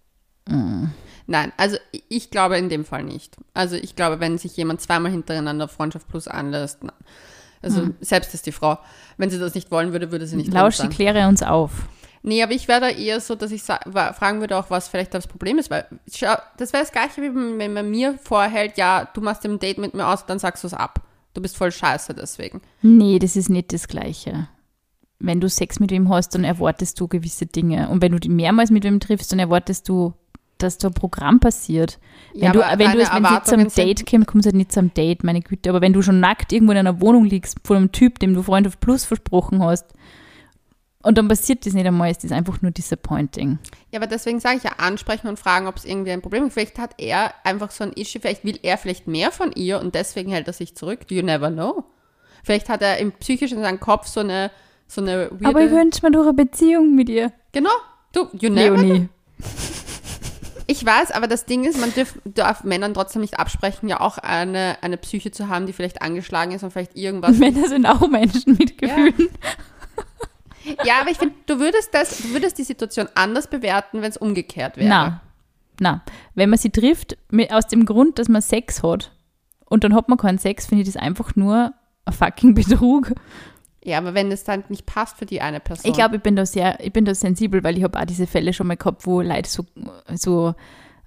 Mm. 0.48 0.86
Nein, 1.26 1.52
also 1.58 1.78
ich- 2.10 2.30
glaube 2.30 2.58
in 2.58 2.70
dem 2.70 2.84
Fall 2.86 3.04
nicht. 3.04 3.36
Also 3.54 3.76
ich 3.76 3.96
glaube, 3.96 4.20
wenn 4.20 4.38
sich 4.38 4.56
jemand 4.58 4.82
zweimal 4.82 5.12
hintereinander 5.12 5.68
Freundschaft 5.68 6.08
plus 6.10 6.28
anlässt, 6.28 6.80
na- 6.84 6.94
also 7.62 7.90
selbst 8.02 8.34
ist 8.34 8.46
die 8.46 8.52
Frau, 8.52 8.78
wenn 9.18 9.30
sie 9.30 9.40
das 9.40 9.56
nicht 9.56 9.72
wollen 9.72 9.94
würde, 9.94 10.12
würde 10.12 10.28
sie 10.28 10.36
nicht 10.36 10.52
Lauschi, 10.52 10.82
sein. 10.84 10.90
kläre 10.90 11.28
uns 11.28 11.42
auf. 11.42 11.72
Nee, 12.26 12.42
aber 12.44 12.54
ich 12.54 12.68
wäre 12.68 12.82
da 12.82 12.90
eher 12.90 13.20
so, 13.20 13.36
dass 13.36 13.52
ich 13.52 13.64
fragen 13.64 14.40
würde 14.42 14.58
auch, 14.58 14.70
was 14.70 14.88
vielleicht 14.88 15.14
das 15.14 15.28
Problem 15.28 15.58
ist, 15.58 15.70
weil 15.70 15.86
schau, 16.14 16.36
das 16.58 16.72
wäre 16.74 16.84
das 16.84 16.92
Gleiche, 16.92 17.22
wie 17.22 17.34
wenn 17.36 17.60
wenn 17.60 17.74
man 17.74 17.90
mir 17.90 18.18
vorhält, 18.22 18.78
ja, 18.78 19.10
du 19.14 19.22
machst 19.22 19.46
ein 19.46 19.60
Date 19.60 19.78
mit 19.78 19.94
mir 19.94 20.08
aus, 20.08 20.26
dann 20.26 20.40
sagst 20.40 20.64
du 20.64 20.68
es 20.68 20.74
ab. 20.74 21.02
Du 21.34 21.42
bist 21.42 21.58
voll 21.58 21.72
scheiße 21.72 22.14
deswegen. 22.14 22.62
Nee, 22.82 23.18
das 23.20 23.36
ist 23.36 23.50
nicht 23.50 23.74
das 23.74 23.88
Gleiche. 23.88 24.48
Wenn 25.20 25.40
du 25.42 25.50
Sex 25.50 25.80
mit 25.80 25.92
wem 25.92 26.10
hast, 26.10 26.36
dann 26.36 26.44
erwartest 26.44 27.00
du 27.00 27.08
gewisse 27.08 27.46
Dinge. 27.46 27.90
Und 27.90 28.02
wenn 28.02 28.12
du 28.12 28.20
die 28.20 28.30
mehrmals 28.30 28.72
mit 28.72 28.84
wem 28.84 29.00
triffst, 29.00 29.32
dann 29.32 29.40
erwartest 29.40 29.88
du, 29.90 30.14
dass 30.64 30.78
da 30.78 30.88
ein 30.88 30.94
Programm 30.94 31.40
passiert. 31.40 32.00
Wenn 32.34 32.44
Ja, 32.44 32.52
du, 32.52 32.60
wenn 32.60 32.92
du 32.92 33.00
wenn 33.00 33.24
jetzt 33.26 33.48
zum 33.48 33.68
Date 33.68 34.10
kommt, 34.10 34.28
kommt 34.28 34.44
es 34.44 34.48
halt 34.48 34.56
nicht 34.56 34.72
zum 34.72 34.94
Date, 34.94 35.24
meine 35.24 35.42
Güte. 35.42 35.70
Aber 35.70 35.82
wenn 35.82 35.94
du 35.94 36.02
schon 36.02 36.20
nackt 36.20 36.52
irgendwo 36.52 36.72
in 36.72 36.80
einer 36.80 37.02
Wohnung 37.02 37.26
liegst, 37.26 37.58
vor 37.64 37.76
einem 37.76 37.92
Typ, 37.92 38.20
dem 38.20 38.34
du 38.34 38.42
Freund 38.42 38.68
auf 38.68 38.80
Plus 38.80 39.06
versprochen 39.06 39.64
hast, 39.64 39.86
und 41.04 41.18
dann 41.18 41.28
passiert 41.28 41.66
das 41.66 41.74
nicht 41.74 41.86
einmal, 41.86 42.10
ist 42.10 42.24
das 42.24 42.32
einfach 42.32 42.62
nur 42.62 42.72
disappointing. 42.72 43.60
Ja, 43.92 44.00
aber 44.00 44.08
deswegen 44.08 44.40
sage 44.40 44.58
ich 44.58 44.64
ja 44.64 44.72
ansprechen 44.78 45.28
und 45.28 45.38
fragen, 45.38 45.68
ob 45.68 45.76
es 45.76 45.84
irgendwie 45.84 46.12
ein 46.12 46.22
Problem 46.22 46.46
ist. 46.46 46.54
Vielleicht 46.54 46.80
hat 46.80 46.96
er 46.98 47.34
einfach 47.44 47.72
so 47.72 47.84
ein 47.84 47.92
Issue, 47.92 48.22
vielleicht 48.22 48.46
will 48.46 48.58
er 48.64 48.78
vielleicht 48.78 49.06
mehr 49.06 49.32
von 49.32 49.52
ihr 49.52 49.82
und 49.82 49.96
deswegen 49.96 50.32
hält 50.32 50.48
er 50.48 50.54
sich 50.54 50.76
zurück. 50.76 51.00
You 51.10 51.22
never 51.22 51.52
know. 51.52 51.84
Vielleicht 52.44 52.70
hat 52.70 52.82
er 52.82 52.98
im 53.00 53.12
psychisch 53.12 53.52
in 53.52 53.62
seinem 53.62 53.82
Kopf 53.82 54.08
so 54.08 54.22
eine, 54.22 54.50
so 54.88 55.02
eine 55.02 55.30
weirde, 55.32 55.46
Aber 55.46 55.66
ich 55.66 55.72
wünsche 55.72 56.06
mir 56.06 56.12
doch 56.12 56.24
eine 56.24 56.34
Beziehung 56.34 56.96
mit 56.96 57.10
ihr. 57.10 57.34
Genau. 57.52 57.72
Du, 58.14 58.28
you 58.40 58.50
never 58.50 58.78
know. 58.78 59.06
Ich 60.68 60.86
weiß, 60.86 61.12
aber 61.12 61.28
das 61.28 61.46
Ding 61.46 61.66
ist, 61.66 61.80
man 61.80 61.94
dürf, 61.94 62.20
darf 62.26 62.64
Männern 62.64 62.94
trotzdem 62.94 63.22
nicht 63.22 63.40
absprechen, 63.40 63.90
ja 63.90 64.00
auch 64.00 64.18
eine, 64.18 64.78
eine 64.82 64.98
Psyche 64.98 65.32
zu 65.32 65.50
haben, 65.50 65.66
die 65.66 65.74
vielleicht 65.74 66.02
angeschlagen 66.02 66.52
ist 66.52 66.64
und 66.64 66.72
vielleicht 66.72 66.96
irgendwas. 66.96 67.38
Männer 67.40 67.68
sind 67.68 67.86
auch 67.86 68.08
Menschen 68.08 68.56
mit 68.58 68.78
Gefühlen. 68.78 69.30
ja, 70.86 71.02
aber 71.02 71.12
ich 71.12 71.18
finde, 71.18 71.36
du 71.46 71.60
würdest 71.60 71.94
das, 71.94 72.18
du 72.18 72.30
würdest 72.30 72.58
die 72.58 72.64
Situation 72.64 73.08
anders 73.16 73.48
bewerten, 73.48 74.02
wenn 74.02 74.10
es 74.10 74.18
umgekehrt 74.18 74.78
wäre. 74.78 74.90
Na, 74.90 75.22
na. 75.80 76.04
Wenn 76.36 76.50
man 76.50 76.60
sie 76.60 76.70
trifft, 76.70 77.18
mit, 77.30 77.52
aus 77.52 77.68
dem 77.68 77.86
Grund, 77.86 78.20
dass 78.20 78.30
man 78.30 78.42
Sex 78.42 78.84
hat 78.84 79.12
und 79.66 79.84
dann 79.84 79.94
hat 79.94 80.08
man 80.08 80.18
keinen 80.18 80.38
Sex, 80.38 80.68
finde 80.68 80.84
ich 80.84 80.94
das 80.94 81.02
einfach 81.02 81.36
nur 81.36 81.74
ein 82.06 82.14
fucking 82.14 82.54
Betrug. 82.54 83.14
Ja, 83.86 83.98
aber 83.98 84.14
wenn 84.14 84.32
es 84.32 84.44
dann 84.44 84.64
nicht 84.70 84.86
passt 84.86 85.18
für 85.18 85.26
die 85.26 85.42
eine 85.42 85.60
Person. 85.60 85.90
Ich 85.90 85.96
glaube, 85.96 86.18
ich 86.18 86.22
bin 86.22 86.36
da 86.36 86.46
sehr, 86.46 86.80
ich 86.80 86.94
bin 86.94 87.06
da 87.06 87.14
sensibel, 87.14 87.64
weil 87.64 87.78
ich 87.78 87.84
habe 87.84 88.00
auch 88.00 88.06
diese 88.06 88.28
Fälle 88.28 88.54
schon 88.54 88.68
mal 88.68 88.78
gehabt, 88.78 89.06
wo 89.06 89.22
Leute 89.22 89.50
so, 89.50 89.66
so 90.14 90.56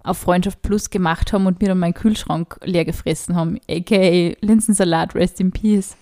auf 0.03 0.19
Freundschaft 0.19 0.63
Plus 0.63 0.91
gemacht 0.91 1.33
haben 1.33 1.47
und 1.47 1.61
mir 1.61 1.69
dann 1.69 1.79
meinen 1.79 1.95
Kühlschrank 1.95 2.59
leer 2.63 2.85
gefressen 2.85 3.35
haben. 3.35 3.59
A.k.a. 3.69 4.37
Linsensalat, 4.41 5.15
rest 5.15 5.41
in 5.41 5.53
peace. 5.53 5.97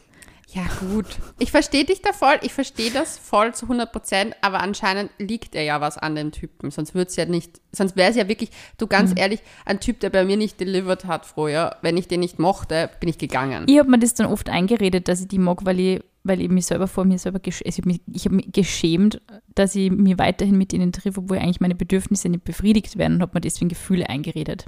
Ja, 0.54 0.62
gut. 0.78 1.06
Ich 1.40 1.50
verstehe 1.50 1.84
dich 1.84 2.00
da 2.00 2.12
voll, 2.12 2.36
ich 2.42 2.52
verstehe 2.52 2.92
das 2.92 3.18
voll 3.18 3.52
zu 3.54 3.64
100 3.66 3.90
Prozent, 3.90 4.36
aber 4.40 4.60
anscheinend 4.60 5.10
liegt 5.18 5.56
er 5.56 5.64
ja 5.64 5.80
was 5.80 5.98
an 5.98 6.14
dem 6.14 6.30
Typen. 6.30 6.70
Sonst 6.70 6.94
würde 6.94 7.08
es 7.08 7.16
ja 7.16 7.24
nicht, 7.24 7.60
sonst 7.72 7.96
wäre 7.96 8.10
es 8.10 8.16
ja 8.16 8.28
wirklich, 8.28 8.50
du 8.78 8.86
ganz 8.86 9.10
Mhm. 9.10 9.16
ehrlich, 9.16 9.40
ein 9.64 9.80
Typ, 9.80 9.98
der 9.98 10.10
bei 10.10 10.24
mir 10.24 10.36
nicht 10.36 10.60
delivered 10.60 11.06
hat 11.06 11.26
früher, 11.26 11.76
wenn 11.82 11.96
ich 11.96 12.06
den 12.06 12.20
nicht 12.20 12.38
mochte, 12.38 12.88
bin 13.00 13.08
ich 13.08 13.18
gegangen. 13.18 13.64
Ich 13.66 13.78
habe 13.80 13.90
mir 13.90 13.98
das 13.98 14.14
dann 14.14 14.26
oft 14.26 14.48
eingeredet, 14.48 15.08
dass 15.08 15.20
ich 15.22 15.26
die 15.26 15.38
mag, 15.40 15.64
weil 15.64 15.80
ich, 15.80 16.00
weil 16.22 16.40
ich 16.40 16.48
mich 16.48 16.66
selber 16.66 16.86
vor 16.86 17.04
mir 17.04 17.18
selber 17.18 17.40
gesch 17.40 17.60
also 17.66 17.70
ich 17.70 17.78
habe 17.78 17.88
mich, 17.88 18.00
ich 18.12 18.24
hab 18.26 18.32
mich 18.32 18.52
geschämt, 18.52 19.20
dass 19.56 19.74
ich 19.74 19.90
mich 19.90 20.18
weiterhin 20.18 20.56
mit 20.56 20.72
ihnen 20.72 20.92
treffe, 20.92 21.18
obwohl 21.18 21.38
eigentlich 21.38 21.60
meine 21.60 21.74
Bedürfnisse 21.74 22.28
nicht 22.28 22.44
befriedigt 22.44 22.96
werden 22.96 23.14
und 23.14 23.22
habe 23.22 23.32
mir 23.34 23.40
deswegen 23.40 23.68
Gefühle 23.70 24.08
eingeredet. 24.08 24.66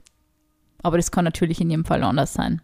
Aber 0.83 0.97
das 0.97 1.13
kann 1.13 1.25
natürlich 1.25 1.61
in 1.61 1.71
ihrem 1.71 1.85
Fall 1.85 2.03
anders 2.03 2.33
sein. 2.33 2.61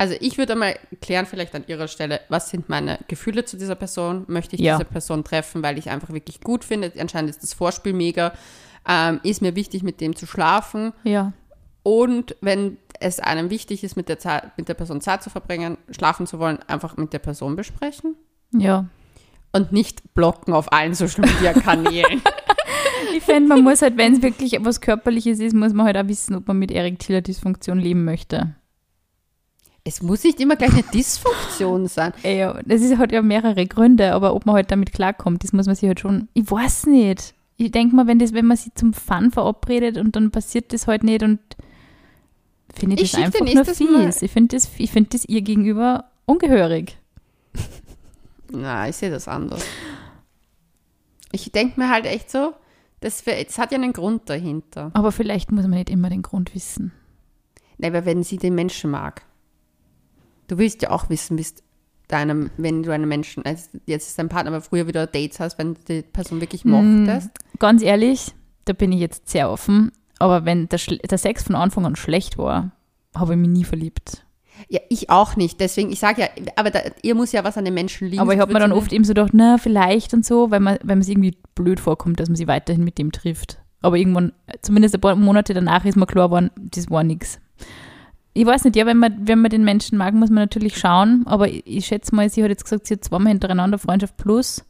Also 0.00 0.14
ich 0.20 0.38
würde 0.38 0.54
mal 0.54 0.76
klären, 1.00 1.26
vielleicht 1.26 1.54
an 1.56 1.64
ihrer 1.66 1.88
Stelle, 1.88 2.20
was 2.28 2.50
sind 2.50 2.68
meine 2.68 3.00
Gefühle 3.08 3.44
zu 3.44 3.56
dieser 3.56 3.74
Person? 3.74 4.24
Möchte 4.28 4.54
ich 4.54 4.62
Ja. 4.62 4.76
diese 4.76 4.88
Person 4.88 5.24
treffen, 5.24 5.62
weil 5.62 5.76
ich 5.76 5.90
einfach 5.90 6.10
wirklich 6.10 6.40
gut 6.40 6.64
finde? 6.64 6.92
Anscheinend 6.98 7.30
ist 7.30 7.42
das 7.42 7.52
Vorspiel 7.52 7.92
mega. 7.92 8.32
Ähm, 8.88 9.18
ist 9.24 9.42
mir 9.42 9.56
wichtig, 9.56 9.82
mit 9.82 10.00
dem 10.00 10.14
zu 10.14 10.26
schlafen. 10.26 10.92
Ja. 11.02 11.32
Und 11.82 12.36
wenn 12.40 12.78
es 13.00 13.18
einem 13.18 13.50
wichtig 13.50 13.82
ist, 13.82 13.96
mit 13.96 14.08
der, 14.08 14.18
Zeit, 14.20 14.56
mit 14.56 14.68
der 14.68 14.74
Person 14.74 15.00
Zeit 15.00 15.22
zu 15.22 15.30
verbringen, 15.30 15.78
schlafen 15.90 16.26
zu 16.26 16.38
wollen, 16.38 16.58
einfach 16.68 16.96
mit 16.96 17.12
der 17.12 17.18
Person 17.18 17.56
besprechen. 17.56 18.14
Ja. 18.52 18.86
Und 19.52 19.72
nicht 19.72 20.14
blocken 20.14 20.52
auf 20.52 20.72
allen 20.72 20.94
Social 20.94 21.22
Media 21.26 21.52
Kanälen. 21.54 22.22
Ich 23.16 23.22
finde, 23.24 23.48
man 23.48 23.62
muss 23.62 23.80
halt, 23.82 23.96
wenn 23.96 24.14
es 24.14 24.22
wirklich 24.22 24.54
etwas 24.54 24.80
Körperliches 24.80 25.40
ist, 25.40 25.54
muss 25.54 25.72
man 25.72 25.86
halt 25.86 25.96
auch 25.96 26.06
wissen, 26.08 26.34
ob 26.36 26.46
man 26.46 26.58
mit 26.58 26.70
erektiler 26.70 27.20
Dysfunktion 27.20 27.78
leben 27.78 28.04
möchte. 28.04 28.54
Es 29.88 30.02
muss 30.02 30.22
nicht 30.24 30.40
immer 30.40 30.56
gleich 30.56 30.72
eine 30.72 30.82
Dysfunktion 30.94 31.86
sein. 31.88 32.12
Ja, 32.22 32.60
das 32.64 32.82
ist, 32.82 32.98
hat 32.98 33.12
ja 33.12 33.22
mehrere 33.22 33.66
Gründe, 33.66 34.12
aber 34.12 34.34
ob 34.34 34.46
man 34.46 34.54
halt 34.56 34.70
damit 34.70 34.92
klarkommt, 34.92 35.42
das 35.44 35.52
muss 35.52 35.66
man 35.66 35.74
sich 35.74 35.88
halt 35.88 36.00
schon. 36.00 36.28
Ich 36.34 36.50
weiß 36.50 36.86
nicht. 36.86 37.34
Ich 37.56 37.72
denke 37.72 37.96
mal, 37.96 38.06
wenn, 38.06 38.18
das, 38.18 38.32
wenn 38.34 38.46
man 38.46 38.56
sich 38.56 38.72
zum 38.74 38.92
Fun 38.92 39.30
verabredet 39.32 39.96
und 39.98 40.14
dann 40.14 40.30
passiert 40.30 40.72
das 40.72 40.86
halt 40.86 41.02
nicht 41.02 41.22
und 41.24 41.40
finde 42.72 42.96
ich 42.96 43.02
Ich 43.02 43.12
das 43.12 43.20
einfach 43.22 43.40
nur 43.40 43.54
Mal- 43.54 43.64
fies. 44.12 44.22
Ich 44.22 44.30
finde 44.30 44.54
das, 44.56 44.70
ich 44.78 44.90
find 44.92 45.12
das 45.12 45.24
ihr 45.24 45.42
gegenüber 45.42 46.04
ungehörig. 46.26 46.96
Na, 48.50 48.88
ich 48.88 48.96
sehe 48.96 49.10
das 49.10 49.26
anders. 49.26 49.64
Ich 51.32 51.50
denke 51.52 51.80
mir 51.80 51.90
halt 51.90 52.06
echt 52.06 52.30
so, 52.30 52.54
das, 53.00 53.22
das 53.24 53.58
hat 53.58 53.72
ja 53.72 53.78
einen 53.78 53.92
Grund 53.92 54.28
dahinter. 54.30 54.90
Aber 54.94 55.12
vielleicht 55.12 55.52
muss 55.52 55.62
man 55.64 55.72
nicht 55.78 55.90
immer 55.90 56.08
den 56.10 56.22
Grund 56.22 56.54
wissen. 56.54 56.92
Nein, 57.78 57.94
aber 57.94 58.06
wenn 58.06 58.22
sie 58.22 58.38
den 58.38 58.54
Menschen 58.54 58.90
mag. 58.90 59.22
Du 60.48 60.58
willst 60.58 60.82
ja 60.82 60.90
auch 60.90 61.08
wissen, 61.10 61.36
bist 61.36 61.62
deinem, 62.08 62.50
wenn 62.56 62.82
du 62.82 62.90
einen 62.92 63.06
Menschen, 63.08 63.44
also 63.44 63.68
jetzt 63.86 64.08
ist 64.08 64.18
dein 64.18 64.28
Partner, 64.28 64.50
aber 64.50 64.62
früher 64.62 64.86
wieder 64.86 65.06
Dates 65.06 65.40
hast, 65.40 65.58
wenn 65.58 65.74
du 65.74 65.80
die 65.88 66.02
Person 66.02 66.40
wirklich 66.40 66.64
Hm. 66.64 67.04
mochtest. 67.04 67.30
Ganz 67.58 67.82
ehrlich, 67.82 68.34
da 68.64 68.72
bin 68.72 68.92
ich 68.92 69.00
jetzt 69.00 69.28
sehr 69.28 69.50
offen, 69.50 69.92
aber 70.18 70.44
wenn 70.44 70.68
der, 70.68 70.80
der 71.10 71.18
Sex 71.18 71.44
von 71.44 71.54
Anfang 71.54 71.84
an 71.86 71.96
schlecht 71.96 72.38
war, 72.38 72.72
habe 73.14 73.34
ich 73.34 73.38
mich 73.38 73.50
nie 73.50 73.64
verliebt. 73.64 74.24
Ja, 74.68 74.80
ich 74.88 75.08
auch 75.08 75.36
nicht. 75.36 75.60
Deswegen, 75.60 75.92
ich 75.92 76.00
sage 76.00 76.22
ja, 76.22 76.28
aber 76.56 76.70
da, 76.70 76.80
ihr 77.02 77.14
muss 77.14 77.30
ja 77.30 77.44
was 77.44 77.56
an 77.56 77.64
den 77.64 77.74
Menschen 77.74 78.08
liegen. 78.08 78.20
Aber 78.20 78.34
ich 78.34 78.40
habe 78.40 78.52
mir 78.52 78.58
dann 78.58 78.72
oft 78.72 78.92
eben 78.92 79.04
so 79.04 79.10
gedacht, 79.10 79.30
na, 79.32 79.56
vielleicht 79.56 80.14
und 80.14 80.24
so, 80.24 80.50
weil 80.50 80.58
man, 80.60 80.78
man 80.82 80.98
es 80.98 81.08
irgendwie 81.08 81.36
blöd 81.54 81.78
vorkommt, 81.78 82.18
dass 82.18 82.28
man 82.28 82.34
sie 82.36 82.48
weiterhin 82.48 82.82
mit 82.82 82.98
dem 82.98 83.12
trifft. 83.12 83.58
Aber 83.82 83.96
irgendwann, 83.96 84.32
zumindest 84.62 84.96
ein 84.96 85.00
paar 85.00 85.14
Monate 85.14 85.54
danach, 85.54 85.84
ist 85.84 85.96
mir 85.96 86.06
klar 86.06 86.28
geworden, 86.28 86.50
das 86.56 86.90
war 86.90 87.04
nichts. 87.04 87.38
Ich 88.38 88.46
weiß 88.46 88.62
nicht, 88.64 88.76
ja, 88.76 88.86
wenn 88.86 88.98
man, 88.98 89.26
wenn 89.26 89.40
man 89.40 89.50
den 89.50 89.64
Menschen 89.64 89.98
mag, 89.98 90.14
muss 90.14 90.30
man 90.30 90.44
natürlich 90.44 90.78
schauen, 90.78 91.24
aber 91.26 91.48
ich, 91.48 91.66
ich 91.66 91.86
schätze 91.86 92.14
mal, 92.14 92.30
sie 92.30 92.44
hat 92.44 92.50
jetzt 92.50 92.62
gesagt, 92.62 92.86
sie 92.86 92.94
hat 92.94 93.02
zweimal 93.02 93.32
hintereinander 93.32 93.78
Freundschaft 93.78 94.16
plus. 94.16 94.64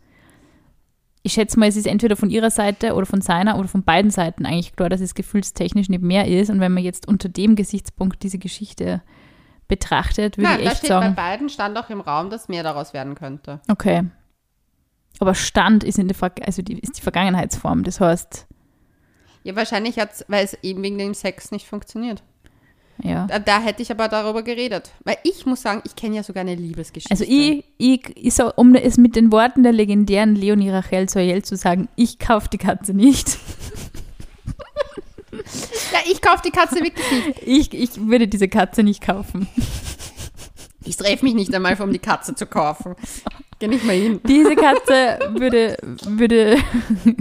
Ich 1.23 1.35
schätze 1.35 1.59
mal, 1.59 1.69
es 1.69 1.77
ist 1.77 1.87
entweder 1.87 2.17
von 2.17 2.31
ihrer 2.31 2.51
Seite 2.51 2.95
oder 2.95 3.05
von 3.05 3.21
seiner 3.21 3.59
oder 3.59 3.69
von 3.69 3.83
beiden 3.83 4.11
Seiten 4.11 4.47
eigentlich 4.47 4.75
klar, 4.75 4.89
dass 4.89 5.03
es 5.03 5.15
gefühlstechnisch 5.15 5.91
nicht 5.91 6.03
mehr 6.03 6.27
ist. 6.27 6.49
Und 6.49 6.61
wenn 6.61 6.73
man 6.73 6.83
jetzt 6.83 7.07
unter 7.07 7.29
dem 7.29 7.57
Gesichtspunkt 7.57 8.23
diese 8.23 8.39
Geschichte 8.39 9.03
betrachtet, 9.67 10.39
würde 10.39 10.49
Nein, 10.49 10.61
ich 10.61 10.65
da 10.65 10.71
echt 10.71 10.79
steht 10.79 10.89
sagen. 10.89 11.15
bei 11.15 11.23
beiden 11.23 11.51
stand 11.51 11.77
auch 11.77 11.91
im 11.91 12.01
Raum, 12.01 12.31
dass 12.31 12.49
mehr 12.49 12.63
daraus 12.63 12.95
werden 12.95 13.15
könnte. 13.17 13.61
Okay. 13.69 14.05
Aber 15.21 15.35
Stand 15.35 15.85
ist 15.85 15.99
in 15.99 16.09
der 16.09 16.15
Ver 16.15 16.33
also 16.47 16.63
die, 16.63 16.79
ist 16.79 16.97
die 16.97 17.03
Vergangenheitsform. 17.03 17.85
Das 17.85 18.01
heißt, 18.01 18.47
Ja, 19.43 19.55
wahrscheinlich 19.57 19.99
hat 19.99 20.25
weil 20.29 20.45
es 20.47 20.55
eben 20.63 20.83
wegen 20.83 20.97
dem 20.97 21.13
Sex 21.13 21.51
nicht 21.51 21.67
funktioniert. 21.67 22.23
Ja. 23.03 23.27
Da, 23.27 23.39
da 23.39 23.61
hätte 23.61 23.83
ich 23.83 23.91
aber 23.91 24.09
darüber 24.09 24.43
geredet. 24.43 24.91
Weil 25.05 25.19
ich 25.23 25.47
muss 25.47 25.63
sagen, 25.63 25.83
ich 25.85 25.95
kenne 25.95 26.17
ja 26.17 26.23
sogar 26.23 26.41
eine 26.41 26.55
Liebesgeschichte. 26.55 27.11
Also 27.11 27.25
ich, 27.25 27.65
ich, 27.79 28.17
ich 28.17 28.35
so, 28.35 28.53
um 28.55 28.75
es 28.75 28.97
mit 28.97 29.17
den 29.17 29.31
Worten 29.31 29.63
der 29.63 29.73
legendären 29.73 30.35
Leonie 30.35 30.71
Rachel 30.71 31.09
Soyel 31.09 31.43
zu 31.43 31.57
sagen, 31.57 31.89
ich 31.97 32.19
kaufe 32.19 32.49
die 32.53 32.59
Katze 32.59 32.95
nicht. 32.95 33.39
Ja, 35.93 36.01
ich 36.11 36.21
kaufe 36.21 36.43
die 36.45 36.51
Katze 36.51 36.77
wirklich 36.77 37.11
nicht. 37.11 37.43
Ich, 37.47 37.75
ich 37.75 38.07
würde 38.09 38.29
diese 38.29 38.49
Katze 38.49 38.83
nicht 38.83 39.01
kaufen. 39.01 39.49
Ich 40.85 40.97
treffe 40.97 41.25
mich 41.25 41.35
nicht 41.35 41.55
einmal, 41.55 41.81
um 41.81 41.93
die 41.93 41.99
Katze 41.99 42.35
zu 42.35 42.47
kaufen. 42.47 42.95
Geh 43.59 43.67
nicht 43.67 43.85
mal 43.85 43.97
hin. 43.97 44.21
Diese 44.27 44.55
Katze 44.55 45.19
würde, 45.31 45.77
würde 46.07 46.59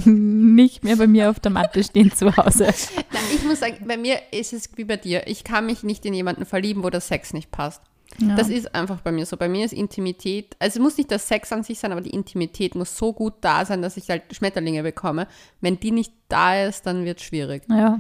nicht 0.06 0.84
mehr 0.84 0.96
bei 0.96 1.08
mir 1.08 1.32
auf 1.32 1.40
der 1.40 1.52
Matte 1.52 1.84
stehen 1.84 2.12
zu 2.12 2.36
Hause. 2.38 2.66
Nein, 2.66 3.24
ich 3.34 3.44
muss 3.44 3.60
sagen, 3.60 3.78
bei 3.88 3.98
mir 3.98 4.20
ist 4.32 4.54
es 4.54 4.70
wie 4.76 4.84
bei 4.84 4.98
dir. 4.98 5.26
Ich 5.26 5.44
kann 5.44 5.66
mich 5.66 5.82
nicht 5.82 6.06
in 6.06 6.14
jemanden 6.14 6.46
verlieben, 6.46 6.84
wo 6.84 6.92
der 6.92 7.02
Sex 7.02 7.34
nicht 7.34 7.50
passt. 7.50 7.82
Ja. 8.20 8.36
Das 8.36 8.50
ist 8.50 8.74
einfach 8.74 9.02
bei 9.02 9.12
mir 9.12 9.26
so. 9.26 9.36
Bei 9.36 9.50
mir 9.50 9.66
ist 9.66 9.74
Intimität, 9.74 10.56
also 10.60 10.78
es 10.78 10.84
muss 10.84 10.98
nicht 10.98 11.12
der 11.12 11.20
Sex 11.20 11.52
an 11.52 11.64
sich 11.64 11.80
sein, 11.80 11.92
aber 11.92 12.02
die 12.02 12.12
Intimität 12.12 12.76
muss 12.76 12.96
so 12.96 13.14
gut 13.14 13.34
da 13.42 13.66
sein, 13.66 13.82
dass 13.82 13.98
ich 13.98 14.10
halt 14.10 14.24
Schmetterlinge 14.32 14.84
bekomme. 14.84 15.28
Wenn 15.62 15.80
die 15.80 15.92
nicht 15.92 16.14
da 16.30 16.64
ist, 16.64 16.86
dann 16.86 17.06
wird 17.06 17.20
es 17.20 17.26
schwierig. 17.26 17.64
ja. 17.70 18.00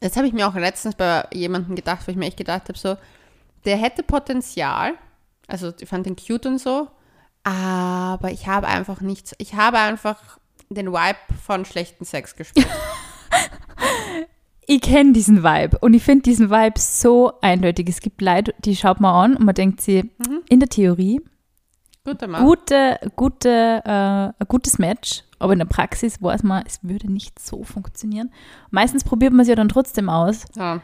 Das 0.00 0.16
habe 0.16 0.28
ich 0.28 0.32
mir 0.32 0.46
auch 0.46 0.54
letztens 0.54 0.94
bei 0.94 1.26
jemandem 1.32 1.74
gedacht, 1.74 2.06
wo 2.06 2.12
ich 2.12 2.16
mir 2.16 2.26
echt 2.26 2.36
gedacht 2.36 2.68
habe, 2.68 2.78
so, 2.78 2.96
der 3.68 3.76
hätte 3.76 4.02
Potenzial, 4.02 4.94
also 5.46 5.72
ich 5.78 5.88
fand 5.88 6.06
den 6.06 6.16
cute 6.16 6.46
und 6.46 6.58
so, 6.58 6.88
aber 7.44 8.30
ich 8.32 8.46
habe 8.46 8.66
einfach 8.66 9.02
nichts, 9.02 9.34
ich 9.36 9.54
habe 9.54 9.78
einfach 9.78 10.38
den 10.70 10.90
Vibe 10.90 11.18
von 11.44 11.66
schlechten 11.66 12.04
Sex 12.06 12.34
gespürt. 12.34 12.66
Ich 14.70 14.82
kenne 14.82 15.14
diesen 15.14 15.42
Vibe 15.42 15.78
und 15.78 15.94
ich 15.94 16.02
finde 16.02 16.24
diesen 16.24 16.50
Vibe 16.50 16.78
so 16.78 17.32
eindeutig. 17.40 17.88
Es 17.88 18.02
gibt 18.02 18.20
Leute, 18.20 18.54
die 18.58 18.76
schaut 18.76 19.00
man 19.00 19.14
an 19.14 19.36
und 19.36 19.46
man 19.46 19.54
denkt 19.54 19.80
sie, 19.80 20.10
in 20.50 20.60
der 20.60 20.68
Theorie, 20.68 21.22
Guter 22.04 22.26
Mann. 22.26 22.44
gute, 22.44 22.98
gute, 23.16 23.48
äh, 23.82 23.88
ein 23.90 24.46
gutes 24.46 24.78
Match, 24.78 25.24
aber 25.38 25.54
in 25.54 25.58
der 25.60 25.66
Praxis 25.66 26.20
weiß 26.22 26.42
man, 26.42 26.64
es 26.66 26.80
würde 26.82 27.10
nicht 27.10 27.38
so 27.38 27.64
funktionieren. 27.64 28.30
Meistens 28.70 29.04
probiert 29.04 29.32
man 29.32 29.40
es 29.40 29.48
ja 29.48 29.54
dann 29.54 29.70
trotzdem 29.70 30.10
aus, 30.10 30.44
Ja, 30.54 30.82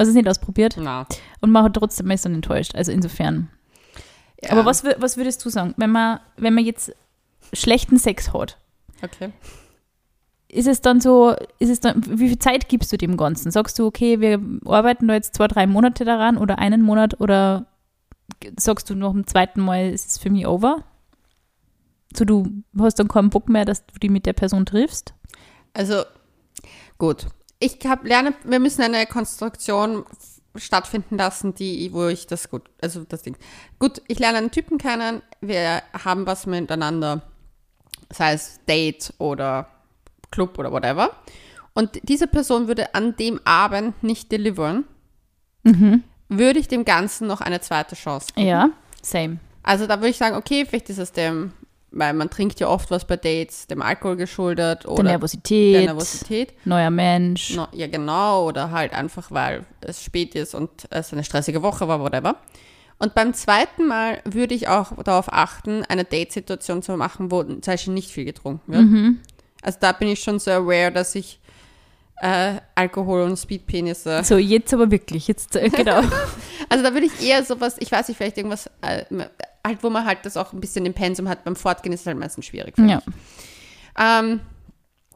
was 0.00 0.08
es 0.08 0.14
nicht 0.14 0.28
ausprobiert 0.28 0.76
na. 0.78 1.06
und 1.42 1.50
man 1.50 1.62
hat 1.62 1.74
trotzdem 1.74 2.06
man 2.06 2.14
ist 2.14 2.24
dann 2.24 2.34
enttäuscht. 2.34 2.74
Also 2.74 2.90
insofern. 2.90 3.50
Ja. 4.42 4.52
Aber 4.52 4.64
was, 4.64 4.82
was 4.82 5.18
würdest 5.18 5.44
du 5.44 5.50
sagen, 5.50 5.74
wenn 5.76 5.90
man, 5.90 6.20
wenn 6.38 6.54
man 6.54 6.64
jetzt 6.64 6.94
schlechten 7.52 7.98
Sex 7.98 8.32
hat? 8.32 8.56
Okay. 9.02 9.30
Ist 10.48 10.66
es 10.66 10.80
dann 10.80 11.02
so, 11.02 11.36
ist 11.58 11.68
es 11.68 11.80
dann, 11.80 12.02
wie 12.18 12.28
viel 12.28 12.38
Zeit 12.38 12.70
gibst 12.70 12.90
du 12.90 12.96
dem 12.96 13.18
Ganzen? 13.18 13.50
Sagst 13.50 13.78
du, 13.78 13.84
okay, 13.84 14.20
wir 14.20 14.40
arbeiten 14.64 15.06
da 15.06 15.12
jetzt 15.12 15.34
zwei, 15.34 15.48
drei 15.48 15.66
Monate 15.66 16.06
daran 16.06 16.38
oder 16.38 16.58
einen 16.58 16.80
Monat 16.80 17.20
oder 17.20 17.66
sagst 18.58 18.88
du 18.88 18.94
noch 18.94 19.12
im 19.12 19.26
zweiten 19.26 19.60
Mal, 19.60 19.90
ist 19.90 20.08
es 20.08 20.18
für 20.18 20.30
mich 20.30 20.46
over? 20.46 20.82
So, 22.16 22.24
du 22.24 22.50
hast 22.78 22.98
dann 22.98 23.08
keinen 23.08 23.28
Bock 23.28 23.50
mehr, 23.50 23.66
dass 23.66 23.84
du 23.84 23.98
die 24.00 24.08
mit 24.08 24.24
der 24.24 24.32
Person 24.32 24.64
triffst? 24.64 25.12
Also, 25.74 26.04
gut. 26.96 27.26
Ich 27.60 27.78
hab, 27.86 28.04
lerne, 28.04 28.34
wir 28.44 28.58
müssen 28.58 28.82
eine 28.82 29.06
Konstruktion 29.06 30.04
stattfinden 30.56 31.16
lassen, 31.16 31.54
die, 31.54 31.92
wo 31.92 32.06
ich 32.08 32.26
das 32.26 32.50
gut, 32.50 32.62
also 32.82 33.04
das 33.04 33.22
Ding. 33.22 33.36
Gut, 33.78 34.02
ich 34.08 34.18
lerne 34.18 34.38
einen 34.38 34.50
Typen 34.50 34.78
kennen, 34.78 35.22
wir 35.40 35.82
haben 35.92 36.26
was 36.26 36.46
miteinander, 36.46 37.22
sei 38.10 38.32
es 38.32 38.58
Date 38.68 39.12
oder 39.18 39.68
Club 40.30 40.58
oder 40.58 40.72
whatever. 40.72 41.10
Und 41.74 42.00
diese 42.02 42.26
Person 42.26 42.66
würde 42.66 42.94
an 42.94 43.14
dem 43.16 43.40
Abend 43.44 44.02
nicht 44.02 44.32
delivern, 44.32 44.84
würde 46.28 46.58
ich 46.58 46.68
dem 46.68 46.84
Ganzen 46.84 47.26
noch 47.26 47.40
eine 47.40 47.60
zweite 47.60 47.94
Chance 47.94 48.28
geben. 48.34 48.48
Ja, 48.48 48.70
same. 49.02 49.38
Also 49.62 49.86
da 49.86 49.98
würde 49.98 50.08
ich 50.08 50.16
sagen, 50.16 50.36
okay, 50.36 50.64
vielleicht 50.66 50.88
ist 50.90 50.98
es 50.98 51.12
dem, 51.12 51.52
weil 51.92 52.12
man 52.12 52.30
trinkt 52.30 52.60
ja 52.60 52.68
oft 52.68 52.90
was 52.90 53.06
bei 53.06 53.16
Dates, 53.16 53.66
dem 53.66 53.82
Alkohol 53.82 54.16
geschuldet 54.16 54.84
Der 54.84 54.92
oder 54.92 55.02
Nervosität, 55.04 55.74
der 55.74 55.82
Nervosität. 55.82 56.54
neuer 56.64 56.90
Mensch. 56.90 57.54
No, 57.56 57.66
ja, 57.72 57.86
genau. 57.86 58.46
Oder 58.46 58.70
halt 58.70 58.92
einfach, 58.92 59.30
weil 59.30 59.64
es 59.80 60.02
spät 60.04 60.34
ist 60.34 60.54
und 60.54 60.70
es 60.90 61.12
eine 61.12 61.24
stressige 61.24 61.62
Woche 61.62 61.88
war, 61.88 62.00
whatever. 62.00 62.36
Und 62.98 63.14
beim 63.14 63.32
zweiten 63.32 63.86
Mal 63.86 64.20
würde 64.24 64.54
ich 64.54 64.68
auch 64.68 64.92
darauf 65.02 65.32
achten, 65.32 65.84
eine 65.88 66.04
Date-Situation 66.04 66.82
zu 66.82 66.96
machen, 66.96 67.30
wo 67.30 67.42
zum 67.42 67.60
Beispiel 67.60 67.94
nicht 67.94 68.10
viel 68.10 68.26
getrunken 68.26 68.72
wird. 68.72 69.16
Also 69.62 69.78
da 69.80 69.92
bin 69.92 70.08
ich 70.08 70.20
schon 70.20 70.38
so 70.38 70.50
aware, 70.50 70.92
dass 70.92 71.14
ich 71.14 71.40
äh, 72.20 72.60
Alkohol 72.74 73.22
und 73.22 73.36
Speedpenisse. 73.36 74.22
So, 74.24 74.36
jetzt 74.36 74.72
aber 74.74 74.90
wirklich, 74.90 75.28
jetzt, 75.28 75.56
äh, 75.56 75.68
genau. 75.68 76.02
Also 76.68 76.84
da 76.84 76.92
würde 76.92 77.06
ich 77.06 77.26
eher 77.26 77.42
sowas, 77.42 77.76
ich 77.80 77.90
weiß 77.90 78.06
nicht, 78.06 78.16
vielleicht 78.16 78.36
irgendwas, 78.36 78.70
äh, 78.82 79.04
halt, 79.66 79.82
wo 79.82 79.90
man 79.90 80.04
halt 80.04 80.18
das 80.22 80.36
auch 80.36 80.52
ein 80.52 80.60
bisschen 80.60 80.86
im 80.86 80.94
Pensum 80.94 81.28
hat. 81.28 81.42
Beim 81.42 81.56
Fortgehen 81.56 81.92
ist 81.92 82.02
es 82.02 82.06
halt 82.06 82.18
meistens 82.18 82.46
schwierig. 82.46 82.78
ja. 82.78 83.02
Ähm, 83.98 84.40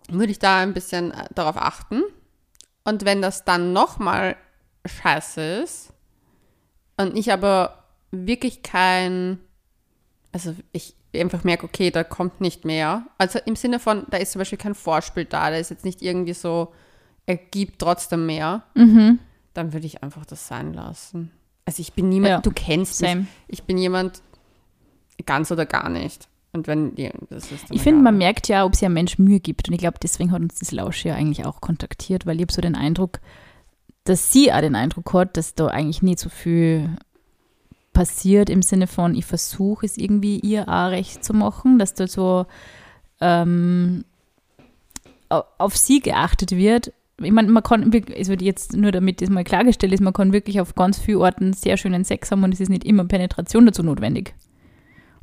würde 0.09 0.33
ich 0.33 0.39
da 0.39 0.59
ein 0.61 0.75
bisschen 0.75 1.13
äh, 1.13 1.27
darauf 1.35 1.57
achten. 1.57 2.03
Und 2.83 3.05
wenn 3.05 3.23
das 3.23 3.45
dann 3.45 3.73
nochmal 3.73 4.37
scheiße 4.85 5.63
ist 5.63 5.93
und 6.97 7.17
ich 7.17 7.33
aber 7.33 7.85
wirklich 8.11 8.63
kein, 8.63 9.39
also 10.33 10.55
ich 10.73 10.95
einfach 11.15 11.45
merke, 11.45 11.65
okay, 11.65 11.91
da 11.91 12.05
kommt 12.05 12.41
nicht 12.41 12.65
mehr. 12.65 13.07
Also 13.19 13.39
im 13.47 13.57
Sinne 13.57 13.79
von, 13.79 14.05
da 14.11 14.19
ist 14.19 14.33
zum 14.33 14.41
Beispiel 14.41 14.59
kein 14.59 14.75
Vorspiel 14.75 15.25
da, 15.25 15.51
da 15.51 15.57
ist 15.57 15.71
jetzt 15.71 15.85
nicht 15.85 16.03
irgendwie 16.03 16.35
so, 16.35 16.73
er 17.27 17.37
gibt 17.37 17.79
trotzdem 17.79 18.27
mehr, 18.27 18.63
Mhm. 18.75 19.19
dann 19.55 19.73
würde 19.73 19.87
ich 19.87 20.03
einfach 20.03 20.25
das 20.27 20.47
sein 20.49 20.75
lassen. 20.75 21.31
Also 21.65 21.81
ich 21.81 21.93
bin 21.95 22.09
niemand, 22.09 22.31
Ja, 22.31 22.41
du 22.41 22.51
kennst 22.51 23.01
mich, 23.01 23.11
Same. 23.11 23.27
ich 23.49 23.63
bin 23.63 23.79
jemand 23.79 24.21
ganz 25.27 25.51
oder 25.51 25.65
gar 25.67 25.89
nicht. 25.89 26.29
Und 26.53 26.67
wenn, 26.69 26.93
ja, 26.97 27.11
das 27.31 27.51
ist 27.51 27.69
dann 27.69 27.77
Ich 27.77 27.83
finde, 27.83 28.03
man 28.03 28.17
merkt 28.19 28.47
ja, 28.49 28.65
ob 28.65 28.77
sich 28.77 28.85
ein 28.87 28.93
Mensch 28.93 29.19
Mühe 29.19 29.41
gibt. 29.41 29.67
Und 29.69 29.75
ich 29.75 29.81
glaube, 29.81 29.99
deswegen 30.03 30.31
hat 30.31 30.41
uns 30.43 30.59
das 30.61 30.71
Lausch 30.71 31.05
ja 31.05 31.15
eigentlich 31.15 31.47
auch 31.47 31.61
kontaktiert, 31.61 32.27
weil 32.27 32.37
ich 32.37 32.43
habe 32.43 32.53
so 32.53 32.61
den 32.61 32.77
Eindruck, 32.77 33.19
dass 34.05 34.31
sie 34.33 34.53
auch 34.53 34.61
den 34.61 34.77
Eindruck 34.77 35.13
hat, 35.15 35.37
dass 35.37 35.55
da 35.55 35.67
eigentlich 35.69 36.03
nicht 36.03 36.19
so 36.21 36.29
viel 36.29 36.91
passiert 37.93 38.51
im 38.51 38.61
Sinne 38.63 38.87
von, 38.87 39.15
ich 39.15 39.25
versuche 39.25 39.87
es 39.87 39.97
irgendwie 39.97 40.39
ihr 40.41 40.69
auch 40.69 40.91
recht 40.91 41.25
zu 41.25 41.33
machen, 41.33 41.79
dass 41.79 41.95
da 41.95 42.07
so 42.07 42.47
ähm, 43.21 44.05
au- 45.29 45.45
auf 45.59 45.77
sie 45.77 46.01
geachtet 46.01 46.53
wird. 46.53 46.93
Ich 47.23 47.31
meine, 47.31 47.49
man 47.51 47.63
kann, 47.63 47.93
wirklich- 47.93 48.19
also 48.19 48.33
jetzt 48.33 48.77
nur 48.77 48.91
damit 48.91 49.23
das 49.23 49.31
mal 49.31 49.45
klargestellt 49.45 49.93
ist, 49.93 50.01
man 50.01 50.13
kann 50.13 50.33
wirklich 50.33 50.61
auf 50.61 50.75
ganz 50.75 50.99
vielen 50.99 51.19
Orten 51.19 51.53
sehr 51.53 51.77
schönen 51.77 52.05
Sex 52.05 52.31
haben 52.31 52.43
und 52.43 52.53
es 52.53 52.61
ist 52.61 52.71
nicht 52.71 52.85
immer 52.85 53.05
Penetration 53.05 53.67
dazu 53.67 53.83
notwendig. 53.83 54.35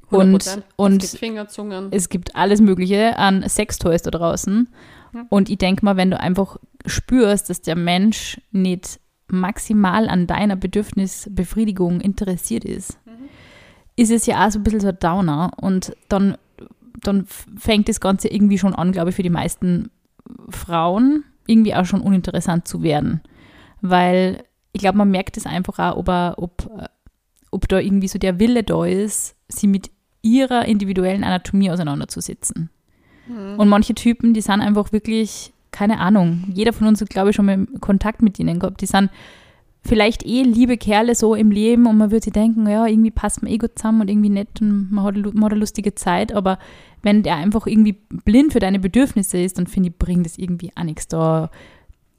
Und, 0.09 0.43
100%. 0.43 0.63
und 0.75 1.03
es 1.03 1.11
gibt 1.11 1.19
Fingerzungen. 1.19 1.87
es 1.91 2.09
gibt 2.09 2.35
alles 2.35 2.59
Mögliche 2.61 3.17
an 3.17 3.47
Sextoys 3.47 4.01
da 4.01 4.11
draußen. 4.11 4.67
Ja. 5.13 5.25
Und 5.29 5.49
ich 5.49 5.57
denke 5.57 5.83
mal, 5.85 5.97
wenn 5.97 6.11
du 6.11 6.19
einfach 6.19 6.57
spürst, 6.85 7.49
dass 7.49 7.61
der 7.61 7.75
Mensch 7.77 8.39
nicht 8.51 8.99
maximal 9.27 10.09
an 10.09 10.27
deiner 10.27 10.57
Bedürfnisbefriedigung 10.57 12.01
interessiert 12.01 12.65
ist, 12.65 12.97
ist 13.95 14.11
es 14.11 14.25
ja 14.25 14.45
auch 14.45 14.51
so 14.51 14.59
ein 14.59 14.63
bisschen 14.63 14.79
so 14.81 14.89
ein 14.89 14.99
Downer. 14.99 15.51
Und 15.57 15.95
dann, 16.09 16.37
dann 17.01 17.25
fängt 17.57 17.87
das 17.87 17.99
Ganze 17.99 18.27
irgendwie 18.27 18.57
schon 18.57 18.75
an, 18.75 18.91
glaube 18.91 19.09
ich, 19.11 19.15
für 19.15 19.23
die 19.23 19.29
meisten 19.29 19.91
Frauen 20.49 21.23
irgendwie 21.51 21.75
auch 21.75 21.85
schon 21.85 22.01
uninteressant 22.01 22.67
zu 22.67 22.81
werden. 22.83 23.21
Weil 23.81 24.43
ich 24.73 24.81
glaube, 24.81 24.97
man 24.97 25.11
merkt 25.11 25.37
es 25.37 25.45
einfach 25.45 25.79
auch, 25.79 25.97
ob, 25.97 26.09
er, 26.09 26.35
ob, 26.37 26.69
äh, 26.77 26.87
ob 27.51 27.67
da 27.67 27.79
irgendwie 27.79 28.07
so 28.07 28.19
der 28.19 28.39
Wille 28.39 28.63
da 28.63 28.85
ist, 28.85 29.35
sie 29.47 29.67
mit 29.67 29.91
ihrer 30.21 30.65
individuellen 30.65 31.23
Anatomie 31.23 31.71
auseinanderzusetzen. 31.71 32.69
Und 33.57 33.69
manche 33.69 33.95
Typen, 33.95 34.33
die 34.33 34.41
sind 34.41 34.61
einfach 34.61 34.91
wirklich, 34.91 35.53
keine 35.71 35.99
Ahnung, 35.99 36.45
jeder 36.53 36.73
von 36.73 36.87
uns 36.87 37.01
hat, 37.01 37.09
glaube 37.09 37.29
ich, 37.29 37.35
schon 37.35 37.45
mal 37.45 37.65
Kontakt 37.79 38.21
mit 38.21 38.39
ihnen 38.39 38.59
gehabt. 38.59 38.81
Die 38.81 38.85
sind 38.85 39.09
vielleicht 39.83 40.25
eh 40.25 40.43
liebe 40.43 40.77
Kerle 40.77 41.15
so 41.15 41.35
im 41.35 41.51
Leben 41.51 41.87
und 41.87 41.97
man 41.97 42.11
würde 42.11 42.23
sich 42.23 42.33
denken, 42.33 42.67
ja, 42.67 42.85
irgendwie 42.85 43.11
passt 43.11 43.41
man 43.41 43.51
eh 43.51 43.57
gut 43.57 43.77
zusammen 43.77 44.01
und 44.01 44.09
irgendwie 44.09 44.29
nett 44.29 44.61
und 44.61 44.91
man 44.91 45.03
hat, 45.03 45.15
man 45.15 45.43
hat 45.43 45.51
eine 45.51 45.59
lustige 45.59 45.95
Zeit, 45.95 46.33
aber 46.33 46.59
wenn 47.01 47.23
der 47.23 47.35
einfach 47.35 47.65
irgendwie 47.65 47.97
blind 48.09 48.53
für 48.53 48.59
deine 48.59 48.79
Bedürfnisse 48.79 49.39
ist, 49.39 49.57
dann 49.57 49.67
finde 49.67 49.89
ich, 49.89 49.97
bringt 49.97 50.25
es 50.27 50.37
irgendwie 50.37 50.71
auch 50.75 50.83
nichts, 50.83 51.07
da 51.07 51.49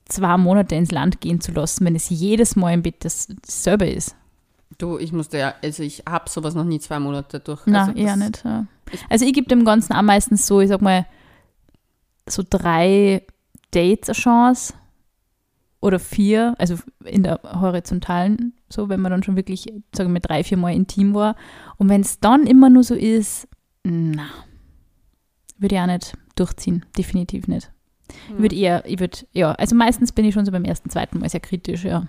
zwei 0.06 0.36
Monate 0.36 0.74
ins 0.74 0.90
Land 0.90 1.20
gehen 1.20 1.40
zu 1.40 1.52
lassen, 1.52 1.84
wenn 1.84 1.94
es 1.94 2.10
jedes 2.10 2.56
Mal 2.56 2.74
im 2.74 2.82
Bett 2.82 3.04
das, 3.04 3.28
dasselbe 3.42 3.88
ist. 3.88 4.16
Du, 4.78 4.98
ich 4.98 5.12
musste 5.12 5.38
ja, 5.38 5.54
also 5.62 5.82
ich 5.82 6.02
habe 6.08 6.28
sowas 6.28 6.54
noch 6.54 6.64
nie 6.64 6.80
zwei 6.80 6.98
Monate 6.98 7.38
durch. 7.38 7.60
Na, 7.66 7.86
also 7.86 7.92
eher 7.92 8.16
nicht. 8.16 8.44
Ja. 8.44 8.66
Also 9.08 9.24
ich 9.24 9.32
gebe 9.32 9.46
dem 9.46 9.64
Ganzen 9.64 9.92
auch 9.92 10.02
meistens 10.02 10.46
so, 10.46 10.60
ich 10.60 10.68
sag 10.68 10.82
mal, 10.82 11.06
so 12.28 12.42
drei 12.48 13.22
Dates 13.70 14.08
eine 14.08 14.14
Chance 14.14 14.74
oder 15.82 15.98
vier, 15.98 16.54
also 16.58 16.76
in 17.04 17.24
der 17.24 17.40
horizontalen, 17.42 18.54
so 18.68 18.88
wenn 18.88 19.00
man 19.00 19.10
dann 19.10 19.24
schon 19.24 19.36
wirklich, 19.36 19.66
sagen 19.94 20.14
wir, 20.14 20.20
drei, 20.20 20.44
vier 20.44 20.56
Mal 20.56 20.74
intim 20.74 21.12
war. 21.12 21.34
Und 21.76 21.88
wenn 21.88 22.00
es 22.00 22.20
dann 22.20 22.46
immer 22.46 22.70
nur 22.70 22.84
so 22.84 22.94
ist, 22.94 23.48
na, 23.82 24.28
würde 25.58 25.74
ich 25.74 25.80
auch 25.80 25.86
nicht 25.86 26.16
durchziehen, 26.36 26.86
definitiv 26.96 27.48
nicht. 27.48 27.70
Ich 28.28 28.38
würde 28.38 28.56
eher, 28.56 28.86
ich 28.86 29.00
würde, 29.00 29.18
ja, 29.32 29.52
also 29.52 29.74
meistens 29.74 30.12
bin 30.12 30.24
ich 30.24 30.34
schon 30.34 30.46
so 30.46 30.52
beim 30.52 30.64
ersten, 30.64 30.88
zweiten 30.88 31.18
Mal 31.18 31.28
sehr 31.28 31.40
kritisch, 31.40 31.84
ja. 31.84 32.06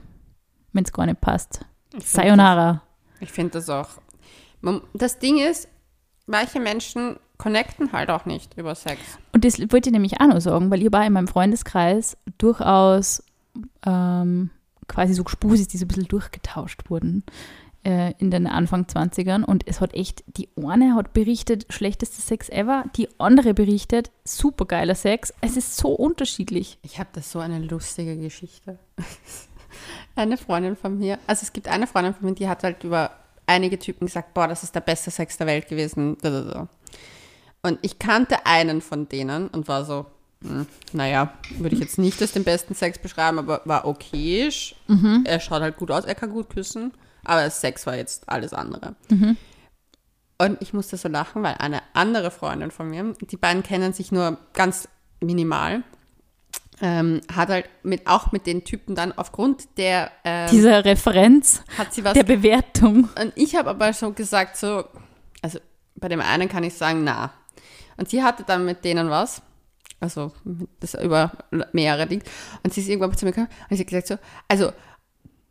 Wenn 0.72 0.84
es 0.84 0.94
gar 0.94 1.08
nicht 1.08 1.22
passt. 1.22 1.66
Ich 1.98 2.06
Sayonara. 2.06 2.84
Das, 3.14 3.22
ich 3.22 3.32
finde 3.32 3.54
das 3.54 3.70
auch. 3.70 3.90
Das 4.94 5.18
Ding 5.18 5.40
ist, 5.40 5.68
manche 6.28 6.60
Menschen 6.60 7.18
connecten 7.38 7.92
halt 7.92 8.12
auch 8.12 8.26
nicht 8.26 8.56
über 8.56 8.76
Sex. 8.76 9.00
Und 9.34 9.44
das 9.46 9.60
wollte 9.60 9.90
ich 9.90 9.94
nämlich 9.94 10.22
auch 10.22 10.28
noch 10.28 10.42
sagen, 10.42 10.70
weil 10.70 10.84
ich 10.84 10.92
war 10.92 11.06
in 11.06 11.14
meinem 11.14 11.28
Freundeskreis 11.28 12.18
durchaus 12.38 13.24
ähm, 13.86 14.50
quasi 14.88 15.14
so 15.14 15.24
Spusis, 15.28 15.68
die 15.68 15.78
so 15.78 15.86
ein 15.86 15.88
bisschen 15.88 16.08
durchgetauscht 16.08 16.90
wurden. 16.90 17.24
äh, 17.84 18.14
in 18.18 18.32
den 18.32 18.48
Anfang 18.48 18.86
20ern 18.86 19.44
und 19.44 19.68
es 19.68 19.82
hat 19.82 19.94
echt, 19.94 20.24
die 20.38 20.50
eine 20.56 20.96
hat 20.96 21.14
berichtet, 21.14 21.66
schlechtester 21.70 22.22
Sex 22.22 22.50
ever, 22.50 22.86
die 22.96 23.10
andere 23.20 23.54
berichtet, 23.54 24.12
supergeiler 24.24 24.96
Sex. 24.96 25.34
Es 25.42 25.58
ist 25.58 25.78
so 25.78 25.90
unterschiedlich. 25.90 26.80
Ich 26.82 27.00
habe 27.00 27.10
da 27.14 27.22
so 27.22 27.40
eine 27.40 27.60
lustige 27.60 28.18
Geschichte. 28.18 28.80
eine 30.16 30.38
Freundin 30.38 30.76
von 30.76 30.98
mir, 30.98 31.20
also 31.28 31.44
es 31.44 31.54
gibt 31.54 31.68
eine 31.68 31.88
Freundin 31.88 32.14
von 32.14 32.30
mir, 32.30 32.36
die 32.36 32.48
hat 32.48 32.64
halt 32.64 32.84
über 32.84 33.12
einige 33.46 33.78
Typen 33.78 34.08
gesagt, 34.08 34.34
boah, 34.34 34.48
das 34.48 34.64
ist 34.64 34.74
der 34.74 34.82
beste 34.82 35.12
Sex 35.12 35.38
der 35.38 35.48
Welt 35.48 35.68
gewesen. 35.68 36.16
Und 37.62 37.80
ich 37.82 38.00
kannte 38.00 38.46
einen 38.46 38.82
von 38.82 39.10
denen 39.10 39.50
und 39.50 39.68
war 39.68 39.84
so, 39.84 40.06
naja, 40.92 41.34
würde 41.58 41.76
ich 41.76 41.82
jetzt 41.82 41.98
nicht 41.98 42.22
als 42.22 42.34
den 42.34 42.44
besten 42.44 42.76
Sex 42.76 43.00
beschreiben, 43.00 43.40
aber 43.40 43.62
war 43.66 43.86
okayisch. 43.86 44.76
Mhm. 44.88 45.24
Er 45.26 45.40
schaut 45.40 45.62
halt 45.62 45.78
gut 45.78 45.92
aus, 45.92 46.06
er 46.06 46.16
kann 46.16 46.32
gut 46.32 46.50
küssen, 46.50 46.92
aber 47.24 47.50
Sex 47.50 47.86
war 47.86 47.96
jetzt 47.96 48.30
alles 48.30 48.54
andere. 48.54 48.96
Mhm. 49.10 49.38
Und 50.38 50.62
ich 50.62 50.74
musste 50.74 50.98
so 50.98 51.08
lachen, 51.08 51.44
weil 51.44 51.56
eine 51.56 51.82
andere 51.94 52.32
Freundin 52.32 52.72
von 52.72 52.90
mir, 52.90 53.14
die 53.22 53.38
beiden 53.38 53.64
kennen 53.64 53.94
sich 53.94 54.12
nur 54.12 54.38
ganz 54.54 54.90
minimal, 55.22 55.84
ähm, 56.82 57.22
hat 57.34 57.50
halt 57.50 57.70
mit, 57.84 58.08
auch 58.08 58.32
mit 58.32 58.46
den 58.46 58.64
Typen 58.66 58.96
dann 58.96 59.12
aufgrund 59.14 59.78
der 59.78 60.12
ähm, 60.26 60.50
dieser 60.50 60.84
Referenz 60.84 61.64
hat 61.78 61.94
sie 61.94 62.04
was, 62.04 62.14
der 62.14 62.24
Bewertung. 62.24 63.10
Und 63.22 63.32
ich 63.36 63.56
habe 63.56 63.70
aber 63.70 63.94
schon 63.94 64.16
gesagt, 64.16 64.58
so, 64.58 64.84
also 65.42 65.60
bei 65.96 66.10
dem 66.10 66.20
einen 66.20 66.50
kann 66.50 66.64
ich 66.64 66.74
sagen, 66.74 67.04
na. 67.04 67.32
Und 67.96 68.10
sie 68.10 68.24
hatte 68.24 68.44
dann 68.44 68.66
mit 68.66 68.84
denen 68.84 69.10
was, 69.10 69.42
also 70.04 70.32
das 70.80 70.94
über 70.94 71.32
mehrere 71.72 72.08
Dinge. 72.08 72.24
Und 72.64 72.74
sie 72.74 72.82
ist 72.82 72.90
irgendwann 72.90 73.18
zu 73.18 73.26
mir 73.26 73.32
gekommen 73.32 73.50
und 73.70 73.76
sie 73.76 73.82
hat 73.82 73.88
gesagt 73.88 74.08
so, 74.08 74.18
also 74.48 74.72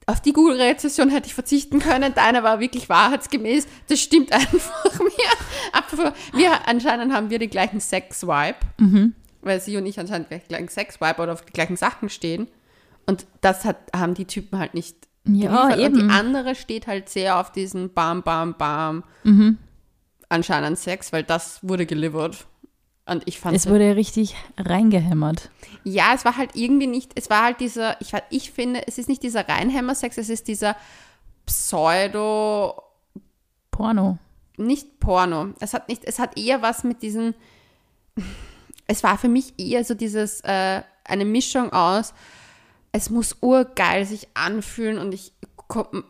auf 0.06 0.20
die 0.20 0.32
Google-Rezession 0.32 1.10
hätte 1.10 1.28
ich 1.28 1.34
verzichten 1.34 1.78
können. 1.78 2.12
Deine 2.14 2.42
war 2.42 2.58
wirklich 2.58 2.88
wahrheitsgemäß. 2.88 3.66
Das 3.88 4.00
stimmt 4.00 4.32
einfach 4.32 4.98
mir. 4.98 6.38
Wir 6.38 6.68
anscheinend 6.68 7.12
haben 7.12 7.30
wir 7.30 7.38
den 7.38 7.50
gleichen 7.50 7.80
Sex-Vibe. 7.80 8.56
Mhm 8.78 9.14
weil 9.42 9.60
sie 9.60 9.76
und 9.76 9.84
ich 9.84 10.00
anscheinend 10.00 10.28
gleich 10.28 10.48
gleichen 10.48 10.68
Sex-Vibe 10.68 11.20
oder 11.20 11.32
auf 11.32 11.44
die 11.44 11.52
gleichen 11.52 11.76
Sachen 11.76 12.08
stehen. 12.08 12.48
Und 13.06 13.26
das 13.40 13.64
hat, 13.64 13.76
haben 13.94 14.14
die 14.14 14.24
Typen 14.24 14.58
halt 14.58 14.74
nicht 14.74 14.96
ja, 15.24 15.68
geliefert. 15.68 15.78
eben. 15.78 16.00
Und 16.00 16.08
die 16.08 16.14
andere 16.14 16.54
steht 16.54 16.86
halt 16.86 17.08
sehr 17.08 17.38
auf 17.38 17.52
diesen 17.52 17.92
Bam, 17.92 18.22
Bam, 18.22 18.54
Bam 18.56 19.04
mhm. 19.24 19.58
anscheinend 20.28 20.78
Sex, 20.78 21.12
weil 21.12 21.24
das 21.24 21.58
wurde 21.62 21.84
geliefert. 21.84 22.46
Und 23.04 23.22
ich 23.26 23.40
fand 23.40 23.56
es 23.56 23.68
wurde 23.68 23.96
richtig 23.96 24.36
reingehämmert. 24.56 25.50
Ja, 25.82 26.12
es 26.14 26.24
war 26.24 26.36
halt 26.36 26.54
irgendwie 26.54 26.86
nicht, 26.86 27.12
es 27.16 27.30
war 27.30 27.44
halt 27.44 27.60
dieser, 27.60 28.00
ich, 28.00 28.12
ich 28.30 28.52
finde, 28.52 28.86
es 28.86 28.98
ist 28.98 29.08
nicht 29.08 29.22
dieser 29.22 29.48
Reinhämmer-Sex, 29.48 30.18
es 30.18 30.28
ist 30.28 30.46
dieser 30.46 30.76
Pseudo 31.46 32.80
Porno. 33.72 34.18
Nicht 34.56 35.00
Porno. 35.00 35.48
Es 35.58 35.74
hat 35.74 35.88
nicht, 35.88 36.04
es 36.04 36.20
hat 36.20 36.38
eher 36.38 36.62
was 36.62 36.84
mit 36.84 37.02
diesen 37.02 37.34
es 38.86 39.02
war 39.02 39.18
für 39.18 39.28
mich 39.28 39.54
eher 39.58 39.84
so 39.84 39.94
dieses, 39.94 40.40
äh, 40.42 40.82
eine 41.04 41.24
Mischung 41.24 41.72
aus, 41.72 42.14
es 42.92 43.10
muss 43.10 43.36
urgeil 43.40 44.04
sich 44.04 44.28
anfühlen 44.34 44.98
und 44.98 45.14
ich, 45.14 45.32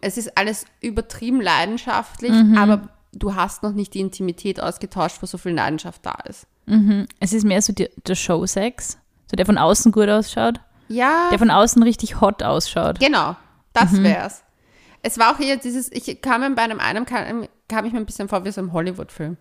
es 0.00 0.18
ist 0.18 0.36
alles 0.36 0.66
übertrieben 0.80 1.40
leidenschaftlich, 1.40 2.32
mhm. 2.32 2.58
aber 2.58 2.88
du 3.12 3.34
hast 3.34 3.62
noch 3.62 3.72
nicht 3.72 3.94
die 3.94 4.00
Intimität 4.00 4.60
ausgetauscht, 4.60 5.18
wo 5.20 5.26
so 5.26 5.38
viel 5.38 5.52
Leidenschaft 5.52 6.04
da 6.04 6.16
ist. 6.28 6.46
Mhm. 6.66 7.06
Es 7.20 7.32
ist 7.32 7.44
mehr 7.44 7.62
so 7.62 7.72
die, 7.72 7.88
der 8.06 8.14
Show-Sex, 8.14 8.98
so 9.30 9.36
der 9.36 9.46
von 9.46 9.58
außen 9.58 9.92
gut 9.92 10.08
ausschaut. 10.08 10.60
Ja. 10.88 11.28
Der 11.30 11.38
von 11.38 11.50
außen 11.50 11.82
richtig 11.82 12.20
hot 12.20 12.42
ausschaut. 12.42 13.00
Genau, 13.00 13.36
das 13.72 13.92
mhm. 13.92 14.04
wär's. 14.04 14.42
Es 15.02 15.18
war 15.18 15.34
auch 15.34 15.40
eher 15.40 15.56
dieses, 15.56 15.90
ich 15.90 16.20
kam 16.20 16.54
bei 16.54 16.62
einem, 16.62 16.78
einem 16.78 17.06
kam, 17.06 17.48
kam 17.68 17.84
ich 17.84 17.92
mir 17.92 17.98
ein 17.98 18.06
bisschen 18.06 18.28
vor 18.28 18.44
wie 18.44 18.52
so 18.52 18.60
ein 18.60 18.72
Hollywood-Film. 18.72 19.36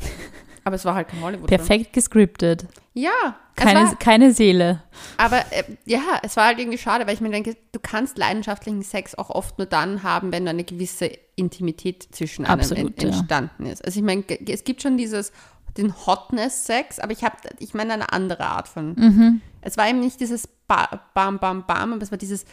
Aber 0.64 0.76
es 0.76 0.84
war 0.86 0.94
halt 0.94 1.08
kein 1.08 1.20
Hollywood. 1.20 1.46
Perfekt 1.46 1.92
gescriptet. 1.92 2.66
Ja. 2.94 3.36
Keine, 3.54 3.80
war, 3.80 3.96
keine 3.96 4.32
Seele. 4.32 4.82
Aber 5.18 5.40
äh, 5.50 5.64
ja, 5.84 6.00
es 6.22 6.36
war 6.36 6.46
halt 6.46 6.58
irgendwie 6.58 6.78
schade, 6.78 7.06
weil 7.06 7.14
ich 7.14 7.20
mir 7.20 7.30
denke, 7.30 7.56
du 7.72 7.78
kannst 7.80 8.16
leidenschaftlichen 8.16 8.82
Sex 8.82 9.14
auch 9.14 9.28
oft 9.28 9.58
nur 9.58 9.66
dann 9.66 10.02
haben, 10.02 10.32
wenn 10.32 10.48
eine 10.48 10.64
gewisse 10.64 11.10
Intimität 11.36 12.08
zwischen 12.12 12.46
einem 12.46 12.60
Absolut, 12.60 13.02
en, 13.02 13.10
entstanden 13.10 13.66
ja. 13.66 13.72
ist. 13.72 13.84
Also 13.84 14.00
ich 14.00 14.04
meine, 14.04 14.24
es 14.48 14.64
gibt 14.64 14.80
schon 14.80 14.96
dieses 14.96 15.32
den 15.76 15.94
Hotness-Sex, 16.06 17.00
aber 17.00 17.12
ich 17.12 17.24
habe, 17.24 17.36
ich 17.58 17.74
meine 17.74 17.94
eine 17.94 18.12
andere 18.12 18.46
Art 18.46 18.68
von. 18.68 18.94
Mhm. 18.94 19.40
Es 19.60 19.76
war 19.76 19.88
eben 19.88 20.00
nicht 20.00 20.20
dieses 20.20 20.46
ba 20.68 21.00
Bam, 21.14 21.38
Bam, 21.38 21.64
Bam, 21.66 21.94
aber 21.94 22.02
es 22.02 22.10
war 22.10 22.18
dieses, 22.18 22.44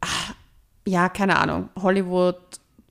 ach, 0.00 0.34
ja, 0.86 1.08
keine 1.08 1.38
Ahnung, 1.38 1.68
Hollywood 1.80 2.36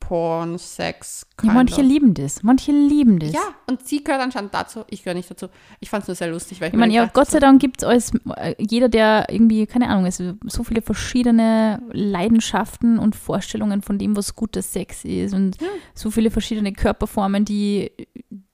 Porn, 0.07 0.57
Sex. 0.57 1.27
Ja, 1.43 1.51
manche 1.51 1.81
lieben 1.81 2.13
das. 2.13 2.41
Manche 2.41 2.71
lieben 2.71 3.19
das. 3.19 3.33
Ja, 3.33 3.41
und 3.69 3.85
sie 3.85 4.05
gehört 4.05 4.21
anscheinend 4.21 4.53
dazu. 4.53 4.85
Ich 4.89 5.03
gehöre 5.03 5.15
nicht 5.15 5.29
dazu. 5.29 5.47
Ich 5.81 5.89
fand 5.89 6.03
es 6.03 6.07
nur 6.07 6.15
sehr 6.15 6.29
lustig. 6.29 6.61
Weil 6.61 6.69
ich, 6.69 6.75
ich 6.75 6.79
meine, 6.79 6.93
ja, 6.93 7.07
Gott 7.13 7.29
sei 7.29 7.39
Dank 7.39 7.59
gibt 7.59 7.81
es 7.81 7.87
alles, 7.87 8.11
äh, 8.37 8.55
jeder, 8.57 8.87
der 8.87 9.25
irgendwie, 9.29 9.65
keine 9.67 9.89
Ahnung, 9.89 10.05
es 10.05 10.15
so 10.15 10.63
viele 10.63 10.81
verschiedene 10.81 11.81
Leidenschaften 11.91 12.99
und 12.99 13.17
Vorstellungen 13.17 13.81
von 13.81 13.97
dem, 13.97 14.15
was 14.15 14.33
guter 14.33 14.61
Sex 14.61 15.03
ist 15.03 15.33
und 15.33 15.61
ja. 15.61 15.67
so 15.93 16.09
viele 16.09 16.31
verschiedene 16.31 16.71
Körperformen, 16.71 17.43
die, 17.43 17.91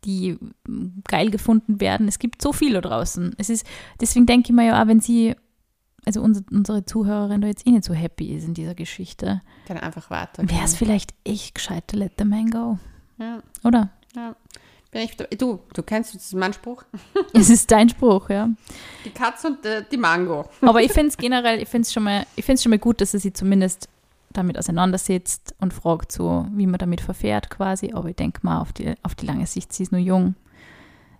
die 0.05 0.39
geil 1.07 1.30
gefunden 1.30 1.80
werden. 1.80 2.07
Es 2.07 2.19
gibt 2.19 2.41
so 2.41 2.53
viel 2.53 2.74
da 2.74 2.82
draußen. 2.82 3.34
Es 3.38 3.49
ist, 3.49 3.65
deswegen 3.99 4.26
denke 4.26 4.49
ich 4.49 4.55
mir 4.55 4.65
ja 4.65 4.82
auch, 4.82 4.88
wenn 4.88 4.99
sie 4.99 5.36
also 6.05 6.21
unsere, 6.21 6.86
Zuhörerin 6.86 7.41
da 7.41 7.47
jetzt 7.47 7.65
eh 7.65 7.71
nicht 7.71 7.86
so 7.86 7.93
happy 7.93 8.36
ist 8.36 8.45
in 8.45 8.53
dieser 8.53 8.76
Geschichte. 8.76 9.41
Kann 9.67 9.78
einfach 9.78 10.09
weiter. 10.09 10.43
Wäre 10.49 10.65
es 10.65 10.76
vielleicht 10.76 11.13
echt 11.24 11.55
gescheit 11.55 11.88
to 11.88 11.97
let 11.97 12.13
the 12.17 12.26
man 12.26 12.49
go. 12.49 12.78
Ja. 13.17 13.39
Oder? 13.63 13.89
Ja. 14.15 14.36
Ich, 14.91 15.17
du, 15.17 15.59
du 15.74 15.84
kennst, 15.84 16.13
das 16.13 16.26
ist 16.26 16.36
mein 16.36 16.53
Spruch. 16.53 16.84
es 17.34 17.49
ist 17.49 17.71
dein 17.71 17.89
Spruch, 17.89 18.30
ja. 18.30 18.49
Die 19.05 19.09
Katze 19.09 19.47
und 19.47 19.65
äh, 19.65 19.84
die 19.89 19.97
Mango. 19.97 20.45
Aber 20.61 20.82
ich 20.82 20.91
finde 20.91 21.07
es 21.07 21.17
generell, 21.17 21.61
ich 21.61 21.67
finde 21.67 21.88
es 21.88 21.93
schon, 21.93 22.03
mal, 22.03 22.26
schon 22.38 22.69
mal 22.69 22.80
gut, 22.80 23.01
dass 23.01 23.13
er 23.13 23.19
sich 23.19 23.34
zumindest 23.34 23.89
damit 24.32 24.57
auseinandersetzt 24.57 25.55
und 25.59 25.74
fragt 25.74 26.11
so, 26.11 26.47
wie 26.51 26.67
man 26.67 26.78
damit 26.78 27.01
verfährt 27.01 27.49
quasi. 27.49 27.93
Aber 27.93 28.09
ich 28.09 28.15
denke 28.15 28.41
mal, 28.43 28.59
auf 28.59 28.74
die, 28.74 28.93
auf 29.03 29.15
die 29.15 29.26
lange 29.26 29.47
Sicht, 29.47 29.74
sie 29.74 29.84
ist 29.84 29.91
nur 29.91 30.01
jung. 30.01 30.36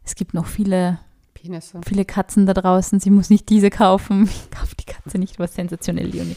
Es 0.06 0.16
gibt 0.16 0.34
noch 0.34 0.46
viele 0.46 1.00
Penisse. 1.34 1.82
Viele 1.86 2.06
Katzen 2.06 2.46
da 2.46 2.54
draußen. 2.54 3.00
Sie 3.00 3.10
muss 3.10 3.30
nicht 3.30 3.50
diese 3.50 3.70
kaufen. 3.70 4.30
Ich 4.30 4.52
kaufe 4.52 4.76
die 4.80 4.86
Katze 4.86 5.18
nicht. 5.18 5.40
Was 5.40 5.56
sensationell, 5.56 6.08
Leonie. 6.08 6.36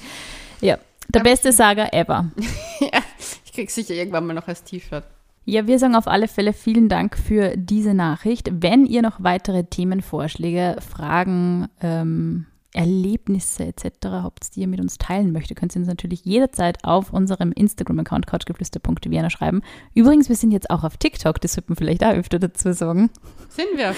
Ja, 0.61 0.79
der 1.09 1.21
Aber 1.21 1.31
beste 1.31 1.53
Saga 1.53 1.89
ever. 1.93 2.31
ja, 2.81 3.01
ich 3.45 3.53
kriege 3.53 3.71
sicher 3.71 3.95
irgendwann 3.95 4.27
mal 4.27 4.35
noch 4.35 4.49
als 4.49 4.65
T-Shirt. 4.65 5.05
Ja, 5.45 5.67
wir 5.69 5.79
sagen 5.79 5.95
auf 5.95 6.09
alle 6.09 6.27
Fälle 6.27 6.53
vielen 6.53 6.89
Dank 6.89 7.17
für 7.17 7.57
diese 7.57 7.95
Nachricht. 7.95 8.51
Wenn 8.53 8.85
ihr 8.85 9.01
noch 9.01 9.23
weitere 9.23 9.63
Themenvorschläge, 9.63 10.77
Fragen, 10.81 11.69
ähm, 11.81 12.47
Erlebnisse 12.77 13.65
etc. 13.65 13.87
habt, 14.05 14.55
die 14.55 14.61
ihr 14.61 14.69
mit 14.69 14.81
uns 14.81 14.99
teilen 14.99 15.33
möchtet, 15.33 15.59
könnt 15.59 15.75
ihr 15.75 15.81
uns 15.81 15.89
natürlich 15.89 16.25
jederzeit 16.25 16.85
auf 16.85 17.13
unserem 17.13 17.53
Instagram-Account 17.53 18.27
couchgeflüster.vienna 18.27 19.31
schreiben. 19.31 19.63
Übrigens, 19.95 20.29
wir 20.29 20.37
sind 20.37 20.53
jetzt 20.53 20.71
auch 20.71 20.85
auf 20.85 20.97
TikTok, 20.97 21.41
das 21.41 21.57
wird 21.57 21.69
man 21.69 21.77
vielleicht 21.77 22.05
auch 22.05 22.13
öfter 22.13 22.39
dazu 22.39 22.73
sagen. 22.73 23.11
Sind 23.49 23.77
wir. 23.77 23.95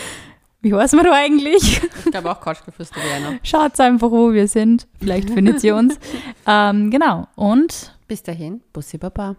Wie 0.61 0.75
heißt 0.75 0.95
man 0.95 1.05
da 1.05 1.13
eigentlich? 1.13 1.81
Ich 2.05 2.11
glaube 2.11 2.31
auch 2.31 2.41
Couchgeflüster 2.41 3.01
Vienna. 3.01 3.39
Schaut 3.45 3.79
einfach, 3.79 4.11
wo 4.11 4.33
wir 4.33 4.49
sind. 4.49 4.89
Vielleicht 4.99 5.31
findet 5.31 5.63
ihr 5.63 5.77
uns. 5.77 5.99
ähm, 6.47 6.91
genau. 6.91 7.29
Und 7.37 7.97
bis 8.09 8.23
dahin, 8.25 8.61
Bussi 8.73 8.99
Baba. 8.99 9.37